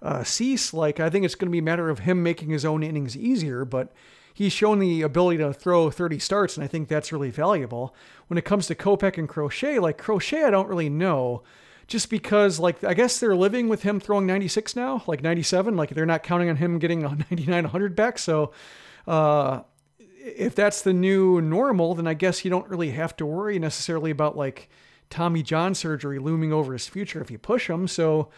uh, 0.00 0.24
Cease, 0.24 0.72
like 0.72 1.00
I 1.00 1.10
think 1.10 1.26
it's 1.26 1.34
going 1.34 1.48
to 1.48 1.52
be 1.52 1.58
a 1.58 1.62
matter 1.62 1.90
of 1.90 1.98
him 1.98 2.22
making 2.22 2.48
his 2.48 2.64
own 2.64 2.82
innings 2.82 3.14
easier, 3.14 3.66
but 3.66 3.92
he's 4.36 4.52
shown 4.52 4.80
the 4.80 5.00
ability 5.00 5.38
to 5.38 5.50
throw 5.50 5.90
30 5.90 6.18
starts, 6.18 6.58
and 6.58 6.64
I 6.64 6.66
think 6.66 6.88
that's 6.88 7.10
really 7.10 7.30
valuable. 7.30 7.94
When 8.26 8.36
it 8.36 8.44
comes 8.44 8.66
to 8.66 8.74
Kopech 8.74 9.16
and 9.16 9.26
Crochet, 9.26 9.78
like 9.78 9.96
Crochet, 9.96 10.44
I 10.44 10.50
don't 10.50 10.68
really 10.68 10.90
know. 10.90 11.42
Just 11.86 12.10
because, 12.10 12.58
like, 12.60 12.84
I 12.84 12.92
guess 12.92 13.18
they're 13.18 13.34
living 13.34 13.70
with 13.70 13.82
him 13.82 13.98
throwing 13.98 14.26
96 14.26 14.76
now, 14.76 15.02
like 15.06 15.22
97. 15.22 15.74
Like, 15.74 15.90
they're 15.90 16.04
not 16.04 16.22
counting 16.22 16.50
on 16.50 16.56
him 16.56 16.78
getting 16.78 17.02
a 17.02 17.08
99, 17.30 17.64
100 17.64 17.96
back. 17.96 18.18
So, 18.18 18.52
uh, 19.06 19.62
if 20.18 20.54
that's 20.54 20.82
the 20.82 20.92
new 20.92 21.40
normal, 21.40 21.94
then 21.94 22.06
I 22.06 22.12
guess 22.12 22.44
you 22.44 22.50
don't 22.50 22.68
really 22.68 22.90
have 22.90 23.16
to 23.16 23.24
worry 23.24 23.58
necessarily 23.58 24.10
about 24.10 24.36
like 24.36 24.68
Tommy 25.08 25.42
John 25.42 25.74
surgery 25.74 26.18
looming 26.18 26.52
over 26.52 26.74
his 26.74 26.88
future 26.88 27.22
if 27.22 27.30
you 27.30 27.38
push 27.38 27.70
him. 27.70 27.88
So, 27.88 28.28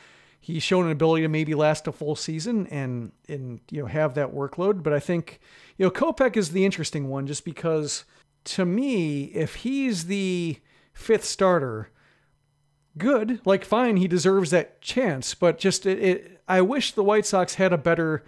he's 0.41 0.62
shown 0.62 0.86
an 0.86 0.93
ability 0.93 1.22
to 1.22 1.28
maybe 1.28 1.55
last 1.55 1.86
a 1.86 1.93
full 1.93 2.16
season 2.16 2.66
and 2.68 3.12
and 3.28 3.61
you 3.70 3.82
know 3.82 3.86
have 3.86 4.14
that 4.14 4.34
workload. 4.34 4.82
But 4.82 4.93
I 4.93 5.01
think 5.01 5.41
you 5.76 5.86
know 5.86 5.91
Kopech 5.91 6.36
is 6.36 6.51
the 6.51 6.64
interesting 6.64 7.09
one 7.09 7.26
just 7.26 7.45
because 7.45 8.05
to 8.45 8.64
me, 8.64 9.24
if 9.24 9.57
he's 9.57 10.07
the 10.07 10.59
fifth 10.93 11.24
starter, 11.24 11.91
good, 12.97 13.41
like 13.45 13.64
fine, 13.64 13.99
he 13.99 14.09
deserves 14.09 14.51
that 14.51 14.80
chance. 14.80 15.34
But 15.34 15.59
just 15.59 15.86
it, 15.86 15.99
it 15.99 16.41
I 16.49 16.61
wish 16.62 16.93
the 16.93 17.05
White 17.05 17.26
Sox 17.26 17.55
had 17.55 17.72
a 17.72 17.78
better 17.78 18.24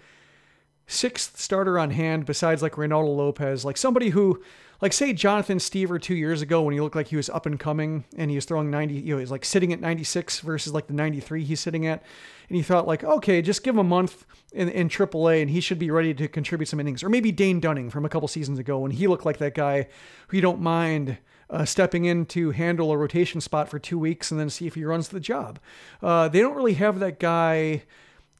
sixth 0.87 1.39
starter 1.39 1.79
on 1.79 1.91
hand 1.91 2.25
besides 2.25 2.61
like 2.61 2.73
Reynaldo 2.73 3.15
Lopez, 3.15 3.65
like 3.65 3.77
somebody 3.77 4.09
who 4.09 4.43
like 4.81 4.93
say 4.93 5.13
Jonathan 5.13 5.59
Stiever 5.59 6.01
two 6.01 6.15
years 6.15 6.41
ago 6.41 6.63
when 6.63 6.73
he 6.73 6.81
looked 6.81 6.95
like 6.95 7.07
he 7.07 7.15
was 7.15 7.29
up 7.29 7.45
and 7.45 7.59
coming 7.59 8.03
and 8.17 8.31
he 8.31 8.35
was 8.35 8.45
throwing 8.45 8.71
90, 8.71 8.95
you 8.95 9.13
know, 9.13 9.19
he's 9.19 9.29
like 9.29 9.45
sitting 9.45 9.71
at 9.71 9.79
96 9.79 10.39
versus 10.39 10.73
like 10.73 10.87
the 10.87 10.93
93 10.93 11.43
he's 11.43 11.59
sitting 11.59 11.85
at. 11.85 12.03
And 12.49 12.55
he 12.55 12.63
thought 12.63 12.87
like, 12.87 13.03
okay, 13.03 13.41
just 13.41 13.63
give 13.63 13.75
him 13.75 13.79
a 13.79 13.83
month 13.83 14.25
in, 14.51 14.69
in 14.69 14.89
AAA 14.89 15.41
and 15.41 15.51
he 15.51 15.61
should 15.61 15.77
be 15.77 15.91
ready 15.91 16.13
to 16.15 16.27
contribute 16.27 16.67
some 16.67 16.79
innings. 16.79 17.03
Or 17.03 17.09
maybe 17.09 17.31
Dane 17.31 17.59
Dunning 17.59 17.91
from 17.91 18.05
a 18.05 18.09
couple 18.09 18.27
seasons 18.27 18.57
ago 18.57 18.79
when 18.79 18.91
he 18.91 19.07
looked 19.07 19.25
like 19.25 19.37
that 19.37 19.53
guy 19.53 19.87
who 20.29 20.37
you 20.37 20.41
don't 20.41 20.61
mind 20.61 21.19
uh, 21.51 21.63
stepping 21.63 22.05
in 22.05 22.25
to 22.25 22.51
handle 22.51 22.91
a 22.91 22.97
rotation 22.97 23.39
spot 23.39 23.69
for 23.69 23.77
two 23.77 23.99
weeks 23.99 24.31
and 24.31 24.39
then 24.39 24.49
see 24.49 24.65
if 24.65 24.73
he 24.73 24.83
runs 24.83 25.09
the 25.09 25.19
job. 25.19 25.59
Uh, 26.01 26.27
they 26.27 26.39
don't 26.39 26.55
really 26.55 26.73
have 26.73 26.99
that 26.99 27.19
guy 27.19 27.83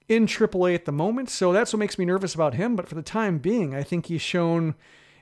in 0.08 0.26
AAA 0.26 0.74
at 0.74 0.86
the 0.86 0.92
moment, 0.92 1.30
so 1.30 1.54
that's 1.54 1.72
what 1.72 1.80
makes 1.80 2.00
me 2.00 2.06
nervous 2.06 2.34
about 2.34 2.56
him. 2.56 2.76
But 2.76 2.88
for 2.88 2.96
the 2.96 3.02
time 3.02 3.38
being, 3.38 3.76
I 3.76 3.84
think 3.84 4.08
he's 4.08 4.22
shown 4.22 4.76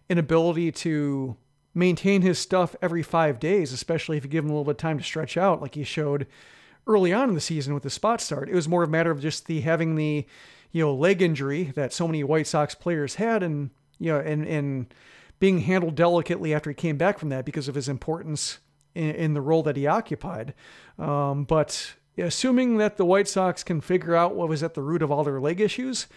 an 0.10 0.18
ability 0.18 0.72
to 0.72 1.38
maintain 1.74 2.22
his 2.22 2.40
stuff 2.40 2.76
every 2.82 3.04
five 3.04 3.40
days, 3.40 3.72
especially 3.72 4.18
if 4.18 4.24
you 4.24 4.30
give 4.30 4.44
him 4.44 4.50
a 4.50 4.54
little 4.54 4.66
bit 4.66 4.72
of 4.72 4.78
time 4.78 4.98
to 4.98 5.04
stretch 5.04 5.38
out, 5.38 5.62
like 5.62 5.76
he 5.76 5.84
showed 5.84 6.28
early 6.88 7.14
on 7.14 7.30
in 7.30 7.36
the 7.36 7.42
season 7.42 7.74
with 7.74 7.84
the 7.84 7.90
spot 7.90 8.20
start. 8.20 8.50
It 8.50 8.56
was 8.56 8.68
more 8.68 8.84
of 8.84 8.90
a 8.90 8.92
matter 8.92 9.12
of 9.12 9.22
just 9.22 9.46
the 9.46 9.62
having 9.62 9.96
the 9.96 10.26
you 10.72 10.84
know 10.84 10.94
leg 10.94 11.22
injury 11.22 11.66
that 11.76 11.94
so 11.94 12.08
many 12.08 12.24
White 12.24 12.48
Sox 12.48 12.76
players 12.76 13.16
had, 13.16 13.44
and 13.44 13.70
you 14.00 14.12
know, 14.12 14.20
and 14.20 14.46
and 14.46 14.94
being 15.40 15.60
handled 15.60 15.96
delicately 15.96 16.54
after 16.54 16.70
he 16.70 16.74
came 16.74 16.98
back 16.98 17.18
from 17.18 17.30
that 17.30 17.46
because 17.46 17.68
of 17.68 17.76
his 17.76 17.88
importance 17.88 18.60
in, 18.94 19.12
in 19.12 19.34
the 19.34 19.42
role 19.42 19.64
that 19.64 19.78
he 19.78 19.88
occupied. 19.88 20.54
Um, 20.98 21.46
but 21.46 21.94
assuming 22.18 22.78
that 22.78 22.98
the 22.98 23.06
White 23.06 23.28
Sox 23.28 23.64
can 23.64 23.80
figure 23.80 24.16
out 24.16 24.36
what 24.36 24.50
was 24.50 24.64
at 24.64 24.74
the 24.74 24.82
root 24.82 25.02
of 25.02 25.12
all 25.12 25.24
their 25.24 25.40
leg 25.40 25.62
issues, 25.62 26.08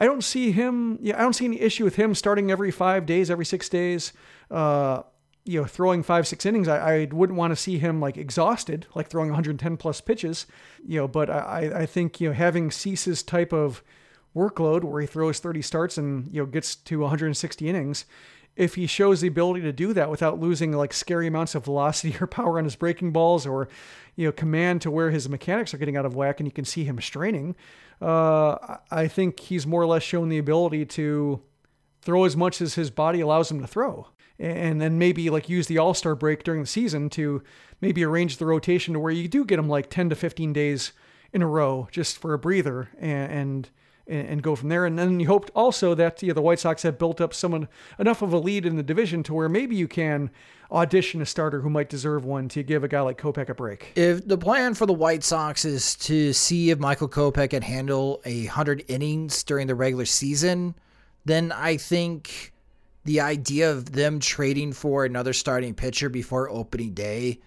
I 0.00 0.06
don't 0.06 0.24
see 0.24 0.50
him. 0.50 0.98
Yeah, 1.02 1.18
I 1.18 1.22
don't 1.22 1.34
see 1.34 1.44
any 1.44 1.60
issue 1.60 1.84
with 1.84 1.96
him 1.96 2.14
starting 2.14 2.50
every 2.50 2.70
five 2.70 3.06
days, 3.06 3.30
every 3.30 3.44
six 3.44 3.68
days. 3.68 4.12
Uh, 4.50 5.02
you 5.44 5.60
know, 5.60 5.66
throwing 5.66 6.02
five, 6.02 6.26
six 6.26 6.44
innings. 6.46 6.68
I, 6.68 6.94
I 6.94 7.08
wouldn't 7.12 7.38
want 7.38 7.50
to 7.50 7.56
see 7.56 7.78
him 7.78 8.00
like 8.00 8.16
exhausted, 8.16 8.86
like 8.94 9.08
throwing 9.08 9.28
110 9.28 9.76
plus 9.76 10.00
pitches. 10.00 10.46
You 10.86 11.00
know, 11.00 11.08
but 11.08 11.28
I, 11.30 11.82
I 11.82 11.86
think 11.86 12.20
you 12.20 12.28
know 12.28 12.34
having 12.34 12.70
Cease's 12.70 13.22
type 13.22 13.52
of 13.52 13.82
workload 14.34 14.84
where 14.84 15.00
he 15.00 15.06
throws 15.06 15.38
30 15.38 15.62
starts 15.62 15.98
and 15.98 16.32
you 16.32 16.40
know 16.40 16.46
gets 16.46 16.76
to 16.76 17.00
160 17.00 17.68
innings 17.68 18.04
if 18.56 18.74
he 18.74 18.86
shows 18.86 19.20
the 19.20 19.28
ability 19.28 19.60
to 19.62 19.72
do 19.72 19.92
that 19.92 20.10
without 20.10 20.38
losing 20.38 20.72
like 20.72 20.92
scary 20.92 21.26
amounts 21.26 21.54
of 21.54 21.64
velocity 21.64 22.14
or 22.20 22.26
power 22.26 22.58
on 22.58 22.64
his 22.64 22.76
breaking 22.76 23.10
balls 23.10 23.46
or 23.46 23.68
you 24.16 24.26
know 24.26 24.32
command 24.32 24.82
to 24.82 24.90
where 24.90 25.10
his 25.10 25.28
mechanics 25.28 25.74
are 25.74 25.78
getting 25.78 25.96
out 25.96 26.06
of 26.06 26.14
whack 26.14 26.40
and 26.40 26.46
you 26.46 26.52
can 26.52 26.64
see 26.64 26.84
him 26.84 27.00
straining 27.00 27.56
uh, 28.00 28.78
I 28.90 29.08
think 29.08 29.40
he's 29.40 29.66
more 29.66 29.82
or 29.82 29.86
less 29.86 30.02
shown 30.02 30.28
the 30.28 30.38
ability 30.38 30.86
to 30.86 31.42
throw 32.02 32.24
as 32.24 32.36
much 32.36 32.60
as 32.60 32.74
his 32.74 32.90
body 32.90 33.20
allows 33.20 33.50
him 33.50 33.60
to 33.60 33.66
throw. 33.66 34.08
and 34.38 34.80
then 34.80 34.96
maybe 34.98 35.28
like 35.28 35.50
use 35.50 35.66
the 35.66 35.78
All 35.78 35.92
Star 35.92 36.14
break 36.14 36.44
during 36.44 36.62
the 36.62 36.66
season 36.66 37.10
to 37.10 37.42
maybe 37.80 38.04
arrange 38.04 38.38
the 38.38 38.46
rotation 38.46 38.94
to 38.94 39.00
where 39.00 39.12
you 39.12 39.28
do 39.28 39.44
get 39.44 39.58
him 39.58 39.68
like 39.68 39.90
10 39.90 40.08
to 40.10 40.16
15 40.16 40.52
days 40.52 40.92
in 41.32 41.42
a 41.42 41.46
row 41.46 41.88
just 41.92 42.18
for 42.18 42.32
a 42.32 42.38
breather 42.38 42.88
and, 42.98 43.32
and 43.32 43.70
and, 44.10 44.42
go 44.42 44.56
from 44.56 44.68
there. 44.68 44.84
And 44.86 44.98
then 44.98 45.20
you 45.20 45.26
hoped 45.26 45.50
also 45.54 45.94
that 45.94 46.22
you 46.22 46.28
know, 46.28 46.34
the 46.34 46.42
White 46.42 46.58
Sox 46.58 46.82
have 46.82 46.98
built 46.98 47.20
up 47.20 47.32
someone 47.32 47.68
enough 47.98 48.22
of 48.22 48.32
a 48.32 48.38
lead 48.38 48.66
in 48.66 48.76
the 48.76 48.82
division 48.82 49.22
to 49.24 49.34
where 49.34 49.48
maybe 49.48 49.76
you 49.76 49.88
can 49.88 50.30
audition 50.72 51.20
a 51.20 51.26
starter 51.26 51.60
who 51.60 51.70
might 51.70 51.88
deserve 51.88 52.24
one 52.24 52.48
to 52.48 52.62
give 52.62 52.84
a 52.84 52.88
guy 52.88 53.00
like 53.00 53.18
Kopech 53.18 53.48
a 53.48 53.54
break. 53.54 53.92
If 53.96 54.26
the 54.26 54.38
plan 54.38 54.74
for 54.74 54.86
the 54.86 54.92
White 54.92 55.24
Sox 55.24 55.64
is 55.64 55.96
to 55.96 56.32
see 56.32 56.70
if 56.70 56.78
Michael 56.78 57.08
Kopech 57.08 57.50
can 57.50 57.62
handle 57.62 58.20
a 58.24 58.46
hundred 58.46 58.84
innings 58.88 59.42
during 59.44 59.66
the 59.66 59.74
regular 59.74 60.04
season, 60.04 60.74
then 61.24 61.52
I 61.52 61.76
think 61.76 62.52
the 63.04 63.20
idea 63.20 63.70
of 63.70 63.92
them 63.92 64.20
trading 64.20 64.72
for 64.72 65.04
another 65.04 65.32
starting 65.32 65.74
pitcher 65.74 66.08
before 66.08 66.50
opening 66.50 66.92
day 66.92 67.40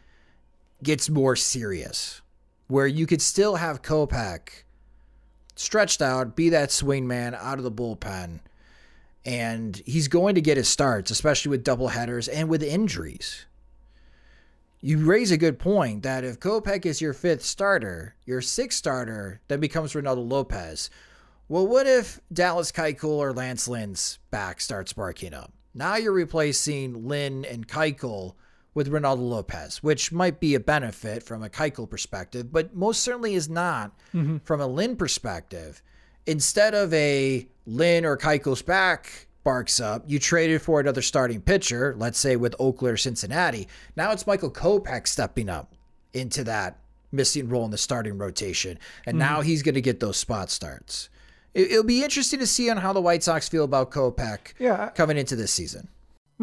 gets 0.81 1.09
more 1.09 1.35
serious. 1.35 2.21
Where 2.67 2.87
you 2.87 3.05
could 3.05 3.21
still 3.21 3.55
have 3.55 3.81
Kopech 3.81 4.62
stretched 5.55 6.01
out, 6.01 6.35
be 6.35 6.49
that 6.49 6.71
swing 6.71 7.07
man 7.07 7.35
out 7.35 7.57
of 7.57 7.63
the 7.63 7.71
bullpen. 7.71 8.39
And 9.25 9.81
he's 9.85 10.07
going 10.07 10.35
to 10.35 10.41
get 10.41 10.57
his 10.57 10.67
starts, 10.67 11.11
especially 11.11 11.49
with 11.49 11.63
double 11.63 11.89
headers 11.89 12.27
and 12.27 12.49
with 12.49 12.61
injuries. 12.61 13.45
You 14.81 15.05
raise 15.05 15.31
a 15.31 15.37
good 15.37 15.59
point 15.59 16.03
that 16.03 16.25
if 16.25 16.41
Kopech 16.41 16.85
is 16.85 16.99
your 16.99 17.13
fifth 17.13 17.43
starter, 17.43 18.15
your 18.25 18.41
sixth 18.41 18.77
starter 18.77 19.39
then 19.47 19.61
becomes 19.61 19.93
Reynaldo 19.93 20.29
Lopez. 20.29 20.89
Well, 21.47 21.65
what 21.65 21.87
if 21.87 22.19
Dallas 22.33 22.71
Keuchel 22.71 23.05
or 23.05 23.31
Lance 23.31 23.67
Lynn's 23.67 24.19
back 24.29 24.59
starts 24.59 24.91
sparking 24.91 25.33
up? 25.33 25.53
Now 25.73 25.95
you're 25.95 26.11
replacing 26.11 27.07
Lynn 27.07 27.45
and 27.45 27.67
Keuchel 27.67 28.35
with 28.73 28.91
Reynaldo 28.91 29.29
Lopez, 29.29 29.83
which 29.83 30.11
might 30.11 30.39
be 30.39 30.55
a 30.55 30.59
benefit 30.59 31.23
from 31.23 31.43
a 31.43 31.49
Keuchel 31.49 31.89
perspective, 31.89 32.51
but 32.51 32.75
most 32.75 33.01
certainly 33.01 33.35
is 33.35 33.49
not 33.49 33.91
mm-hmm. 34.13 34.37
from 34.37 34.61
a 34.61 34.67
Lynn 34.67 34.95
perspective. 34.95 35.81
Instead 36.25 36.73
of 36.73 36.93
a 36.93 37.47
Lynn 37.65 38.05
or 38.05 38.17
Keuchel's 38.17 38.61
back 38.61 39.27
barks 39.43 39.79
up, 39.79 40.03
you 40.07 40.19
traded 40.19 40.61
for 40.61 40.79
another 40.79 41.01
starting 41.01 41.41
pitcher, 41.41 41.95
let's 41.97 42.17
say 42.17 42.35
with 42.35 42.55
Oakland 42.59 42.93
or 42.93 42.97
Cincinnati. 42.97 43.67
Now 43.95 44.11
it's 44.11 44.25
Michael 44.25 44.51
Kopech 44.51 45.07
stepping 45.07 45.49
up 45.49 45.75
into 46.13 46.43
that 46.45 46.79
missing 47.11 47.49
role 47.49 47.65
in 47.65 47.71
the 47.71 47.77
starting 47.77 48.17
rotation, 48.17 48.79
and 49.05 49.19
mm-hmm. 49.19 49.33
now 49.33 49.41
he's 49.41 49.61
going 49.61 49.75
to 49.75 49.81
get 49.81 49.99
those 49.99 50.17
spot 50.17 50.49
starts. 50.49 51.09
It, 51.53 51.71
will 51.71 51.83
be 51.83 52.03
interesting 52.03 52.39
to 52.39 52.47
see 52.47 52.69
on 52.69 52.77
how 52.77 52.93
the 52.93 53.01
White 53.01 53.21
Sox 53.21 53.47
feel 53.47 53.63
about 53.63 53.91
Kopech 53.91 54.53
yeah. 54.57 54.89
coming 54.89 55.17
into 55.17 55.35
this 55.35 55.51
season. 55.51 55.87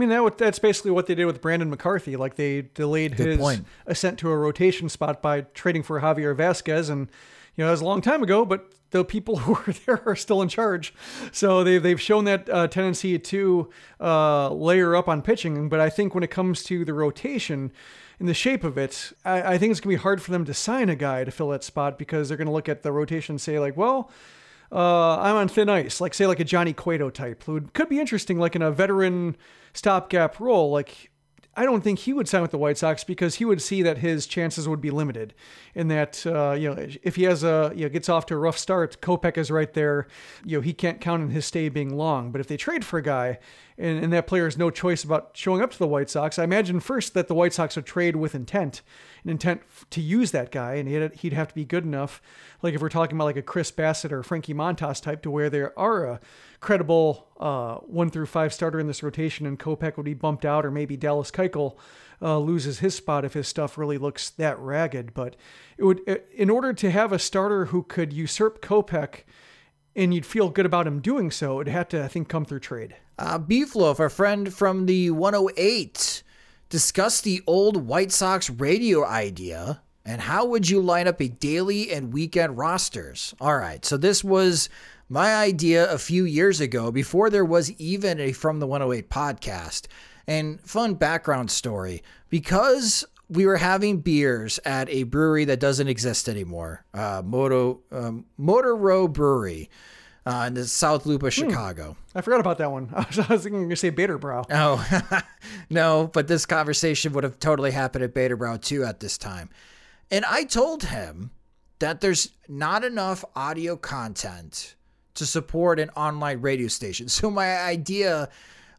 I 0.01 0.07
mean, 0.07 0.09
that, 0.09 0.39
that's 0.39 0.59
basically 0.59 0.93
what 0.93 1.07
they 1.09 1.15
did 1.15 1.27
with 1.27 1.43
Brandon 1.43 1.69
McCarthy. 1.69 2.17
Like 2.17 2.37
they 2.37 2.63
delayed 2.63 3.19
Good 3.19 3.27
his 3.27 3.39
point. 3.39 3.67
ascent 3.85 4.19
to 4.21 4.31
a 4.31 4.37
rotation 4.37 4.89
spot 4.89 5.21
by 5.21 5.43
trading 5.43 5.83
for 5.83 6.01
Javier 6.01 6.35
Vazquez, 6.35 6.89
and 6.89 7.11
you 7.55 7.63
know 7.63 7.67
that 7.67 7.73
was 7.73 7.83
a 7.83 7.85
long 7.85 8.01
time 8.01 8.23
ago, 8.23 8.47
but 8.47 8.73
the 8.93 9.05
people 9.05 9.37
who 9.41 9.53
were 9.53 9.75
there 9.85 10.03
are 10.09 10.17
still 10.17 10.41
in 10.41 10.49
charge. 10.49 10.95
So 11.33 11.63
they've 11.63 11.83
they've 11.83 12.01
shown 12.01 12.25
that 12.25 12.49
uh, 12.49 12.69
tendency 12.69 13.19
to 13.19 13.69
uh, 14.01 14.49
layer 14.55 14.97
up 14.97 15.07
on 15.07 15.21
pitching. 15.21 15.69
But 15.69 15.81
I 15.81 15.91
think 15.91 16.15
when 16.15 16.25
it 16.25 16.31
comes 16.31 16.65
to 16.65 16.83
the 16.85 16.95
rotation. 16.95 17.73
In 18.19 18.27
the 18.27 18.35
shape 18.35 18.65
of 18.65 18.77
it, 18.77 19.15
I, 19.25 19.55
I 19.55 19.59
think 19.59 19.71
it's 19.71 19.81
gonna 19.81 19.95
be 19.95 20.03
hard 20.03 20.21
for 20.21 20.31
them 20.31 20.45
to 20.45 20.53
sign 20.53 20.91
a 20.91 20.95
guy 20.95 21.25
to 21.25 21.31
fill 21.31 21.49
that 21.49 21.65
spot 21.65 21.99
because 21.99 22.29
they're 22.29 22.37
gonna 22.37 22.53
look 22.53 22.69
at 22.69 22.83
the 22.83 22.93
rotation 22.93 23.33
and 23.33 23.41
say 23.41 23.59
like, 23.59 23.79
well, 23.79 24.11
uh, 24.73 25.19
I'm 25.19 25.37
on 25.37 25.49
thin 25.49 25.69
ice, 25.69 26.01
like 26.01 26.15
say 26.15 26.27
like 26.27 26.41
a 26.41 26.45
Johnny 26.45 26.73
Cueto 26.73 27.11
type, 27.11 27.45
who 27.45 27.61
could 27.61 27.89
be 27.89 27.99
interesting, 27.99 28.39
like 28.39 28.55
in 28.55 28.63
a 28.63 28.71
veteran 28.71 29.37
stopgap 29.73 30.39
role. 30.39 30.71
Like 30.71 31.11
I 31.57 31.65
don't 31.65 31.83
think 31.83 31.99
he 31.99 32.13
would 32.13 32.29
sign 32.29 32.43
with 32.43 32.53
the 32.53 32.59
White 32.59 32.79
Sox 32.79 33.03
because 33.03 33.35
he 33.35 33.45
would 33.45 33.61
see 33.61 33.83
that 33.83 33.99
his 33.99 34.27
chances 34.27 34.69
would 34.69 34.81
be 34.81 34.91
limited, 34.91 35.35
in 35.75 35.89
that 35.89 36.25
uh, 36.25 36.53
you 36.53 36.73
know 36.73 36.87
if 37.03 37.17
he 37.17 37.25
has 37.25 37.43
a 37.43 37.73
you 37.75 37.83
know 37.83 37.89
gets 37.89 38.09
off 38.09 38.27
to 38.27 38.35
a 38.35 38.39
rough 38.39 38.57
start, 38.57 39.01
Kopech 39.01 39.37
is 39.37 39.51
right 39.51 39.73
there. 39.75 40.07
You 40.45 40.59
know 40.59 40.63
he 40.63 40.73
can't 40.73 41.01
count 41.01 41.23
on 41.23 41.31
his 41.31 41.45
stay 41.45 41.69
being 41.69 41.97
long. 41.97 42.31
But 42.31 42.41
if 42.41 42.47
they 42.47 42.57
trade 42.57 42.85
for 42.85 42.99
a 42.99 43.03
guy 43.03 43.41
and, 43.77 44.05
and 44.05 44.13
that 44.13 44.29
player 44.29 44.45
has 44.45 44.57
no 44.57 44.71
choice 44.71 45.03
about 45.03 45.31
showing 45.35 45.63
up 45.63 45.73
to 45.73 45.79
the 45.79 45.89
White 45.89 46.09
Sox, 46.11 46.39
I 46.39 46.45
imagine 46.45 46.79
first 46.79 47.15
that 47.15 47.27
the 47.27 47.35
White 47.35 47.53
Sox 47.53 47.75
would 47.75 47.87
trade 47.87 48.15
with 48.15 48.37
intent, 48.37 48.83
an 49.25 49.31
intent 49.31 49.63
to 49.91 50.01
use 50.01 50.31
that 50.31 50.51
guy, 50.51 50.75
and 50.75 50.89
he'd, 50.89 51.15
he'd 51.15 51.33
have 51.33 51.49
to 51.49 51.55
be 51.55 51.65
good 51.65 51.85
enough. 51.85 52.23
Like 52.63 52.75
if 52.75 52.81
we're 52.81 52.89
talking 52.89 53.17
about 53.17 53.25
like 53.25 53.37
a 53.37 53.43
Chris 53.43 53.71
Bassitt 53.71 54.13
or 54.13 54.23
Frankie 54.23 54.55
Montas 54.55 55.01
type, 55.01 55.23
to 55.23 55.31
where 55.31 55.51
there 55.51 55.79
are 55.79 56.05
a 56.05 56.21
credible 56.61 57.29
uh, 57.39 57.77
one 57.77 58.11
through 58.11 58.27
five 58.27 58.53
starter 58.53 58.81
in 58.81 58.87
this 58.87 59.03
rotation, 59.03 59.47
and 59.47 59.59
Kopech 59.59 59.97
would 59.97 60.07
be 60.07 60.15
bumped 60.15 60.45
out, 60.45 60.65
or 60.65 60.71
maybe 60.71 60.97
Dallas 60.97 61.31
Keuchel 61.31 61.77
uh, 62.23 62.39
loses 62.39 62.81
his 62.81 62.95
spot 62.95 63.25
if 63.25 63.35
his 63.35 63.49
stuff 63.49 63.79
really 63.79 63.99
looks 63.99 64.31
that 64.31 64.59
ragged. 64.59 65.15
But 65.15 65.37
it 65.77 65.85
would, 65.85 66.01
in 66.35 66.51
order 66.51 66.73
to 66.73 66.91
have 66.91 67.13
a 67.13 67.19
starter 67.19 67.67
who 67.67 67.83
could 67.83 68.13
usurp 68.13 68.61
Kopech 68.61 69.23
and 69.97 70.15
you'd 70.15 70.27
feel 70.27 70.51
good 70.51 70.67
about 70.67 70.87
him 70.87 71.01
doing 71.01 71.31
so, 71.31 71.61
it 71.61 71.67
had 71.67 71.91
to, 71.91 72.05
I 72.05 72.09
think, 72.09 72.29
come 72.29 72.45
through 72.45 72.61
trade. 72.61 72.97
Uh, 73.19 73.39
Beefloaf, 73.39 74.01
our 74.01 74.09
friend 74.09 74.53
from 74.53 74.87
the 74.87 75.11
108, 75.11 76.23
discussed 76.71 77.25
the 77.25 77.43
old 77.47 77.87
White 77.87 78.13
Sox 78.13 78.49
radio 78.49 79.05
idea 79.05 79.83
and 80.05 80.23
how 80.23 80.47
would 80.47 80.69
you 80.69 80.81
line 80.81 81.07
up 81.07 81.21
a 81.21 81.29
daily 81.29 81.93
and 81.93 82.13
weekend 82.13 82.57
rosters. 82.57 83.35
All 83.41 83.57
right, 83.57 83.85
so 83.85 83.97
this 83.97 84.25
was 84.25 84.71
my 85.09 85.35
idea 85.35 85.91
a 85.91 85.99
few 85.99 86.25
years 86.25 86.61
ago 86.61 86.91
before 86.91 87.29
there 87.29 87.45
was 87.45 87.71
even 87.73 88.19
a 88.19 88.33
From 88.33 88.61
the 88.61 88.67
108 88.67 89.11
podcast. 89.11 89.87
And 90.27 90.61
fun 90.61 90.95
background 90.95 91.51
story 91.51 92.03
because 92.29 93.05
we 93.29 93.47
were 93.47 93.57
having 93.57 94.01
beers 94.01 94.61
at 94.65 94.89
a 94.89 95.03
brewery 95.03 95.45
that 95.47 95.61
doesn't 95.61 95.89
exist 95.89 96.29
anymore, 96.29 96.85
uh, 96.95 97.23
Moto 97.25 97.81
um, 97.91 98.27
Motor 98.37 98.77
Row 98.77 99.09
Brewery 99.09 99.69
uh, 100.27 100.45
in 100.47 100.55
the 100.55 100.67
South 100.67 101.07
Loop 101.07 101.23
of 101.23 101.35
hmm. 101.35 101.49
Chicago. 101.49 101.97
Hmm. 102.13 102.19
I 102.19 102.21
forgot 102.21 102.41
about 102.41 102.59
that 102.59 102.71
one. 102.71 102.91
I 102.95 103.07
was, 103.07 103.19
I 103.31 103.33
was 103.33 103.43
thinking 103.43 103.69
you 103.71 103.77
say 103.77 103.91
Baderbrau. 103.91 104.47
Oh, 104.51 105.21
no, 105.71 106.11
but 106.13 106.29
this 106.29 106.47
conversation 106.47 107.13
would 107.13 107.25
have 107.25 107.39
totally 107.39 107.71
happened 107.71 108.05
at 108.05 108.15
Baderbrau 108.15 108.61
too 108.61 108.85
at 108.85 109.01
this 109.01 109.19
time. 109.19 109.51
And 110.11 110.25
I 110.25 110.45
told 110.45 110.85
him 110.85 111.31
that 111.79 112.01
there's 112.01 112.31
not 112.49 112.85
enough 112.85 113.25
audio 113.35 113.77
content 113.77 114.75
to 115.15 115.27
support 115.27 115.81
an 115.81 115.91
online 115.91 116.41
radio 116.41 116.69
station. 116.69 117.09
So 117.21 117.31
my 117.31 117.59
idea, 117.59 118.29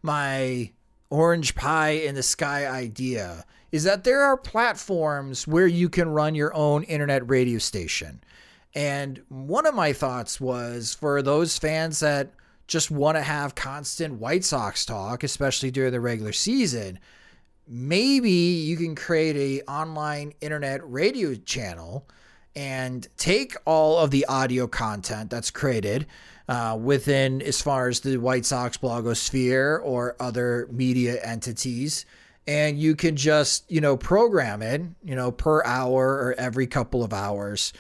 my 0.01 0.71
orange 1.09 1.55
pie 1.55 1.91
in 1.91 2.15
the 2.15 2.23
sky 2.23 2.67
idea, 2.67 3.45
is 3.71 3.83
that 3.83 4.03
there 4.03 4.21
are 4.21 4.37
platforms 4.37 5.47
where 5.47 5.67
you 5.67 5.89
can 5.89 6.09
run 6.09 6.35
your 6.35 6.53
own 6.53 6.83
internet 6.83 7.29
radio 7.29 7.57
station. 7.57 8.21
And 8.73 9.21
one 9.27 9.65
of 9.65 9.75
my 9.75 9.93
thoughts 9.93 10.39
was 10.39 10.93
for 10.93 11.21
those 11.21 11.57
fans 11.57 11.99
that 11.99 12.31
just 12.67 12.89
want 12.89 13.17
to 13.17 13.21
have 13.21 13.53
constant 13.53 14.19
White 14.19 14.45
Sox 14.45 14.85
talk, 14.85 15.23
especially 15.23 15.71
during 15.71 15.91
the 15.91 15.99
regular 15.99 16.31
season, 16.31 16.99
maybe 17.67 18.31
you 18.31 18.77
can 18.77 18.95
create 18.95 19.35
a 19.35 19.69
online 19.69 20.33
internet 20.39 20.79
radio 20.89 21.35
channel 21.35 22.07
and 22.55 23.07
take 23.17 23.55
all 23.65 23.97
of 23.97 24.11
the 24.11 24.25
audio 24.25 24.67
content 24.67 25.29
that's 25.29 25.51
created 25.51 26.05
uh, 26.47 26.77
within 26.81 27.41
as 27.41 27.61
far 27.61 27.87
as 27.87 28.01
the 28.01 28.17
White 28.17 28.45
Sox 28.45 28.77
blogosphere 28.77 29.79
or 29.83 30.15
other 30.19 30.67
media 30.71 31.21
entities. 31.23 32.05
And 32.47 32.79
you 32.79 32.95
can 32.95 33.15
just 33.15 33.69
you 33.71 33.81
know 33.81 33.95
program 33.95 34.61
it 34.61 34.81
you 35.03 35.15
know 35.15 35.31
per 35.31 35.63
hour 35.63 36.07
or 36.07 36.35
every 36.37 36.67
couple 36.67 37.03
of 37.03 37.13
hours 37.13 37.71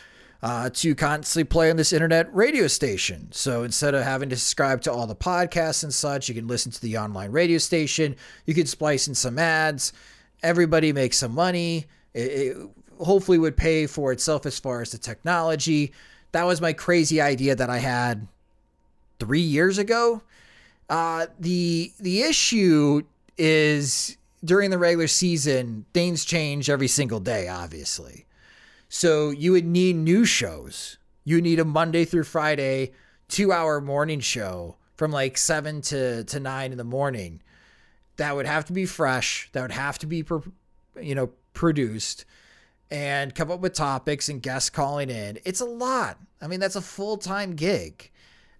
uh, 0.43 0.69
to 0.71 0.95
constantly 0.95 1.43
play 1.43 1.69
on 1.69 1.77
this 1.77 1.93
internet 1.93 2.33
radio 2.33 2.67
station. 2.67 3.27
So 3.31 3.63
instead 3.63 3.93
of 3.93 4.03
having 4.03 4.29
to 4.29 4.35
subscribe 4.35 4.81
to 4.81 4.91
all 4.91 5.05
the 5.05 5.15
podcasts 5.15 5.83
and 5.83 5.93
such, 5.93 6.29
you 6.29 6.35
can 6.35 6.47
listen 6.47 6.71
to 6.71 6.81
the 6.81 6.97
online 6.97 7.31
radio 7.31 7.59
station. 7.59 8.15
You 8.45 8.53
can 8.53 8.65
splice 8.65 9.07
in 9.07 9.15
some 9.15 9.37
ads. 9.37 9.93
Everybody 10.41 10.93
makes 10.93 11.17
some 11.17 11.33
money. 11.33 11.85
It, 12.13 12.19
it 12.19 12.57
hopefully 12.99 13.37
would 13.37 13.55
pay 13.55 13.85
for 13.85 14.11
itself 14.11 14.45
as 14.45 14.59
far 14.59 14.81
as 14.81 14.91
the 14.91 14.97
technology. 14.97 15.91
That 16.31 16.45
was 16.45 16.59
my 16.59 16.73
crazy 16.73 17.21
idea 17.21 17.55
that 17.55 17.69
I 17.69 17.77
had 17.77 18.27
three 19.19 19.41
years 19.41 19.77
ago. 19.77 20.23
Uh, 20.89 21.27
the 21.39 21.91
the 21.99 22.23
issue 22.23 23.03
is 23.37 24.17
during 24.43 24.71
the 24.71 24.77
regular 24.77 25.07
season, 25.07 25.85
things 25.93 26.25
change 26.25 26.69
every 26.69 26.87
single 26.87 27.19
day, 27.19 27.47
obviously. 27.47 28.25
So 28.93 29.29
you 29.29 29.53
would 29.53 29.65
need 29.65 29.95
new 29.95 30.25
shows. 30.25 30.97
You 31.23 31.41
need 31.41 31.59
a 31.59 31.65
Monday 31.65 32.03
through 32.03 32.25
Friday, 32.25 32.91
two 33.29 33.53
hour 33.53 33.79
morning 33.79 34.19
show 34.19 34.75
from 34.97 35.13
like 35.13 35.37
seven 35.37 35.81
to, 35.83 36.25
to 36.25 36.39
nine 36.41 36.73
in 36.73 36.77
the 36.77 36.83
morning. 36.83 37.41
That 38.17 38.35
would 38.35 38.45
have 38.45 38.65
to 38.65 38.73
be 38.73 38.85
fresh. 38.85 39.47
That 39.53 39.61
would 39.61 39.71
have 39.71 39.97
to 39.99 40.07
be, 40.07 40.25
you 41.01 41.15
know, 41.15 41.29
produced 41.53 42.25
and 42.91 43.33
come 43.33 43.49
up 43.49 43.61
with 43.61 43.75
topics 43.75 44.27
and 44.27 44.41
guests 44.41 44.69
calling 44.69 45.09
in. 45.09 45.39
It's 45.45 45.61
a 45.61 45.65
lot. 45.65 46.19
I 46.41 46.47
mean, 46.47 46.59
that's 46.59 46.75
a 46.75 46.81
full 46.81 47.15
time 47.15 47.55
gig. 47.55 48.11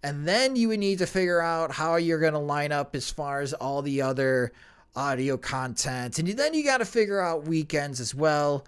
And 0.02 0.26
then 0.26 0.56
you 0.56 0.70
would 0.70 0.80
need 0.80 1.00
to 1.00 1.08
figure 1.08 1.42
out 1.42 1.74
how 1.74 1.98
you're 1.98 2.22
going 2.22 2.32
to 2.32 2.40
line 2.40 2.72
up 2.72 2.96
as 2.96 3.12
far 3.12 3.42
as 3.42 3.52
all 3.52 3.82
the 3.82 4.02
other 4.02 4.54
audio 4.96 5.36
content, 5.36 6.20
and 6.20 6.28
then 6.30 6.54
you 6.54 6.64
got 6.64 6.78
to 6.78 6.86
figure 6.86 7.20
out 7.20 7.48
weekends 7.48 8.00
as 8.00 8.16
well. 8.16 8.66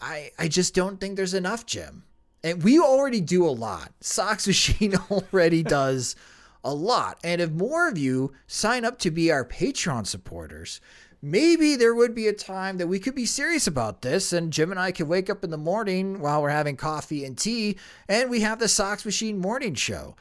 I 0.00 0.30
I 0.38 0.48
just 0.48 0.74
don't 0.74 1.00
think 1.00 1.16
there's 1.16 1.34
enough, 1.34 1.66
Jim. 1.66 2.04
And 2.42 2.62
we 2.62 2.78
already 2.78 3.20
do 3.20 3.46
a 3.46 3.50
lot. 3.50 3.92
Sox 4.00 4.46
Machine 4.46 4.94
already 5.10 5.62
does 5.62 6.14
a 6.62 6.72
lot. 6.72 7.18
And 7.24 7.40
if 7.40 7.50
more 7.50 7.88
of 7.88 7.98
you 7.98 8.32
sign 8.46 8.84
up 8.84 8.98
to 9.00 9.10
be 9.10 9.30
our 9.30 9.44
Patreon 9.44 10.06
supporters, 10.06 10.80
maybe 11.22 11.76
there 11.76 11.94
would 11.94 12.14
be 12.14 12.28
a 12.28 12.32
time 12.32 12.76
that 12.78 12.88
we 12.88 12.98
could 12.98 13.14
be 13.14 13.26
serious 13.26 13.66
about 13.66 14.02
this 14.02 14.32
and 14.32 14.52
Jim 14.52 14.70
and 14.70 14.78
I 14.78 14.92
could 14.92 15.08
wake 15.08 15.30
up 15.30 15.44
in 15.44 15.50
the 15.50 15.56
morning 15.56 16.20
while 16.20 16.42
we're 16.42 16.50
having 16.50 16.76
coffee 16.76 17.24
and 17.24 17.36
tea 17.36 17.78
and 18.08 18.30
we 18.30 18.40
have 18.40 18.58
the 18.58 18.68
Sox 18.68 19.04
Machine 19.04 19.38
morning 19.38 19.74
show. 19.74 20.16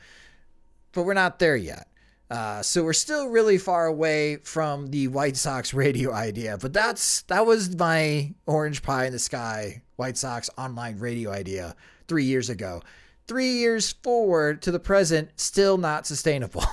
But 0.93 1.03
we're 1.03 1.13
not 1.13 1.39
there 1.39 1.57
yet. 1.57 1.87
Uh, 2.29 2.61
so 2.61 2.83
we're 2.83 2.93
still 2.93 3.27
really 3.27 3.57
far 3.57 3.85
away 3.85 4.37
from 4.37 4.87
the 4.87 5.07
White 5.07 5.37
Sox 5.37 5.73
radio 5.73 6.11
idea, 6.11 6.57
but 6.59 6.73
that's 6.73 7.21
that 7.23 7.45
was 7.45 7.75
my 7.75 8.33
orange 8.47 8.81
pie 8.81 9.05
in 9.05 9.13
the 9.13 9.19
sky 9.19 9.83
White 9.95 10.17
Sox 10.17 10.49
online 10.57 10.97
radio 10.97 11.31
idea 11.31 11.75
three 12.07 12.23
years 12.23 12.49
ago. 12.49 12.81
Three 13.27 13.53
years 13.53 13.91
forward 13.91 14.61
to 14.63 14.71
the 14.71 14.79
present, 14.79 15.29
still 15.35 15.77
not 15.77 16.05
sustainable. 16.05 16.63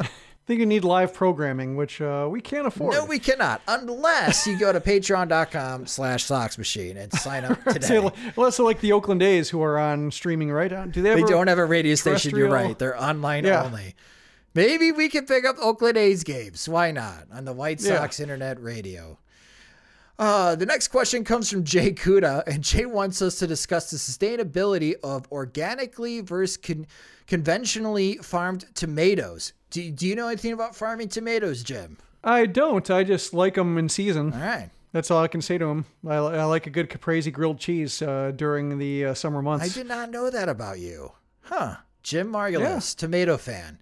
I 0.00 0.08
think 0.46 0.60
you 0.60 0.66
need 0.66 0.84
live 0.84 1.14
programming, 1.14 1.74
which 1.76 2.00
uh, 2.00 2.28
we 2.30 2.40
can't 2.40 2.66
afford. 2.66 2.94
No, 2.94 3.04
we 3.04 3.18
cannot, 3.18 3.60
unless 3.66 4.46
you 4.46 4.56
go 4.56 4.72
to 4.72 4.80
patreon.com 4.80 5.86
slash 5.86 6.24
Sox 6.24 6.58
Machine 6.58 6.96
and 6.96 7.12
sign 7.12 7.44
up 7.44 7.62
today. 7.72 8.08
well, 8.36 8.52
so 8.52 8.64
like 8.64 8.80
the 8.80 8.92
Oakland 8.92 9.22
A's 9.22 9.50
who 9.50 9.62
are 9.62 9.78
on 9.78 10.10
streaming 10.12 10.50
right 10.50 10.70
now. 10.70 10.84
Do 10.84 11.02
they? 11.02 11.14
They 11.14 11.22
don't 11.22 11.48
have 11.48 11.58
a 11.58 11.64
radio 11.64 11.94
station. 11.96 12.36
You're 12.36 12.48
right. 12.48 12.78
They're 12.78 13.00
online 13.00 13.44
yeah. 13.44 13.64
only. 13.64 13.94
Maybe 14.56 14.90
we 14.90 15.10
can 15.10 15.26
pick 15.26 15.44
up 15.44 15.56
Oakland 15.60 15.98
A's 15.98 16.24
games. 16.24 16.66
Why 16.66 16.90
not 16.90 17.26
on 17.30 17.44
the 17.44 17.52
White 17.52 17.78
Sox 17.78 18.18
yeah. 18.18 18.22
internet 18.24 18.60
radio? 18.60 19.18
Uh, 20.18 20.54
the 20.54 20.64
next 20.64 20.88
question 20.88 21.24
comes 21.24 21.50
from 21.50 21.62
Jay 21.62 21.92
Kuda, 21.92 22.42
and 22.46 22.64
Jay 22.64 22.86
wants 22.86 23.20
us 23.20 23.38
to 23.40 23.46
discuss 23.46 23.90
the 23.90 23.98
sustainability 23.98 24.94
of 25.04 25.30
organically 25.30 26.22
versus 26.22 26.56
con- 26.56 26.86
conventionally 27.26 28.16
farmed 28.22 28.64
tomatoes. 28.74 29.52
Do, 29.68 29.90
do 29.90 30.06
you 30.06 30.16
know 30.16 30.28
anything 30.28 30.54
about 30.54 30.74
farming 30.74 31.10
tomatoes, 31.10 31.62
Jim? 31.62 31.98
I 32.24 32.46
don't. 32.46 32.90
I 32.90 33.04
just 33.04 33.34
like 33.34 33.56
them 33.56 33.76
in 33.76 33.90
season. 33.90 34.32
All 34.32 34.40
right. 34.40 34.70
That's 34.92 35.10
all 35.10 35.22
I 35.22 35.28
can 35.28 35.42
say 35.42 35.58
to 35.58 35.66
them. 35.66 35.84
I, 36.08 36.14
I 36.14 36.44
like 36.44 36.66
a 36.66 36.70
good 36.70 36.88
caprese 36.88 37.30
grilled 37.30 37.58
cheese 37.58 38.00
uh, 38.00 38.32
during 38.34 38.78
the 38.78 39.06
uh, 39.06 39.14
summer 39.14 39.42
months. 39.42 39.66
I 39.66 39.68
did 39.68 39.86
not 39.86 40.10
know 40.10 40.30
that 40.30 40.48
about 40.48 40.78
you. 40.78 41.12
Huh. 41.42 41.76
Jim 42.02 42.32
Margalus, 42.32 42.94
yeah. 42.94 43.00
tomato 43.00 43.36
fan. 43.36 43.78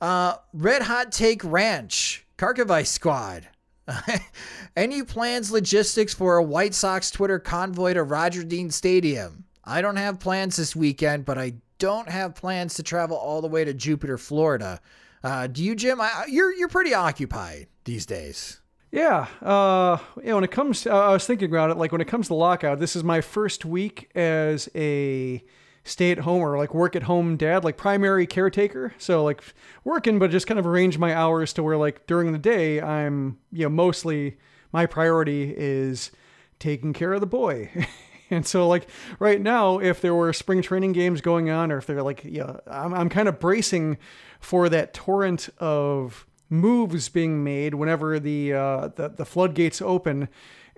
Uh, 0.00 0.36
Red 0.52 0.82
Hot 0.82 1.12
Take 1.12 1.42
Ranch, 1.44 2.26
Karkovice 2.38 2.86
Squad. 2.86 3.48
Any 4.76 5.02
plans, 5.02 5.50
logistics 5.50 6.14
for 6.14 6.36
a 6.36 6.42
White 6.42 6.74
Sox 6.74 7.10
Twitter 7.10 7.38
convoy 7.38 7.94
to 7.94 8.02
Roger 8.02 8.44
Dean 8.44 8.70
Stadium? 8.70 9.44
I 9.64 9.82
don't 9.82 9.96
have 9.96 10.20
plans 10.20 10.56
this 10.56 10.74
weekend, 10.74 11.24
but 11.24 11.38
I 11.38 11.54
don't 11.78 12.08
have 12.08 12.34
plans 12.34 12.74
to 12.74 12.82
travel 12.82 13.16
all 13.16 13.40
the 13.40 13.48
way 13.48 13.64
to 13.64 13.74
Jupiter, 13.74 14.16
Florida. 14.16 14.80
Uh, 15.22 15.46
do 15.46 15.62
you, 15.62 15.74
Jim? 15.74 16.00
I, 16.00 16.26
you're 16.28 16.52
you're 16.54 16.68
pretty 16.68 16.94
occupied 16.94 17.66
these 17.84 18.06
days. 18.06 18.60
Yeah. 18.90 19.26
Uh, 19.42 19.98
yeah. 20.22 20.34
When 20.34 20.44
it 20.44 20.50
comes, 20.50 20.82
to, 20.82 20.94
uh, 20.94 20.98
I 20.98 21.12
was 21.12 21.26
thinking 21.26 21.50
about 21.50 21.70
it. 21.70 21.76
Like 21.76 21.92
when 21.92 22.00
it 22.00 22.08
comes 22.08 22.28
to 22.28 22.34
lockout, 22.34 22.78
this 22.78 22.96
is 22.96 23.04
my 23.04 23.20
first 23.20 23.64
week 23.64 24.10
as 24.16 24.68
a 24.74 25.44
stay 25.84 26.10
at 26.10 26.18
home 26.18 26.42
or 26.42 26.58
like 26.58 26.74
work 26.74 26.94
at 26.94 27.04
home 27.04 27.36
dad, 27.36 27.64
like 27.64 27.76
primary 27.76 28.26
caretaker. 28.26 28.94
So 28.98 29.24
like 29.24 29.42
working, 29.84 30.18
but 30.18 30.30
just 30.30 30.46
kind 30.46 30.60
of 30.60 30.66
arrange 30.66 30.98
my 30.98 31.14
hours 31.14 31.52
to 31.54 31.62
where 31.62 31.76
like 31.76 32.06
during 32.06 32.32
the 32.32 32.38
day, 32.38 32.80
I'm, 32.80 33.38
you 33.50 33.64
know, 33.64 33.70
mostly 33.70 34.38
my 34.72 34.86
priority 34.86 35.54
is 35.56 36.10
taking 36.58 36.92
care 36.92 37.12
of 37.12 37.20
the 37.20 37.26
boy. 37.26 37.70
and 38.30 38.46
so 38.46 38.68
like 38.68 38.88
right 39.18 39.40
now, 39.40 39.78
if 39.78 40.00
there 40.00 40.14
were 40.14 40.32
spring 40.32 40.62
training 40.62 40.92
games 40.92 41.20
going 41.20 41.50
on, 41.50 41.72
or 41.72 41.78
if 41.78 41.86
they're 41.86 42.02
like, 42.02 42.22
yeah, 42.24 42.58
I'm, 42.66 42.92
I'm 42.92 43.08
kind 43.08 43.28
of 43.28 43.40
bracing 43.40 43.96
for 44.38 44.68
that 44.68 44.92
torrent 44.94 45.48
of 45.58 46.26
moves 46.50 47.08
being 47.08 47.42
made 47.42 47.74
whenever 47.74 48.18
the, 48.18 48.52
uh, 48.52 48.88
the, 48.88 49.08
the 49.08 49.24
floodgates 49.24 49.80
open 49.80 50.28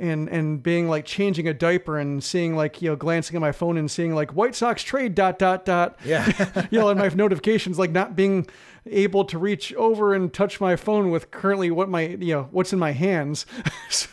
and 0.02 0.28
and 0.28 0.62
being 0.62 0.88
like 0.88 1.04
changing 1.04 1.46
a 1.46 1.54
diaper 1.54 1.96
and 1.98 2.22
seeing 2.22 2.56
like 2.56 2.82
you 2.82 2.90
know 2.90 2.96
glancing 2.96 3.36
at 3.36 3.40
my 3.40 3.52
phone 3.52 3.76
and 3.76 3.90
seeing 3.90 4.14
like 4.14 4.32
White 4.32 4.54
Sox 4.54 4.82
trade 4.82 5.14
dot 5.14 5.38
dot 5.38 5.64
dot 5.64 5.98
yeah 6.04 6.66
you 6.70 6.78
know 6.78 6.88
and 6.88 6.98
my 6.98 7.08
notifications 7.08 7.78
like 7.78 7.92
not 7.92 8.16
being 8.16 8.46
able 8.86 9.24
to 9.24 9.38
reach 9.38 9.72
over 9.74 10.12
and 10.12 10.32
touch 10.32 10.60
my 10.60 10.74
phone 10.74 11.10
with 11.10 11.30
currently 11.30 11.70
what 11.70 11.88
my 11.88 12.08
you 12.08 12.34
know 12.34 12.48
what's 12.50 12.72
in 12.72 12.78
my 12.78 12.90
hands 12.90 13.46
so 13.88 14.08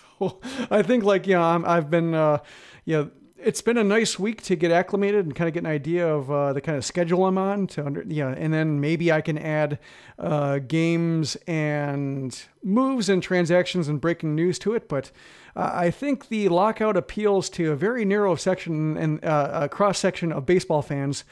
I 0.69 0.83
think 0.83 1.03
like 1.03 1.25
you 1.25 1.33
know 1.33 1.41
I'm, 1.41 1.65
I've 1.65 1.89
been 1.89 2.13
uh 2.13 2.37
you 2.85 2.97
know 2.97 3.11
it's 3.41 3.61
been 3.61 3.77
a 3.77 3.83
nice 3.83 4.19
week 4.19 4.41
to 4.43 4.55
get 4.55 4.71
acclimated 4.71 5.25
and 5.25 5.35
kind 5.35 5.47
of 5.47 5.53
get 5.53 5.61
an 5.61 5.69
idea 5.69 6.07
of 6.07 6.29
uh, 6.29 6.53
the 6.53 6.61
kind 6.61 6.77
of 6.77 6.83
schedule 6.83 7.25
I'm 7.25 7.37
on 7.37 7.67
to 7.67 7.85
under, 7.85 8.03
yeah, 8.05 8.33
and 8.37 8.53
then 8.53 8.81
maybe 8.81 9.11
I 9.11 9.21
can 9.21 9.37
add 9.37 9.79
uh, 10.17 10.59
games 10.59 11.37
and 11.47 12.37
moves 12.63 13.07
and 13.07 13.23
transactions 13.23 13.87
and 13.87 14.01
breaking 14.01 14.35
news 14.35 14.59
to 14.59 14.73
it. 14.73 14.89
But 14.89 15.11
I 15.59 15.91
think 15.91 16.29
the 16.29 16.49
lockout 16.49 16.95
appeals 16.95 17.49
to 17.51 17.71
a 17.71 17.75
very 17.75 18.05
narrow 18.05 18.35
section 18.35 18.97
and 18.97 19.23
uh, 19.23 19.49
a 19.63 19.69
cross 19.69 19.99
section 19.99 20.31
of 20.31 20.45
baseball 20.45 20.81
fans. 20.81 21.23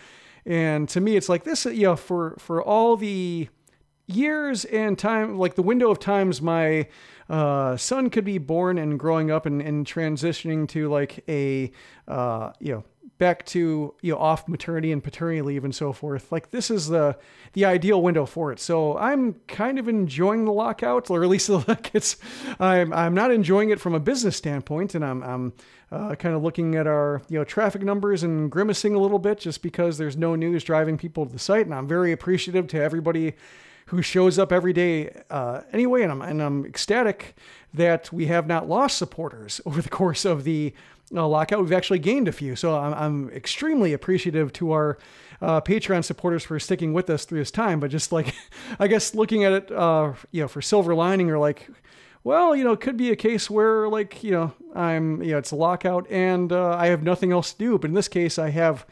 And 0.45 0.87
to 0.89 1.01
me, 1.01 1.15
it's 1.15 1.29
like 1.29 1.43
this, 1.43 1.65
you 1.65 1.83
know, 1.83 1.95
for, 1.95 2.35
for 2.39 2.61
all 2.61 2.95
the 2.95 3.49
years 4.07 4.65
and 4.65 4.97
time, 4.97 5.37
like 5.37 5.55
the 5.55 5.61
window 5.61 5.91
of 5.91 5.99
times 5.99 6.41
my 6.41 6.87
uh, 7.29 7.75
son 7.77 8.09
could 8.09 8.23
be 8.23 8.37
born 8.37 8.77
and 8.77 8.97
growing 8.99 9.29
up 9.29 9.45
and, 9.45 9.61
and 9.61 9.85
transitioning 9.85 10.67
to 10.69 10.89
like 10.89 11.23
a, 11.27 11.71
uh, 12.07 12.51
you 12.59 12.73
know, 12.73 12.83
back 13.17 13.45
to 13.45 13.93
you 14.01 14.13
know 14.13 14.19
off 14.19 14.47
maternity 14.47 14.91
and 14.91 15.03
paternity 15.03 15.41
leave 15.41 15.63
and 15.63 15.73
so 15.73 15.91
forth 15.91 16.31
like 16.31 16.51
this 16.51 16.69
is 16.69 16.87
the 16.87 17.17
the 17.53 17.65
ideal 17.65 18.01
window 18.01 18.25
for 18.25 18.51
it 18.51 18.59
so 18.59 18.97
i'm 18.97 19.33
kind 19.47 19.79
of 19.79 19.87
enjoying 19.87 20.45
the 20.45 20.51
lockout 20.51 21.09
or 21.09 21.23
at 21.23 21.29
least 21.29 21.49
like 21.67 21.91
it's 21.93 22.17
i'm 22.59 22.93
i'm 22.93 23.13
not 23.13 23.31
enjoying 23.31 23.69
it 23.69 23.79
from 23.79 23.93
a 23.93 23.99
business 23.99 24.35
standpoint 24.35 24.93
and 24.95 25.03
i'm 25.03 25.23
i'm 25.23 25.53
uh, 25.89 26.15
kind 26.15 26.35
of 26.35 26.43
looking 26.43 26.75
at 26.75 26.85
our 26.85 27.21
you 27.29 27.39
know 27.39 27.45
traffic 27.45 27.81
numbers 27.81 28.21
and 28.21 28.51
grimacing 28.51 28.93
a 28.93 28.99
little 28.99 29.19
bit 29.19 29.39
just 29.39 29.61
because 29.61 29.97
there's 29.97 30.17
no 30.17 30.35
news 30.35 30.63
driving 30.63 30.97
people 30.97 31.25
to 31.25 31.31
the 31.31 31.39
site 31.39 31.65
and 31.65 31.73
i'm 31.73 31.87
very 31.87 32.11
appreciative 32.11 32.67
to 32.67 32.81
everybody 32.81 33.33
who 33.87 34.01
shows 34.01 34.37
up 34.37 34.51
every 34.51 34.73
day 34.73 35.09
uh, 35.29 35.61
anyway. 35.71 36.03
And 36.03 36.11
I'm, 36.11 36.21
and 36.21 36.41
I'm 36.41 36.65
ecstatic 36.65 37.35
that 37.73 38.11
we 38.11 38.27
have 38.27 38.47
not 38.47 38.67
lost 38.67 38.97
supporters 38.97 39.59
over 39.65 39.81
the 39.81 39.89
course 39.89 40.25
of 40.25 40.43
the 40.43 40.73
lockout. 41.11 41.61
We've 41.61 41.73
actually 41.73 41.99
gained 41.99 42.27
a 42.27 42.31
few. 42.31 42.55
So 42.55 42.77
I'm, 42.77 42.93
I'm 42.93 43.29
extremely 43.29 43.93
appreciative 43.93 44.51
to 44.53 44.71
our 44.71 44.97
uh, 45.41 45.61
Patreon 45.61 46.03
supporters 46.03 46.43
for 46.43 46.59
sticking 46.59 46.93
with 46.93 47.09
us 47.09 47.25
through 47.25 47.39
this 47.39 47.51
time. 47.51 47.79
But 47.79 47.91
just 47.91 48.11
like, 48.11 48.33
I 48.79 48.87
guess 48.87 49.15
looking 49.15 49.43
at 49.43 49.53
it, 49.53 49.71
uh, 49.71 50.13
you 50.31 50.41
know, 50.41 50.47
for 50.47 50.61
silver 50.61 50.95
lining 50.95 51.29
or 51.29 51.37
like, 51.37 51.69
well, 52.23 52.55
you 52.55 52.63
know, 52.63 52.73
it 52.73 52.81
could 52.81 52.97
be 52.97 53.11
a 53.11 53.15
case 53.15 53.49
where 53.49 53.87
like, 53.87 54.23
you 54.23 54.31
know, 54.31 54.53
I'm, 54.75 55.21
you 55.23 55.31
know, 55.31 55.37
it's 55.37 55.51
a 55.51 55.55
lockout 55.55 56.09
and 56.09 56.51
uh, 56.51 56.75
I 56.75 56.87
have 56.87 57.03
nothing 57.03 57.31
else 57.31 57.53
to 57.53 57.57
do. 57.57 57.77
But 57.77 57.89
in 57.89 57.93
this 57.93 58.07
case, 58.07 58.37
I 58.37 58.49
have 58.49 58.85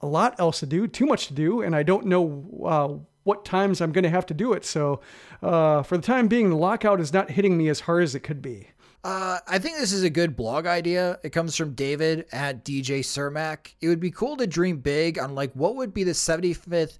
a 0.00 0.06
lot 0.06 0.38
else 0.38 0.60
to 0.60 0.66
do, 0.66 0.86
too 0.86 1.06
much 1.06 1.28
to 1.28 1.32
do, 1.32 1.62
and 1.62 1.76
I 1.76 1.84
don't 1.84 2.06
know 2.06 2.44
uh, 2.64 3.04
what 3.22 3.44
times 3.44 3.80
I'm 3.80 3.92
going 3.92 4.02
to 4.02 4.10
have 4.10 4.26
to 4.26 4.34
do 4.34 4.52
it. 4.52 4.64
So, 4.64 5.00
uh, 5.42 5.82
for 5.82 5.96
the 5.96 6.02
time 6.02 6.28
being, 6.28 6.50
the 6.50 6.56
lockout 6.56 7.00
is 7.00 7.12
not 7.12 7.30
hitting 7.30 7.56
me 7.56 7.68
as 7.68 7.80
hard 7.80 8.02
as 8.02 8.14
it 8.14 8.20
could 8.20 8.42
be. 8.42 8.68
Uh, 9.04 9.38
I 9.48 9.58
think 9.58 9.78
this 9.78 9.92
is 9.92 10.04
a 10.04 10.10
good 10.10 10.36
blog 10.36 10.66
idea. 10.66 11.18
It 11.24 11.30
comes 11.30 11.56
from 11.56 11.74
David 11.74 12.26
at 12.30 12.64
DJ 12.64 13.00
Cermak. 13.00 13.74
It 13.80 13.88
would 13.88 14.00
be 14.00 14.12
cool 14.12 14.36
to 14.36 14.46
dream 14.46 14.78
big 14.78 15.18
on 15.18 15.34
like 15.34 15.52
what 15.54 15.74
would 15.76 15.92
be 15.92 16.04
the 16.04 16.12
75th 16.12 16.98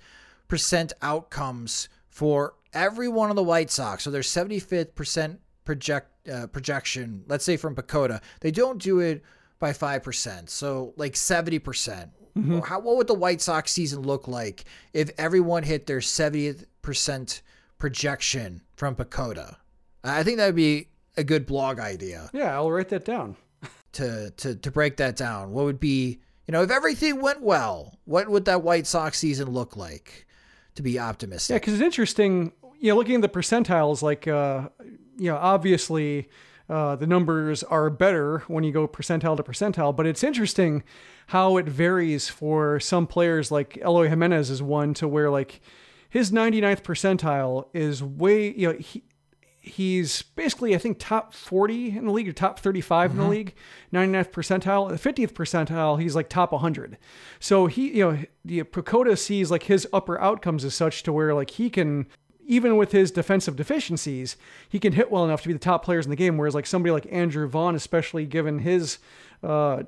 percent 0.49 0.93
outcomes 1.01 1.89
for 2.09 2.55
every 2.73 3.09
one 3.09 3.31
of 3.31 3.37
the 3.37 3.43
White 3.43 3.71
Sox. 3.71 4.03
So 4.03 4.11
their 4.11 4.23
75th 4.23 4.95
percent 4.95 5.41
project 5.65 6.29
uh, 6.29 6.49
projection. 6.49 7.25
Let's 7.29 7.45
say 7.45 7.57
from 7.57 7.77
PECOTA, 7.77 8.21
they 8.41 8.51
don't 8.51 8.83
do 8.83 8.99
it 8.99 9.23
by 9.61 9.73
five 9.73 10.03
percent. 10.03 10.51
So 10.51 10.95
like 10.97 11.15
70 11.15 11.61
percent. 11.61 12.11
Mm-hmm. 12.37 12.61
How 12.61 12.81
what 12.81 12.97
would 12.97 13.07
the 13.07 13.15
White 13.15 13.41
Sox 13.41 13.71
season 13.71 14.03
look 14.03 14.27
like 14.27 14.65
if 14.93 15.11
everyone 15.19 15.63
hit 15.63 15.87
their 15.87 15.99
70th 15.99 16.65
percent 16.81 17.43
projection 17.79 18.63
from 18.75 18.97
PECOTA? 18.97 19.57
I 20.03 20.25
think 20.25 20.39
that 20.39 20.47
would 20.47 20.57
be 20.57 20.89
a 21.17 21.25
good 21.25 21.47
blog 21.47 21.79
idea. 21.79 22.31
Yeah, 22.33 22.55
I'll 22.55 22.71
write 22.71 22.89
that 22.91 23.05
down. 23.05 23.37
to 23.93 24.31
to 24.31 24.55
to 24.55 24.71
break 24.71 24.97
that 24.97 25.17
down, 25.17 25.53
what 25.53 25.65
would 25.65 25.81
be 25.81 26.21
you 26.47 26.53
know 26.53 26.63
if 26.63 26.71
everything 26.71 27.21
went 27.21 27.43
well, 27.43 27.99
what 28.05 28.29
would 28.29 28.45
that 28.47 28.63
White 28.63 28.87
Sox 28.87 29.19
season 29.19 29.51
look 29.51 29.77
like? 29.77 30.27
To 30.77 30.83
be 30.83 30.99
optimistic. 30.99 31.53
Yeah, 31.53 31.59
because 31.59 31.75
it's 31.75 31.83
interesting. 31.83 32.53
You 32.81 32.89
know, 32.93 32.97
looking 32.97 33.17
at 33.17 33.21
the 33.21 33.29
percentiles, 33.29 34.03
like 34.03 34.27
uh, 34.27 34.69
you 35.17 35.31
know, 35.31 35.37
obviously. 35.37 36.29
Uh, 36.71 36.97
the 36.97 37.09
numbers 37.09 37.63
are 37.65 37.91
better 37.91 38.39
when 38.47 38.65
you 38.65 38.73
go 38.73 38.89
percentile 38.89 39.37
to 39.37 39.43
percentile, 39.43 39.95
but 39.95 40.07
it's 40.07 40.25
interesting 40.25 40.83
how 41.27 41.59
it 41.59 41.67
varies 41.67 42.31
for 42.31 42.81
some 42.81 43.07
players. 43.07 43.51
Like 43.51 43.77
Eloy 43.79 44.09
Jimenez 44.09 44.49
is 44.49 44.63
one 44.63 44.95
to 44.95 45.07
where 45.07 45.29
like 45.29 45.61
his 46.09 46.31
99th 46.31 46.83
percentile 46.83 47.67
is 47.75 48.03
way, 48.03 48.53
you 48.53 48.69
know, 48.69 48.79
he, 48.79 49.03
he's 49.63 50.23
basically, 50.23 50.75
I 50.75 50.79
think, 50.79 50.99
top 50.99 51.33
40 51.33 51.97
in 51.97 52.07
the 52.07 52.13
league 52.13 52.29
or 52.29 52.33
top 52.33 52.59
35 52.59 53.13
in 53.13 53.17
the 53.17 53.29
league, 53.29 53.55
99th 53.93 54.31
percentile. 54.31 54.89
The 54.89 55.13
50th 55.13 55.33
percentile, 55.33 56.01
he's 56.01 56.17
like 56.17 56.29
top 56.29 56.51
100. 56.51 56.99
So 57.39 57.67
he, 57.67 57.97
you 57.97 58.05
know, 58.05 58.19
the 58.45 58.65
PECOTA 58.65 59.17
sees 59.17 59.53
like 59.53 59.63
his 59.65 59.87
upper 59.93 60.21
outcomes 60.21 60.65
as 60.65 60.75
such 60.75 61.05
to 61.05 61.13
where 61.13 61.33
like 61.33 61.51
he 61.51 61.71
can 61.71 62.07
even 62.45 62.77
with 62.77 62.91
his 62.91 63.13
defensive 63.13 63.55
deficiencies, 63.55 64.37
he 64.69 64.81
can 64.81 64.95
hit 64.95 65.13
well 65.13 65.25
enough 65.25 65.43
to 65.43 65.49
be 65.49 65.53
the 65.53 65.61
top 65.61 65.85
players 65.85 66.05
in 66.05 66.11
the 66.11 66.17
game. 66.17 66.37
Whereas 66.37 66.57
like 66.57 66.67
somebody 66.67 66.91
like 66.91 67.07
Andrew 67.11 67.47
Vaughn, 67.47 67.77
especially 67.77 68.27
given 68.27 68.59
his 68.59 68.99
uh, 69.45 69.85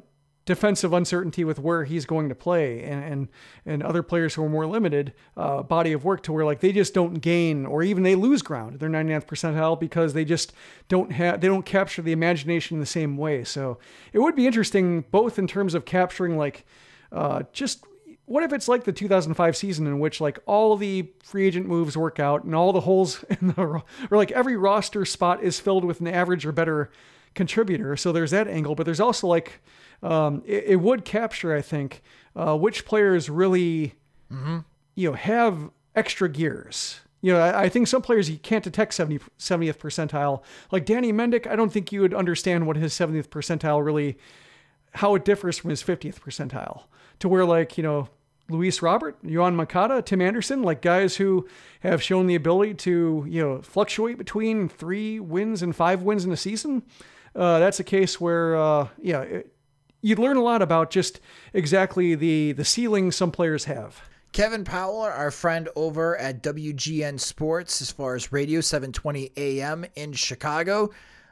defensive 0.47 0.93
uncertainty 0.93 1.43
with 1.45 1.59
where 1.59 1.85
he's 1.85 2.05
going 2.05 2.29
to 2.29 2.35
play, 2.35 2.83
and 2.83 3.05
and, 3.05 3.29
and 3.65 3.83
other 3.83 4.03
players 4.03 4.35
who 4.35 4.45
are 4.45 4.49
more 4.49 4.67
limited 4.67 5.13
uh, 5.37 5.63
body 5.63 5.93
of 5.93 6.05
work 6.05 6.23
to 6.25 6.33
where 6.33 6.45
like 6.45 6.61
they 6.61 6.73
just 6.73 6.95
don't 6.95 7.15
gain 7.15 7.65
or 7.67 7.83
even 7.83 8.03
they 8.03 8.15
lose 8.15 8.43
ground. 8.43 8.79
They're 8.79 8.89
99th 8.89 9.27
percentile 9.27 9.79
because 9.79 10.13
they 10.13 10.25
just 10.25 10.53
don't 10.89 11.13
have 11.13 11.41
they 11.41 11.49
don't 11.49 11.67
capture 11.67 12.03
the 12.03 12.13
imagination 12.13 12.77
in 12.77 12.81
the 12.81 12.87
same 12.87 13.17
way. 13.17 13.45
So 13.45 13.79
it 14.13 14.19
would 14.19 14.37
be 14.37 14.47
interesting 14.47 15.05
both 15.11 15.39
in 15.39 15.47
terms 15.47 15.75
of 15.75 15.85
capturing 15.85 16.37
like 16.37 16.67
uh, 17.13 17.45
just 17.53 17.85
what 18.27 18.43
if 18.43 18.53
it's 18.53 18.69
like 18.69 18.85
the 18.85 18.93
2005 18.93 19.57
season 19.57 19.87
in 19.87 19.99
which 19.99 20.21
like 20.21 20.39
all 20.47 20.77
the 20.77 21.11
free 21.23 21.47
agent 21.47 21.67
moves 21.67 21.97
work 21.97 22.19
out 22.19 22.45
and 22.45 22.55
all 22.55 22.73
the 22.73 22.81
holes 22.81 23.25
in 23.41 23.49
the 23.49 23.61
or 23.63 23.83
like 24.11 24.31
every 24.33 24.57
roster 24.57 25.05
spot 25.05 25.43
is 25.43 25.61
filled 25.61 25.85
with 25.85 26.01
an 26.01 26.07
average 26.07 26.47
or 26.47 26.53
better 26.53 26.91
contributor 27.35 27.97
so 27.97 28.13
there's 28.13 28.31
that 28.31 28.47
angle 28.47 28.75
but 28.75 28.85
there's 28.85 29.01
also 29.01 29.27
like 29.27 29.61
um, 30.05 30.43
it, 30.47 30.65
it 30.69 30.77
would 30.77 31.05
capture 31.05 31.55
i 31.55 31.61
think 31.61 32.03
uh, 32.37 32.57
which 32.57 32.85
players 32.85 33.29
really 33.29 33.95
you 34.95 35.11
know 35.11 35.17
have 35.17 35.71
extra 35.95 36.29
gears 36.29 37.01
you 37.21 37.33
know, 37.33 37.41
I, 37.41 37.63
I 37.63 37.69
think 37.71 37.89
some 37.89 38.03
players 38.03 38.29
you 38.29 38.37
can't 38.37 38.63
detect 38.63 38.93
70, 38.93 39.25
70th 39.39 39.79
percentile. 39.79 40.43
Like 40.71 40.85
Danny 40.85 41.11
Mendick, 41.11 41.47
I 41.47 41.57
don't 41.57 41.73
think 41.73 41.91
you 41.91 42.03
would 42.03 42.13
understand 42.13 42.67
what 42.67 42.77
his 42.77 42.93
70th 42.93 43.29
percentile 43.29 43.83
really 43.83 44.19
how 44.97 45.15
it 45.15 45.25
differs 45.25 45.57
from 45.57 45.71
his 45.71 45.83
50th 45.83 46.21
percentile 46.21 46.83
to 47.21 47.29
where 47.29 47.47
like 47.47 47.79
you 47.79 47.83
know 47.83 48.11
Luis 48.51 48.83
Robert, 48.83 49.17
Yoán 49.25 49.55
Moncada, 49.55 50.03
Tim 50.03 50.21
Anderson, 50.21 50.63
like 50.63 50.83
guys 50.83 51.17
who 51.17 51.49
have 51.81 52.03
shown 52.03 52.27
the 52.27 52.35
ability 52.35 52.75
to 52.75 53.25
you 53.27 53.43
know 53.43 53.63
fluctuate 53.63 54.19
between 54.19 54.69
three 54.69 55.19
wins 55.19 55.63
and 55.63 55.75
five 55.75 56.03
wins 56.03 56.27
in 56.27 56.33
a 56.33 56.37
season. 56.37 56.83
Uh, 57.35 57.59
that's 57.59 57.81
a 57.81 57.85
case 57.85 58.21
where 58.21 58.55
uh, 58.55 58.89
yeah, 59.01 59.23
it, 59.23 59.54
you'd 60.05 60.19
learn 60.19 60.37
a 60.37 60.43
lot 60.43 60.61
about 60.61 60.91
just 60.91 61.19
exactly 61.53 62.15
the 62.15 62.53
the 62.53 62.65
ceiling 62.65 63.11
some 63.11 63.33
players 63.33 63.65
have. 63.65 64.03
Kevin 64.33 64.65
Powell, 64.65 65.01
our 65.01 65.31
friend 65.31 65.69
over 65.77 66.17
at 66.19 66.43
WGN 66.43 67.19
Sports, 67.19 67.81
as 67.81 67.91
far 67.91 68.15
as 68.15 68.33
Radio 68.33 68.61
720 68.61 69.33
AM 69.37 69.87
in 69.95 70.13
Chicago. 70.13 70.91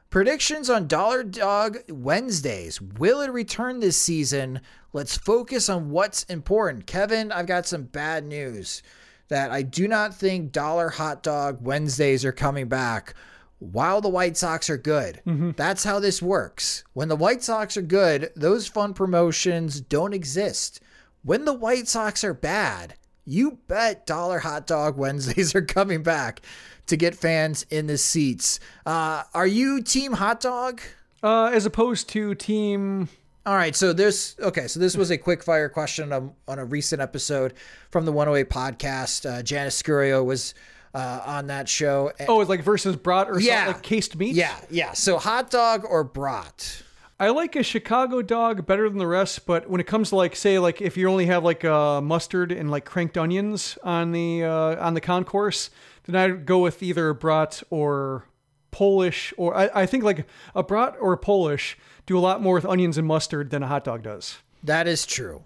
Predictions 0.08 0.70
on 0.70 0.86
Dollar 0.86 1.22
Dog 1.24 1.78
Wednesdays. 1.88 2.80
Will 2.80 3.20
it 3.20 3.30
return 3.30 3.80
this 3.80 3.96
season? 3.96 4.60
Let's 4.92 5.16
focus 5.16 5.68
on 5.68 5.90
what's 5.90 6.22
important. 6.24 6.86
Kevin, 6.86 7.32
I've 7.32 7.46
got 7.46 7.66
some 7.66 7.84
bad 7.84 8.24
news 8.24 8.82
that 9.28 9.50
I 9.50 9.62
do 9.62 9.88
not 9.88 10.14
think 10.14 10.52
Dollar 10.52 10.90
Hot 10.90 11.22
Dog 11.22 11.58
Wednesdays 11.62 12.24
are 12.24 12.32
coming 12.32 12.68
back 12.68 13.14
while 13.62 14.00
the 14.00 14.08
White 14.08 14.36
Sox 14.36 14.68
are 14.68 14.76
good. 14.76 15.20
That's 15.56 15.84
how 15.84 16.00
this 16.00 16.20
works. 16.20 16.82
When 16.94 17.08
the 17.08 17.16
White 17.16 17.42
Sox 17.42 17.76
are 17.76 17.82
good, 17.82 18.30
those 18.34 18.66
fun 18.66 18.92
promotions 18.94 19.80
don't 19.80 20.12
exist. 20.12 20.80
When 21.22 21.44
the 21.44 21.52
White 21.54 21.86
Sox 21.86 22.24
are 22.24 22.34
bad, 22.34 22.94
you 23.24 23.58
bet 23.68 24.04
Dollar 24.06 24.40
Hot 24.40 24.66
Dog 24.66 24.96
Wednesdays 24.98 25.54
are 25.54 25.62
coming 25.62 26.02
back 26.02 26.40
to 26.86 26.96
get 26.96 27.14
fans 27.14 27.64
in 27.70 27.86
the 27.86 27.96
seats. 27.98 28.58
Uh, 28.84 29.22
are 29.32 29.46
you 29.46 29.80
Team 29.80 30.12
Hot 30.14 30.40
Dog? 30.40 30.80
Uh, 31.22 31.50
as 31.54 31.64
opposed 31.64 32.08
to 32.08 32.34
team 32.34 33.08
All 33.46 33.54
right, 33.54 33.76
so 33.76 33.92
this 33.92 34.34
okay, 34.40 34.66
so 34.66 34.80
this 34.80 34.96
was 34.96 35.12
a 35.12 35.16
quick 35.18 35.44
fire 35.44 35.68
question 35.68 36.12
on, 36.12 36.32
on 36.48 36.58
a 36.58 36.64
recent 36.64 37.00
episode 37.00 37.54
from 37.92 38.06
the 38.06 38.12
108 38.12 38.50
podcast. 38.50 39.30
Uh, 39.30 39.40
Janice 39.40 39.80
Scurio 39.80 40.24
was 40.24 40.52
uh, 40.94 41.20
on 41.24 41.46
that 41.48 41.68
show. 41.68 42.12
oh, 42.28 42.40
it's 42.40 42.50
like 42.50 42.62
versus 42.62 42.96
brat 42.96 43.28
or 43.30 43.40
Yeah. 43.40 43.68
like 43.68 43.82
cased 43.82 44.16
meat. 44.16 44.34
yeah, 44.34 44.56
yeah. 44.70 44.92
So 44.92 45.18
hot 45.18 45.50
dog 45.50 45.84
or 45.88 46.04
brat? 46.04 46.82
I 47.20 47.28
like 47.28 47.54
a 47.54 47.62
Chicago 47.62 48.20
dog 48.20 48.66
better 48.66 48.88
than 48.88 48.98
the 48.98 49.06
rest, 49.06 49.46
but 49.46 49.70
when 49.70 49.80
it 49.80 49.86
comes 49.86 50.08
to 50.08 50.16
like 50.16 50.34
say 50.34 50.58
like 50.58 50.80
if 50.82 50.96
you 50.96 51.08
only 51.08 51.26
have 51.26 51.44
like 51.44 51.64
uh, 51.64 52.00
mustard 52.00 52.50
and 52.50 52.70
like 52.70 52.84
cranked 52.84 53.16
onions 53.16 53.78
on 53.84 54.10
the 54.12 54.42
uh, 54.44 54.84
on 54.84 54.94
the 54.94 55.00
concourse, 55.00 55.70
then 56.04 56.16
I'd 56.16 56.46
go 56.46 56.58
with 56.58 56.82
either 56.82 57.14
brat 57.14 57.62
or 57.70 58.24
Polish 58.72 59.32
or 59.36 59.54
I, 59.56 59.70
I 59.82 59.86
think 59.86 60.02
like 60.02 60.26
a 60.54 60.62
brat 60.64 60.96
or 61.00 61.12
a 61.12 61.18
Polish 61.18 61.78
do 62.06 62.18
a 62.18 62.20
lot 62.20 62.42
more 62.42 62.54
with 62.54 62.64
onions 62.66 62.98
and 62.98 63.06
mustard 63.06 63.50
than 63.50 63.62
a 63.62 63.66
hot 63.68 63.84
dog 63.84 64.02
does. 64.02 64.38
That 64.64 64.88
is 64.88 65.06
true. 65.06 65.42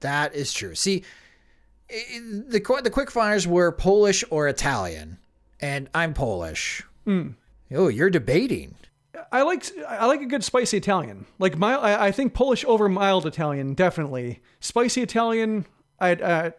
That 0.00 0.34
is 0.34 0.52
true. 0.54 0.74
See, 0.74 1.04
the 2.48 2.80
the 2.82 2.90
quick 2.90 3.10
fires 3.10 3.46
were 3.46 3.72
Polish 3.72 4.24
or 4.30 4.48
Italian, 4.48 5.18
and 5.60 5.88
I'm 5.94 6.14
Polish. 6.14 6.82
Oh, 7.72 7.88
you're 7.88 8.10
debating. 8.10 8.76
I 9.32 9.42
like 9.42 9.64
I 9.86 10.06
like 10.06 10.20
a 10.22 10.26
good 10.26 10.44
spicy 10.44 10.76
Italian. 10.76 11.26
Like 11.38 11.58
mild, 11.58 11.84
I, 11.84 12.06
I 12.06 12.12
think 12.12 12.34
Polish 12.34 12.64
over 12.64 12.88
mild 12.88 13.26
Italian 13.26 13.74
definitely. 13.74 14.40
Spicy 14.60 15.02
Italian, 15.02 15.66
I 15.98 16.14
uh, 16.14 16.50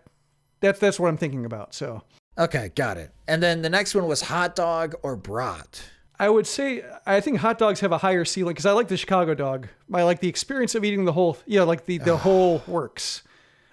that's 0.60 0.80
that's 0.80 1.00
what 1.00 1.08
I'm 1.08 1.18
thinking 1.18 1.46
about. 1.46 1.74
So 1.74 2.04
Okay, 2.38 2.72
got 2.76 2.98
it. 2.98 3.12
And 3.28 3.44
then 3.44 3.62
the 3.62 3.70
next 3.70 3.94
one 3.94 4.08
was 4.08 4.22
hot 4.22 4.56
dog 4.56 4.96
or 5.04 5.16
brat. 5.16 5.84
I 6.20 6.30
would 6.30 6.48
say 6.48 6.84
I 7.06 7.20
think 7.20 7.38
hot 7.38 7.58
dogs 7.58 7.80
have 7.80 7.92
a 7.92 7.98
higher 7.98 8.26
ceiling 8.26 8.54
because 8.54 8.66
I 8.66 8.72
like 8.72 8.88
the 8.88 8.98
Chicago 8.98 9.34
dog. 9.34 9.68
I 9.94 10.04
like 10.04 10.20
the 10.20 10.30
experience 10.30 10.76
of 10.76 10.84
eating 10.86 11.06
the 11.06 11.14
whole, 11.14 11.38
yeah, 11.46 11.64
like 11.64 11.86
the 11.86 11.98
the 11.98 12.18
whole 12.18 12.64
works. 12.68 13.24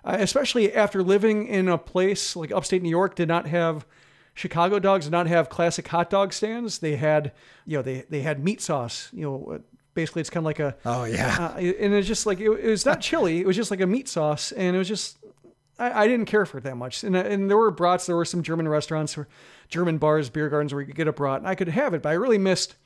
Uh, 0.08 0.16
especially 0.20 0.72
after 0.72 1.02
living 1.02 1.46
in 1.46 1.68
a 1.68 1.76
place 1.76 2.34
like 2.34 2.50
upstate 2.50 2.82
New 2.82 2.88
York, 2.88 3.14
did 3.14 3.28
not 3.28 3.46
have 3.46 3.86
Chicago 4.32 4.78
dogs, 4.78 5.04
did 5.04 5.12
not 5.12 5.26
have 5.26 5.50
classic 5.50 5.86
hot 5.88 6.08
dog 6.08 6.32
stands. 6.32 6.78
They 6.78 6.96
had, 6.96 7.32
you 7.66 7.76
know, 7.76 7.82
they 7.82 8.04
they 8.08 8.22
had 8.22 8.42
meat 8.42 8.62
sauce. 8.62 9.10
You 9.12 9.22
know, 9.22 9.52
uh, 9.56 9.58
basically 9.92 10.20
it's 10.20 10.30
kind 10.30 10.42
of 10.42 10.46
like 10.46 10.60
a 10.60 10.76
Oh 10.86 11.04
yeah. 11.04 11.52
uh, 11.54 11.58
and 11.58 11.92
it's 11.92 12.08
just 12.08 12.24
like 12.24 12.40
it, 12.40 12.48
it 12.48 12.70
was 12.70 12.86
not 12.86 13.00
chili. 13.02 13.40
It 13.40 13.46
was 13.46 13.56
just 13.56 13.70
like 13.70 13.80
a 13.80 13.86
meat 13.86 14.08
sauce, 14.08 14.50
and 14.52 14.74
it 14.74 14.78
was 14.78 14.88
just 14.88 15.18
I, 15.78 16.04
I 16.04 16.08
didn't 16.08 16.26
care 16.26 16.46
for 16.46 16.58
it 16.58 16.64
that 16.64 16.76
much. 16.76 17.04
And 17.04 17.14
and 17.14 17.50
there 17.50 17.58
were 17.58 17.70
brats. 17.70 18.06
There 18.06 18.16
were 18.16 18.24
some 18.24 18.42
German 18.42 18.66
restaurants 18.66 19.18
or 19.18 19.28
German 19.68 19.98
bars, 19.98 20.30
beer 20.30 20.48
gardens 20.48 20.72
where 20.72 20.80
you 20.80 20.86
could 20.86 20.96
get 20.96 21.08
a 21.08 21.12
brat, 21.12 21.40
and 21.40 21.48
I 21.48 21.54
could 21.54 21.68
have 21.68 21.92
it. 21.92 22.00
But 22.00 22.10
I 22.10 22.12
really 22.14 22.38
missed 22.38 22.76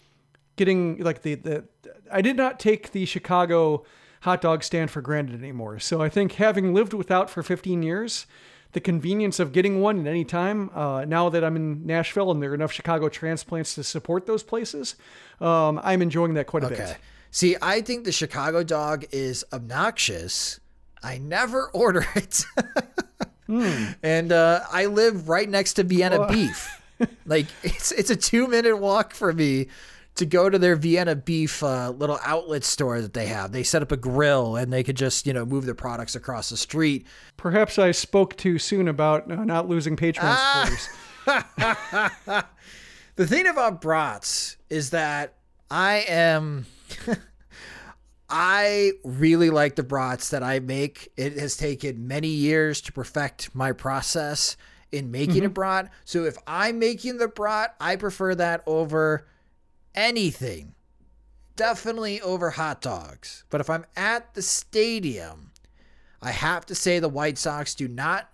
getting 0.56 0.98
like 0.98 1.22
the 1.22 1.36
the. 1.36 1.64
I 2.10 2.20
did 2.20 2.36
not 2.36 2.58
take 2.58 2.92
the 2.92 3.04
Chicago 3.04 3.84
hot 4.22 4.40
dog 4.40 4.64
stand 4.64 4.90
for 4.90 5.00
granted 5.00 5.40
anymore. 5.40 5.78
So 5.78 6.02
I 6.02 6.08
think 6.08 6.32
having 6.32 6.74
lived 6.74 6.92
without 6.94 7.30
for 7.30 7.42
15 7.42 7.82
years. 7.82 8.26
The 8.72 8.80
convenience 8.80 9.38
of 9.38 9.52
getting 9.52 9.82
one 9.82 10.00
at 10.00 10.06
any 10.06 10.24
time. 10.24 10.70
Uh, 10.74 11.04
now 11.04 11.28
that 11.28 11.44
I'm 11.44 11.56
in 11.56 11.84
Nashville 11.84 12.30
and 12.30 12.42
there 12.42 12.52
are 12.52 12.54
enough 12.54 12.72
Chicago 12.72 13.10
transplants 13.10 13.74
to 13.74 13.84
support 13.84 14.24
those 14.24 14.42
places, 14.42 14.94
um, 15.42 15.78
I'm 15.84 16.00
enjoying 16.00 16.32
that 16.34 16.46
quite 16.46 16.62
a 16.62 16.66
Okay. 16.68 16.76
bit. 16.76 16.96
See, 17.30 17.54
I 17.60 17.82
think 17.82 18.04
the 18.04 18.12
Chicago 18.12 18.62
dog 18.62 19.04
is 19.12 19.44
obnoxious. 19.52 20.58
I 21.02 21.18
never 21.18 21.68
order 21.74 22.06
it. 22.16 22.44
And 24.02 24.32
uh, 24.32 24.60
I 24.72 24.86
live 24.86 25.28
right 25.28 25.48
next 25.48 25.74
to 25.74 25.82
Vienna 25.82 26.26
beef. 26.26 26.80
like 27.26 27.46
it's 27.62 27.92
it's 27.92 28.08
a 28.10 28.16
two 28.16 28.46
minute 28.48 28.76
walk 28.78 29.12
for 29.12 29.32
me 29.32 29.66
to 30.14 30.26
go 30.26 30.50
to 30.50 30.58
their 30.58 30.76
Vienna 30.76 31.16
beef 31.16 31.62
uh, 31.62 31.90
little 31.90 32.18
outlet 32.24 32.64
store 32.64 33.00
that 33.00 33.14
they 33.14 33.26
have. 33.26 33.52
They 33.52 33.62
set 33.62 33.82
up 33.82 33.92
a 33.92 33.96
grill 33.96 34.56
and 34.56 34.72
they 34.72 34.82
could 34.82 34.96
just 34.96 35.26
you 35.26 35.32
know 35.32 35.44
move 35.44 35.64
their 35.64 35.74
products 35.74 36.14
across 36.14 36.50
the 36.50 36.56
street. 36.56 37.06
Perhaps 37.36 37.78
I 37.78 37.92
spoke 37.92 38.36
too 38.36 38.58
soon 38.58 38.88
about 38.88 39.30
uh, 39.30 39.44
not 39.44 39.68
losing 39.68 39.96
Patreon 39.96 40.68
supporters. 41.26 42.44
The 43.16 43.26
thing 43.26 43.46
about 43.46 43.80
brats 43.82 44.56
is 44.70 44.90
that 44.90 45.34
I 45.70 46.04
am. 46.08 46.66
I 48.30 48.92
really 49.04 49.50
like 49.50 49.76
the 49.76 49.82
brats 49.82 50.30
that 50.30 50.42
I 50.42 50.60
make. 50.60 51.12
It 51.18 51.36
has 51.36 51.56
taken 51.56 52.06
many 52.06 52.28
years 52.28 52.80
to 52.82 52.92
perfect 52.92 53.54
my 53.54 53.72
process 53.72 54.56
in 54.90 55.10
making 55.10 55.44
a 55.44 55.50
brat. 55.50 55.92
So 56.06 56.24
if 56.24 56.38
I'm 56.46 56.78
making 56.78 57.18
the 57.18 57.28
brat, 57.28 57.74
I 57.78 57.96
prefer 57.96 58.34
that 58.36 58.62
over 58.66 59.26
anything. 59.94 60.74
Definitely 61.56 62.20
over 62.20 62.50
hot 62.50 62.80
dogs. 62.80 63.44
But 63.50 63.60
if 63.60 63.68
I'm 63.68 63.86
at 63.96 64.34
the 64.34 64.42
stadium, 64.42 65.52
I 66.20 66.30
have 66.30 66.64
to 66.66 66.74
say 66.74 66.98
the 66.98 67.08
White 67.08 67.38
Sox 67.38 67.74
do 67.74 67.88
not 67.88 68.30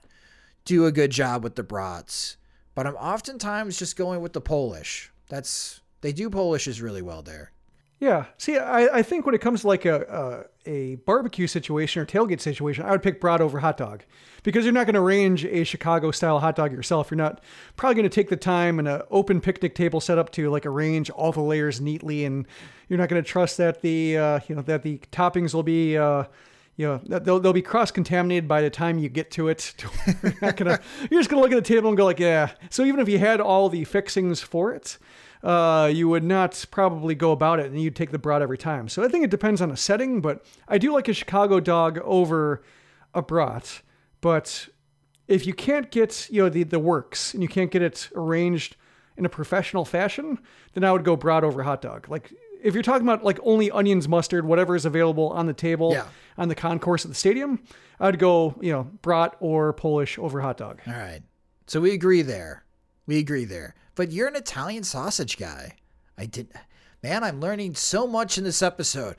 do 0.64 0.86
a 0.86 0.92
good 0.92 1.10
job 1.10 1.42
with 1.42 1.56
the 1.56 1.62
brats. 1.62 2.36
But 2.74 2.86
I'm 2.86 2.94
oftentimes 2.94 3.78
just 3.78 3.96
going 3.96 4.20
with 4.20 4.34
the 4.34 4.40
Polish. 4.40 5.10
That's 5.28 5.80
they 6.00 6.12
do 6.12 6.30
Polishes 6.30 6.80
really 6.80 7.02
well 7.02 7.22
there. 7.22 7.52
Yeah. 8.00 8.26
See, 8.36 8.56
I, 8.56 8.98
I 8.98 9.02
think 9.02 9.26
when 9.26 9.34
it 9.34 9.40
comes 9.40 9.62
to 9.62 9.66
like 9.66 9.84
a, 9.84 10.46
a, 10.66 10.70
a 10.70 10.94
barbecue 10.96 11.48
situation 11.48 12.00
or 12.00 12.06
tailgate 12.06 12.40
situation, 12.40 12.84
I 12.84 12.92
would 12.92 13.02
pick 13.02 13.20
brat 13.20 13.40
over 13.40 13.58
hot 13.58 13.76
dog 13.76 14.04
because 14.44 14.64
you're 14.64 14.72
not 14.72 14.86
going 14.86 14.94
to 14.94 15.00
arrange 15.00 15.44
a 15.44 15.64
Chicago 15.64 16.12
style 16.12 16.38
hot 16.38 16.54
dog 16.54 16.72
yourself. 16.72 17.10
You're 17.10 17.16
not 17.16 17.42
probably 17.76 17.96
going 17.96 18.08
to 18.08 18.14
take 18.14 18.28
the 18.28 18.36
time 18.36 18.78
and 18.78 18.86
an 18.86 19.02
open 19.10 19.40
picnic 19.40 19.74
table 19.74 20.00
setup 20.00 20.30
to 20.32 20.48
like 20.48 20.64
arrange 20.64 21.10
all 21.10 21.32
the 21.32 21.40
layers 21.40 21.80
neatly, 21.80 22.24
and 22.24 22.46
you're 22.88 22.98
not 22.98 23.08
going 23.08 23.22
to 23.22 23.28
trust 23.28 23.56
that 23.56 23.82
the 23.82 24.16
uh, 24.16 24.40
you 24.48 24.54
know 24.54 24.62
that 24.62 24.82
the 24.82 24.98
toppings 25.10 25.52
will 25.54 25.64
be. 25.64 25.96
Uh, 25.96 26.24
you 26.76 26.86
know, 26.86 27.18
they'll, 27.18 27.40
they'll 27.40 27.52
be 27.52 27.60
cross 27.60 27.90
contaminated 27.90 28.46
by 28.46 28.62
the 28.62 28.70
time 28.70 29.00
you 29.00 29.08
get 29.08 29.32
to 29.32 29.48
it. 29.48 29.74
you're, 30.40 30.52
gonna, 30.52 30.78
you're 31.10 31.18
just 31.18 31.28
going 31.28 31.40
to 31.40 31.40
look 31.40 31.50
at 31.50 31.56
the 31.56 31.60
table 31.60 31.88
and 31.88 31.96
go 31.96 32.04
like, 32.04 32.20
yeah. 32.20 32.52
So 32.70 32.84
even 32.84 33.00
if 33.00 33.08
you 33.08 33.18
had 33.18 33.40
all 33.40 33.68
the 33.68 33.82
fixings 33.82 34.40
for 34.40 34.72
it, 34.72 34.96
uh, 35.42 35.90
you 35.92 36.08
would 36.08 36.24
not 36.24 36.64
probably 36.70 37.14
go 37.14 37.32
about 37.32 37.60
it 37.60 37.66
and 37.66 37.80
you'd 37.80 37.96
take 37.96 38.10
the 38.10 38.18
brat 38.18 38.42
every 38.42 38.58
time. 38.58 38.88
So 38.88 39.04
I 39.04 39.08
think 39.08 39.24
it 39.24 39.30
depends 39.30 39.60
on 39.60 39.70
a 39.70 39.76
setting, 39.76 40.20
but 40.20 40.44
I 40.66 40.78
do 40.78 40.92
like 40.92 41.08
a 41.08 41.12
Chicago 41.12 41.60
dog 41.60 41.98
over 42.04 42.62
a 43.14 43.22
brat. 43.22 43.82
But 44.20 44.68
if 45.28 45.46
you 45.46 45.54
can't 45.54 45.90
get, 45.90 46.28
you 46.30 46.42
know, 46.42 46.48
the, 46.48 46.64
the 46.64 46.78
works 46.78 47.34
and 47.34 47.42
you 47.42 47.48
can't 47.48 47.70
get 47.70 47.82
it 47.82 48.08
arranged 48.14 48.76
in 49.16 49.24
a 49.24 49.28
professional 49.28 49.84
fashion, 49.84 50.38
then 50.74 50.84
I 50.84 50.92
would 50.92 51.04
go 51.04 51.16
brat 51.16 51.44
over 51.44 51.62
hot 51.62 51.82
dog. 51.82 52.08
Like 52.08 52.32
if 52.62 52.74
you're 52.74 52.82
talking 52.82 53.06
about 53.06 53.22
like 53.24 53.38
only 53.42 53.70
onions, 53.70 54.08
mustard, 54.08 54.44
whatever 54.44 54.74
is 54.74 54.84
available 54.84 55.28
on 55.30 55.46
the 55.46 55.52
table 55.54 55.92
Yeah. 55.92 56.06
on 56.36 56.48
the 56.48 56.54
concourse 56.56 57.04
at 57.04 57.10
the 57.10 57.14
stadium, 57.16 57.60
I'd 58.00 58.18
go, 58.18 58.56
you 58.60 58.72
know, 58.72 58.84
brat 59.02 59.36
or 59.40 59.72
Polish 59.72 60.18
over 60.18 60.40
hot 60.40 60.56
dog. 60.56 60.80
All 60.86 60.92
right. 60.94 61.20
So 61.66 61.80
we 61.80 61.92
agree 61.92 62.22
there. 62.22 62.64
We 63.08 63.18
agree 63.18 63.46
there. 63.46 63.74
But 63.96 64.12
you're 64.12 64.28
an 64.28 64.36
Italian 64.36 64.84
sausage 64.84 65.38
guy. 65.38 65.74
I 66.16 66.26
did. 66.26 66.48
Man, 67.02 67.24
I'm 67.24 67.40
learning 67.40 67.74
so 67.74 68.06
much 68.06 68.38
in 68.38 68.44
this 68.44 68.62
episode. 68.62 69.16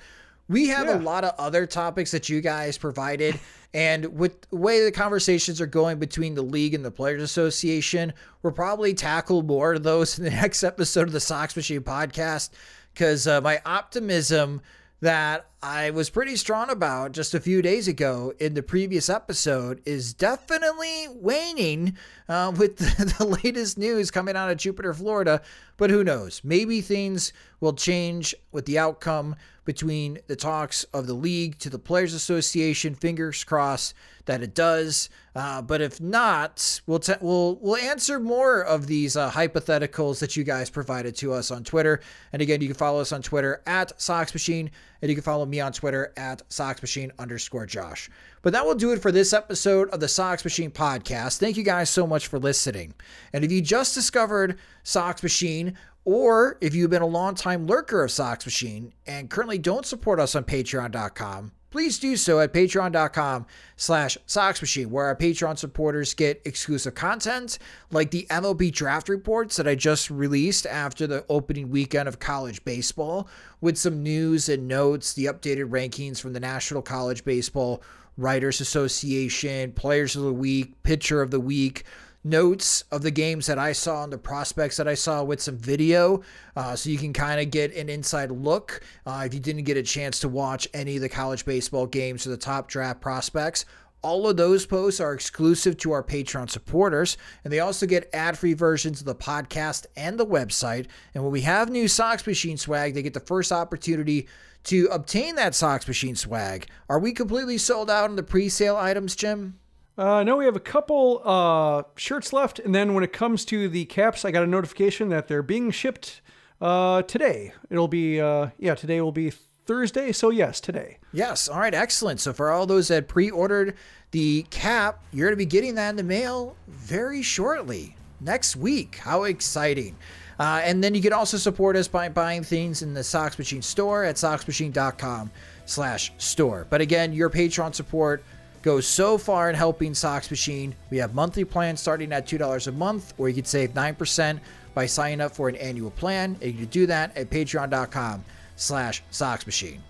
We 0.47 0.67
have 0.67 0.87
a 0.87 0.95
lot 0.95 1.23
of 1.23 1.33
other 1.37 1.65
topics 1.65 2.11
that 2.11 2.29
you 2.29 2.39
guys 2.39 2.77
provided. 2.77 3.39
And 3.73 4.17
with 4.17 4.41
the 4.49 4.55
way 4.55 4.83
the 4.83 4.91
conversations 4.91 5.59
are 5.59 5.67
going 5.67 5.99
between 5.99 6.33
the 6.35 6.41
league 6.41 6.73
and 6.73 6.85
the 6.85 6.91
Players 6.91 7.21
Association, 7.21 8.13
we'll 8.41 8.53
probably 8.53 8.93
tackle 8.93 9.41
more 9.41 9.73
of 9.73 9.83
those 9.83 10.17
in 10.19 10.23
the 10.23 10.31
next 10.31 10.63
episode 10.63 11.07
of 11.07 11.11
the 11.13 11.19
Sox 11.19 11.55
Machine 11.55 11.81
podcast. 11.81 12.51
Because 12.93 13.27
uh, 13.27 13.41
my 13.41 13.59
optimism 13.65 14.61
that 15.01 15.49
I 15.61 15.89
was 15.89 16.09
pretty 16.09 16.37
strong 16.37 16.69
about 16.69 17.11
just 17.11 17.33
a 17.33 17.39
few 17.41 17.61
days 17.61 17.89
ago 17.89 18.33
in 18.39 18.53
the 18.53 18.63
previous 18.63 19.09
episode 19.09 19.81
is 19.85 20.13
definitely 20.13 21.07
waning 21.09 21.97
uh, 22.29 22.53
with 22.55 22.77
the, 22.77 23.13
the 23.19 23.25
latest 23.25 23.77
news 23.77 24.09
coming 24.09 24.37
out 24.37 24.49
of 24.49 24.57
Jupiter, 24.57 24.93
Florida. 24.93 25.41
But 25.75 25.89
who 25.89 26.01
knows? 26.01 26.39
Maybe 26.45 26.79
things 26.79 27.33
will 27.59 27.73
change 27.73 28.33
with 28.53 28.67
the 28.67 28.79
outcome 28.79 29.35
between 29.65 30.19
the 30.27 30.35
talks 30.37 30.85
of 30.85 31.07
the 31.07 31.13
league 31.13 31.59
to 31.59 31.69
the 31.69 31.77
Players 31.77 32.13
Association. 32.13 32.95
Fingers 32.95 33.43
crossed 33.43 33.93
that 34.25 34.41
it 34.41 34.55
does. 34.55 35.09
Uh, 35.35 35.61
but 35.61 35.81
if 35.81 35.99
not, 35.99 36.81
we'll 36.87 36.99
te- 36.99 37.13
we'll 37.19 37.55
we'll 37.61 37.75
answer 37.75 38.19
more 38.19 38.61
of 38.61 38.87
these 38.87 39.17
uh, 39.17 39.29
hypotheticals 39.29 40.19
that 40.19 40.35
you 40.37 40.43
guys 40.43 40.69
provided 40.69 41.15
to 41.17 41.33
us 41.33 41.51
on 41.51 41.63
Twitter. 41.63 41.99
And 42.31 42.41
again, 42.41 42.61
you 42.61 42.67
can 42.67 42.75
follow 42.77 43.01
us 43.01 43.11
on 43.11 43.21
Twitter 43.21 43.61
at 43.65 43.99
Sox 44.01 44.33
Machine, 44.33 44.71
and 45.01 45.09
you 45.09 45.15
can 45.15 45.23
follow 45.23 45.45
me 45.45 45.59
on 45.59 45.71
Twitter 45.71 46.13
at 46.17 46.41
Sox 46.51 46.81
Machine 46.81 47.11
underscore 47.19 47.65
Josh. 47.65 48.09
But 48.41 48.53
that 48.53 48.65
will 48.65 48.75
do 48.75 48.91
it 48.91 49.01
for 49.01 49.11
this 49.11 49.33
episode 49.33 49.89
of 49.89 49.99
the 49.99 50.07
Sox 50.07 50.43
Machine 50.43 50.71
podcast. 50.71 51.37
Thank 51.37 51.57
you 51.57 51.63
guys 51.63 51.89
so 51.89 52.07
much 52.07 52.27
for 52.27 52.39
listening. 52.39 52.93
And 53.33 53.43
if 53.43 53.51
you 53.51 53.61
just 53.61 53.95
discovered 53.95 54.57
Sox 54.83 55.23
Machine, 55.23 55.77
or 56.05 56.57
if 56.61 56.73
you've 56.73 56.89
been 56.89 57.01
a 57.01 57.07
longtime 57.07 57.67
lurker 57.67 58.03
of 58.03 58.11
Sox 58.11 58.45
Machine 58.45 58.93
and 59.05 59.29
currently 59.29 59.57
don't 59.57 59.85
support 59.85 60.19
us 60.19 60.35
on 60.35 60.43
patreon.com, 60.43 61.51
please 61.69 61.99
do 61.99 62.15
so 62.15 62.39
at 62.39 62.53
patreon.com 62.53 63.45
slash 63.75 64.17
Sox 64.25 64.61
Machine, 64.61 64.89
where 64.89 65.05
our 65.05 65.15
Patreon 65.15 65.57
supporters 65.57 66.13
get 66.13 66.41
exclusive 66.45 66.95
content 66.95 67.59
like 67.91 68.11
the 68.11 68.27
MLB 68.29 68.71
draft 68.71 69.09
reports 69.09 69.55
that 69.57 69.67
I 69.67 69.75
just 69.75 70.09
released 70.09 70.65
after 70.65 71.07
the 71.07 71.25
opening 71.29 71.69
weekend 71.69 72.07
of 72.07 72.19
college 72.19 72.63
baseball 72.63 73.27
with 73.61 73.77
some 73.77 74.03
news 74.03 74.49
and 74.49 74.67
notes, 74.67 75.13
the 75.13 75.25
updated 75.25 75.69
rankings 75.69 76.19
from 76.19 76.33
the 76.33 76.39
National 76.39 76.81
College 76.81 77.23
Baseball 77.23 77.81
Writers 78.17 78.59
Association, 78.59 79.71
Players 79.71 80.15
of 80.15 80.23
the 80.23 80.33
Week, 80.33 80.81
Pitcher 80.83 81.21
of 81.21 81.31
the 81.31 81.39
Week, 81.39 81.83
notes 82.23 82.83
of 82.91 83.01
the 83.01 83.11
games 83.11 83.45
that 83.47 83.57
I 83.57 83.71
saw 83.71 84.03
and 84.03 84.11
the 84.11 84.17
prospects 84.17 84.77
that 84.77 84.87
I 84.87 84.93
saw 84.93 85.23
with 85.23 85.41
some 85.41 85.57
video. 85.57 86.21
Uh, 86.55 86.75
so 86.75 86.89
you 86.89 86.97
can 86.97 87.13
kind 87.13 87.39
of 87.39 87.51
get 87.51 87.75
an 87.75 87.89
inside 87.89 88.31
look 88.31 88.81
uh, 89.05 89.23
if 89.25 89.33
you 89.33 89.39
didn't 89.39 89.63
get 89.63 89.77
a 89.77 89.83
chance 89.83 90.19
to 90.19 90.29
watch 90.29 90.67
any 90.73 90.97
of 90.97 91.01
the 91.01 91.09
college 91.09 91.45
baseball 91.45 91.85
games 91.85 92.27
or 92.27 92.31
the 92.31 92.37
top 92.37 92.67
draft 92.67 93.01
prospects. 93.01 93.65
All 94.01 94.29
of 94.29 94.37
those 94.37 94.65
posts 94.65 95.01
are 95.01 95.13
exclusive 95.13 95.75
to 95.77 95.91
our 95.91 96.03
Patreon 96.03 96.49
supporters, 96.49 97.17
and 97.43 97.51
they 97.51 97.59
also 97.59 97.85
get 97.85 98.09
ad 98.13 98.37
free 98.37 98.53
versions 98.53 99.01
of 99.01 99.05
the 99.05 99.15
podcast 99.15 99.87
and 99.97 100.17
the 100.17 100.25
website. 100.25 100.87
And 101.13 101.23
when 101.23 101.33
we 101.33 101.41
have 101.41 101.69
new 101.69 101.89
Sox 101.89 102.25
Machine 102.25 102.55
swag, 102.55 102.93
they 102.93 103.01
get 103.01 103.13
the 103.13 103.19
first 103.19 103.51
opportunity 103.51 104.29
to 104.65 104.87
obtain 104.91 105.35
that 105.35 105.53
Sox 105.53 105.85
Machine 105.85 106.15
swag. 106.15 106.67
Are 106.87 106.99
we 106.99 107.11
completely 107.11 107.57
sold 107.57 107.89
out 107.89 108.09
on 108.09 108.15
the 108.15 108.23
pre 108.23 108.47
sale 108.47 108.77
items, 108.77 109.17
Jim? 109.17 109.59
Uh, 109.99 110.23
no, 110.23 110.37
we 110.37 110.45
have 110.45 110.55
a 110.55 110.61
couple 110.61 111.21
uh, 111.25 111.83
shirts 111.97 112.31
left, 112.31 112.57
and 112.57 112.73
then 112.73 112.93
when 112.93 113.03
it 113.03 113.11
comes 113.11 113.43
to 113.43 113.67
the 113.67 113.83
caps, 113.83 114.23
I 114.23 114.31
got 114.31 114.43
a 114.43 114.47
notification 114.47 115.09
that 115.09 115.27
they're 115.27 115.43
being 115.43 115.71
shipped 115.71 116.21
uh, 116.61 117.01
today. 117.01 117.51
It'll 117.69 117.89
be 117.89 118.21
uh, 118.21 118.51
yeah, 118.57 118.75
today 118.75 119.01
will 119.01 119.11
be 119.11 119.33
Thursday, 119.65 120.13
so 120.13 120.29
yes, 120.29 120.61
today. 120.61 120.99
Yes. 121.11 121.49
All 121.49 121.59
right. 121.59 121.73
Excellent. 121.73 122.21
So 122.21 122.31
for 122.31 122.49
all 122.49 122.65
those 122.65 122.87
that 122.87 123.09
pre-ordered 123.09 123.75
the 124.11 124.43
cap, 124.43 125.03
you're 125.11 125.27
going 125.27 125.33
to 125.33 125.37
be 125.37 125.45
getting 125.45 125.75
that 125.75 125.89
in 125.89 125.97
the 125.97 126.03
mail 126.03 126.55
very 126.69 127.21
shortly 127.21 127.97
next 128.21 128.55
week. 128.55 128.99
How 128.99 129.25
exciting! 129.25 129.97
Uh, 130.39 130.61
and 130.63 130.81
then 130.81 130.95
you 130.95 131.01
can 131.01 131.11
also 131.11 131.35
support 131.35 131.75
us 131.75 131.89
by 131.89 132.07
buying 132.07 132.43
things 132.43 132.83
in 132.83 132.93
the 132.93 133.03
Sox 133.03 133.37
Machine 133.37 133.61
store 133.61 134.05
at 134.05 134.15
soxmachine.com/store. 134.15 136.67
But 136.69 136.79
again, 136.79 137.11
your 137.11 137.29
Patreon 137.29 137.75
support 137.75 138.23
goes 138.61 138.87
so 138.87 139.17
far 139.17 139.49
in 139.49 139.55
helping 139.55 139.93
Sox 139.93 140.29
Machine. 140.29 140.75
We 140.89 140.97
have 140.97 141.13
monthly 141.13 141.45
plans 141.45 141.79
starting 141.79 142.11
at 142.11 142.27
$2 142.27 142.67
a 142.67 142.71
month, 142.71 143.13
or 143.17 143.29
you 143.29 143.35
can 143.35 143.45
save 143.45 143.73
9% 143.73 144.39
by 144.73 144.85
signing 144.85 145.21
up 145.21 145.33
for 145.33 145.49
an 145.49 145.55
annual 145.55 145.91
plan. 145.91 146.37
And 146.41 146.51
you 146.51 146.59
can 146.59 146.65
do 146.65 146.85
that 146.87 147.15
at 147.17 147.29
patreon.com 147.29 148.23
slash 148.55 149.03
Sox 149.11 149.45
Machine. 149.45 149.81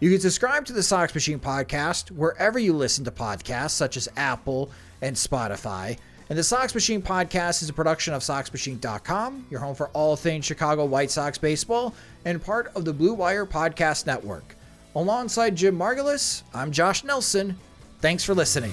You 0.00 0.10
can 0.10 0.20
subscribe 0.20 0.64
to 0.66 0.72
the 0.72 0.82
Sox 0.82 1.14
Machine 1.14 1.40
podcast 1.40 2.10
wherever 2.10 2.58
you 2.58 2.72
listen 2.72 3.04
to 3.04 3.10
podcasts, 3.10 3.70
such 3.70 3.96
as 3.96 4.08
Apple 4.16 4.70
and 5.02 5.16
Spotify. 5.16 5.98
And 6.30 6.38
the 6.38 6.44
Sox 6.44 6.74
Machine 6.74 7.00
podcast 7.00 7.62
is 7.62 7.70
a 7.70 7.72
production 7.72 8.12
of 8.12 8.20
SoxMachine.com, 8.22 9.46
your 9.50 9.60
home 9.60 9.74
for 9.74 9.88
all 9.88 10.14
things 10.14 10.44
Chicago 10.44 10.84
White 10.84 11.10
Sox 11.10 11.38
baseball, 11.38 11.94
and 12.26 12.42
part 12.44 12.70
of 12.74 12.84
the 12.84 12.92
Blue 12.92 13.14
Wire 13.14 13.46
Podcast 13.46 14.04
Network. 14.04 14.54
Alongside 14.94 15.56
Jim 15.56 15.78
Margalus, 15.78 16.42
I'm 16.52 16.70
Josh 16.70 17.02
Nelson. 17.02 17.56
Thanks 18.00 18.22
for 18.22 18.34
listening. 18.34 18.72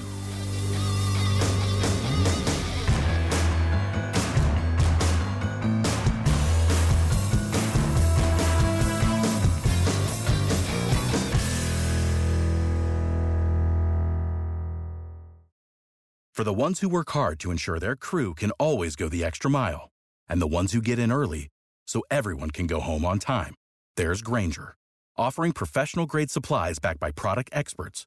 For 16.32 16.44
the 16.44 16.52
ones 16.52 16.80
who 16.80 16.88
work 16.88 17.10
hard 17.10 17.40
to 17.40 17.50
ensure 17.50 17.78
their 17.78 17.96
crew 17.96 18.34
can 18.34 18.50
always 18.52 18.94
go 18.94 19.08
the 19.08 19.24
extra 19.24 19.50
mile, 19.50 19.88
and 20.28 20.40
the 20.40 20.46
ones 20.46 20.72
who 20.72 20.80
get 20.82 20.98
in 20.98 21.10
early 21.10 21.48
so 21.88 22.02
everyone 22.10 22.50
can 22.50 22.66
go 22.66 22.78
home 22.78 23.04
on 23.06 23.18
time, 23.18 23.54
there's 23.96 24.20
Grainger, 24.20 24.76
offering 25.16 25.52
professional 25.52 26.04
grade 26.06 26.30
supplies 26.30 26.78
backed 26.78 27.00
by 27.00 27.10
product 27.10 27.48
experts 27.54 28.06